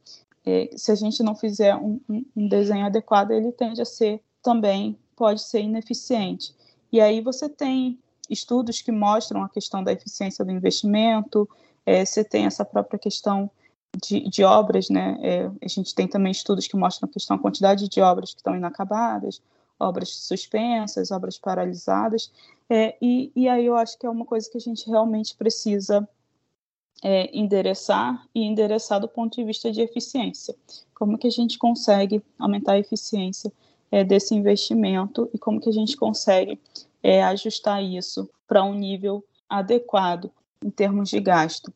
é, 0.48 0.70
se 0.78 0.94
a 0.94 0.96
gente 0.96 1.22
não 1.22 1.36
fizer 1.36 1.76
um, 1.76 2.00
um, 2.08 2.26
um 2.34 2.48
desenho 2.48 2.86
adequado, 2.86 3.32
ele 3.32 3.52
tende 3.52 3.82
a 3.82 3.86
ser 3.86 4.22
também, 4.42 4.98
pode 5.14 5.42
ser 5.42 5.60
ineficiente. 5.60 6.56
E 6.90 7.02
aí 7.02 7.20
você 7.20 7.50
tem 7.50 8.00
estudos 8.30 8.82
que 8.82 8.90
mostram 8.90 9.44
a 9.44 9.50
questão 9.50 9.84
da 9.84 9.92
eficiência 9.92 10.46
do 10.46 10.52
investimento, 10.52 11.50
é, 11.86 12.06
você 12.06 12.24
tem 12.24 12.46
essa 12.46 12.64
própria 12.64 12.98
questão 12.98 13.52
de, 13.96 14.30
de 14.30 14.44
obras, 14.44 14.90
né? 14.90 15.18
É, 15.22 15.52
a 15.62 15.68
gente 15.68 15.94
tem 15.94 16.08
também 16.08 16.32
estudos 16.32 16.68
que 16.68 16.76
mostram 16.76 17.10
a 17.10 17.12
questão, 17.12 17.36
a 17.36 17.40
quantidade 17.40 17.88
de 17.88 18.02
obras 18.02 18.32
que 18.34 18.40
estão 18.40 18.56
inacabadas, 18.56 19.42
obras 19.80 20.10
suspensas, 20.10 21.12
obras 21.12 21.38
paralisadas, 21.38 22.32
é, 22.70 22.98
e, 23.02 23.32
e 23.36 23.48
aí 23.48 23.66
eu 23.66 23.76
acho 23.76 23.98
que 23.98 24.06
é 24.06 24.10
uma 24.10 24.26
coisa 24.26 24.50
que 24.50 24.58
a 24.58 24.62
gente 24.62 24.88
realmente 24.90 25.36
precisa 25.36 26.08
é, 27.04 27.30
endereçar 27.38 28.28
e 28.34 28.44
endereçar 28.44 29.00
do 29.00 29.08
ponto 29.08 29.36
de 29.36 29.44
vista 29.44 29.72
de 29.72 29.82
eficiência. 29.82 30.56
Como 30.94 31.18
que 31.18 31.28
a 31.28 31.32
gente 31.32 31.58
consegue 31.58 32.22
aumentar 32.40 32.74
a 32.74 32.80
eficiência 32.80 33.52
é, 33.92 34.04
desse 34.04 34.34
investimento 34.34 35.30
e 35.34 35.38
como 35.38 35.62
que 35.62 35.70
a 35.70 35.74
gente 35.74 35.96
consegue 35.96 36.60
é, 37.02 37.24
ajustar 37.24 37.84
isso 37.84 38.30
para 38.48 38.64
um 38.64 38.74
nível 38.74 39.24
adequado 39.50 40.32
em 40.64 40.70
termos 40.70 41.10
de 41.10 41.20
gasto. 41.20 41.72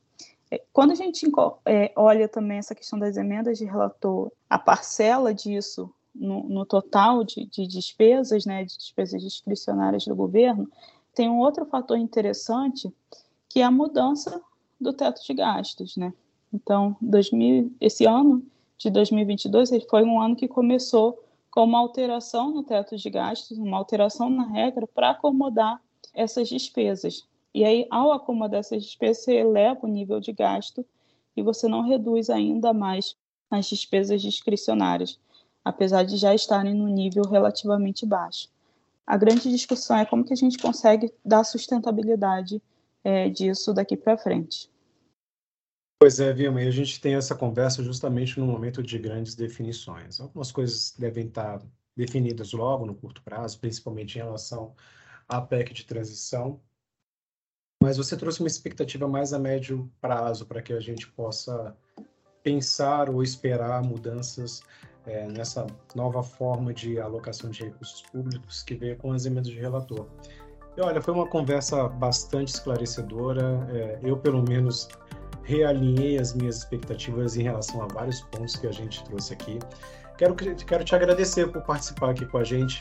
É, 0.52 0.62
quando 0.74 0.92
a 0.92 0.96
gente 0.96 1.26
é, 1.66 1.94
olha 1.96 2.28
também 2.28 2.58
essa 2.58 2.76
questão 2.76 3.00
das 3.00 3.16
emendas 3.16 3.58
de 3.58 3.64
relator, 3.64 4.30
a 4.50 4.60
parcela 4.60 5.34
disso 5.34 5.90
no, 6.14 6.44
no 6.44 6.66
total 6.66 7.24
de, 7.24 7.46
de, 7.46 7.66
despesas, 7.66 8.46
né, 8.46 8.66
de 8.66 8.78
despesas 8.78 9.22
discricionárias 9.22 10.04
do 10.06 10.14
governo, 10.14 10.70
tem 11.16 11.30
um 11.30 11.40
outro 11.40 11.66
fator 11.66 11.98
interessante, 11.98 12.94
que 13.48 13.62
é 13.62 13.64
a 13.64 13.72
mudança 13.72 14.42
do 14.80 14.92
teto 14.92 15.24
de 15.26 15.34
gastos. 15.34 15.96
Né? 15.96 16.14
Então, 16.54 16.98
2000, 17.02 17.72
esse 17.80 18.06
ano 18.06 18.46
de 18.78 18.90
2022 18.90 19.70
foi 19.90 20.04
um 20.04 20.20
ano 20.20 20.36
que 20.36 20.48
começou 20.48 21.24
com 21.50 21.64
uma 21.64 21.80
alteração 21.80 22.52
no 22.52 22.64
teto 22.64 22.98
de 22.98 23.10
gastos, 23.10 23.58
uma 23.58 23.78
alteração 23.78 24.30
na 24.30 24.46
regra 24.46 24.88
para 24.88 25.12
acomodar 25.12 25.82
essas 26.14 26.50
despesas. 26.50 27.26
E 27.54 27.66
aí, 27.66 27.86
ao 27.90 28.12
acomodar 28.12 28.62
essas 28.62 28.84
despesas, 28.84 29.24
você 29.24 29.36
eleva 29.36 29.80
o 29.84 29.88
nível 29.88 30.20
de 30.20 30.32
gasto 30.32 30.86
e 31.36 31.42
você 31.42 31.68
não 31.68 31.88
reduz 31.88 32.30
ainda 32.30 32.74
mais 32.74 33.16
as 33.50 33.68
despesas 33.68 34.22
discricionárias, 34.22 35.20
apesar 35.64 36.04
de 36.04 36.16
já 36.18 36.34
estarem 36.34 36.74
no 36.74 36.88
nível 36.88 37.24
relativamente 37.24 38.06
baixo. 38.06 38.50
A 39.06 39.18
grande 39.18 39.50
discussão 39.50 39.98
é 39.98 40.06
como 40.06 40.24
que 40.24 40.34
a 40.34 40.38
gente 40.38 40.58
consegue 40.58 41.14
dar 41.24 41.44
sustentabilidade 41.44 42.62
é, 43.04 43.30
disso 43.30 43.74
daqui 43.74 43.98
para 43.98 44.18
frente. 44.18 44.70
Pois 46.00 46.20
é, 46.20 46.34
Vilma, 46.34 46.64
e 46.64 46.68
a 46.68 46.72
gente 46.72 47.00
tem 47.00 47.16
essa 47.16 47.36
conversa 47.36 47.84
justamente 47.84 48.40
no 48.40 48.46
momento 48.46 48.82
de 48.82 48.98
grandes 48.98 49.36
definições. 49.36 50.20
Algumas 50.20 50.52
coisas 50.52 50.96
devem 50.98 51.28
estar 51.28 51.62
definidas 51.96 52.54
logo 52.54 52.86
no 52.86 52.96
curto 52.96 53.22
prazo, 53.22 53.60
principalmente 53.60 54.16
em 54.16 54.22
relação 54.22 54.74
à 55.28 55.42
PEC 55.42 55.74
de 55.74 55.86
transição, 55.86 56.60
mas 57.82 57.98
você 57.98 58.16
trouxe 58.16 58.40
uma 58.42 58.48
expectativa 58.48 59.08
mais 59.08 59.34
a 59.34 59.40
médio 59.40 59.90
prazo 60.00 60.46
para 60.46 60.62
que 60.62 60.72
a 60.72 60.80
gente 60.80 61.08
possa 61.10 61.76
pensar 62.44 63.10
ou 63.10 63.24
esperar 63.24 63.84
mudanças 63.84 64.62
é, 65.08 65.28
nessa 65.28 65.66
nova 65.96 66.22
forma 66.22 66.72
de 66.72 67.00
alocação 67.00 67.50
de 67.50 67.64
recursos 67.64 68.04
públicos 68.04 68.62
que 68.62 68.76
veio 68.76 68.96
com 68.98 69.12
as 69.12 69.26
emendas 69.26 69.48
de 69.48 69.60
relator. 69.60 70.06
E 70.78 70.82
olha, 70.82 71.02
foi 71.02 71.14
uma 71.14 71.28
conversa 71.28 71.90
bastante 71.90 72.50
esclarecedora. 72.50 73.68
É, 73.74 74.00
eu, 74.04 74.16
pelo 74.16 74.44
menos, 74.44 74.88
realinhei 75.42 76.20
as 76.20 76.36
minhas 76.36 76.58
expectativas 76.58 77.36
em 77.36 77.42
relação 77.42 77.82
a 77.82 77.88
vários 77.88 78.22
pontos 78.22 78.56
que 78.56 78.68
a 78.68 78.72
gente 78.72 79.04
trouxe 79.06 79.34
aqui. 79.34 79.58
Quero, 80.20 80.36
quero 80.36 80.84
te 80.84 80.96
agradecer 80.96 81.52
por 81.52 81.64
participar 81.64 82.12
aqui 82.12 82.28
com 82.28 82.38
a 82.38 82.44
gente 82.44 82.80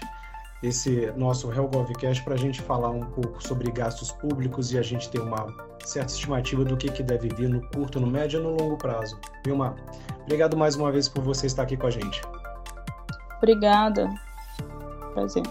esse 0.63 1.11
nosso 1.17 1.51
HellGovCast 1.51 2.23
para 2.23 2.35
a 2.35 2.39
gente 2.39 2.61
falar 2.61 2.91
um 2.91 3.01
pouco 3.01 3.43
sobre 3.47 3.71
gastos 3.71 4.13
públicos 4.13 4.73
e 4.73 4.79
a 4.79 4.83
gente 4.83 5.09
ter 5.09 5.21
uma 5.21 5.47
certa 5.85 6.13
estimativa 6.13 6.65
do 6.65 6.77
que, 6.77 6.91
que 6.91 7.03
deve 7.03 7.29
vir 7.29 7.49
no 7.49 7.61
curto, 7.71 7.99
no 7.99 8.07
médio 8.07 8.41
e 8.41 8.43
no 8.43 8.51
longo 8.51 8.77
prazo. 8.77 9.19
Vilma, 9.45 9.75
obrigado 10.23 10.57
mais 10.57 10.77
uma 10.77 10.93
vez 10.93 11.09
por 11.09 11.23
você 11.23 11.47
estar 11.47 11.63
aqui 11.63 11.77
com 11.77 11.87
a 11.87 11.91
gente. 11.91 12.21
Obrigada. 13.39 14.09
Prazer. 15.15 15.43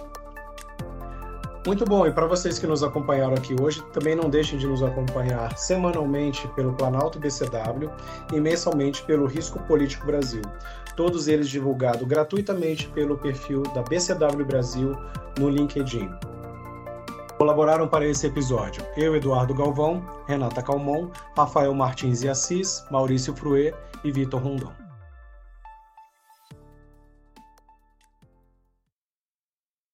Muito 1.68 1.84
bom, 1.84 2.08
e 2.08 2.12
para 2.12 2.26
vocês 2.26 2.58
que 2.58 2.66
nos 2.66 2.84
acompanharam 2.84 3.34
aqui 3.34 3.54
hoje, 3.62 3.84
também 3.92 4.16
não 4.16 4.30
deixem 4.30 4.58
de 4.58 4.66
nos 4.66 4.82
acompanhar 4.82 5.58
semanalmente 5.58 6.48
pelo 6.56 6.74
Planalto 6.74 7.20
BCW 7.20 7.92
e 8.34 8.40
mensalmente 8.40 9.04
pelo 9.04 9.26
Risco 9.26 9.60
Político 9.64 10.06
Brasil. 10.06 10.42
Todos 11.00 11.30
eles 11.30 11.50
divulgados 11.50 12.06
gratuitamente 12.06 12.90
pelo 12.90 13.18
perfil 13.18 13.64
da 13.74 13.82
BCW 13.82 14.44
Brasil 14.46 14.98
no 15.40 15.50
LinkedIn. 15.50 16.10
Colaboraram 17.38 17.88
para 17.88 18.06
esse 18.06 18.28
episódio 18.28 18.84
eu, 18.98 19.16
Eduardo 19.16 19.54
Galvão, 19.54 20.06
Renata 20.28 20.62
Calmon, 20.62 21.10
Rafael 21.38 21.74
Martins 21.74 22.22
e 22.24 22.28
Assis, 22.28 22.84
Maurício 22.92 23.34
Fruê 23.34 23.74
e 24.04 24.12
Vitor 24.12 24.44
Rondon. 24.44 24.74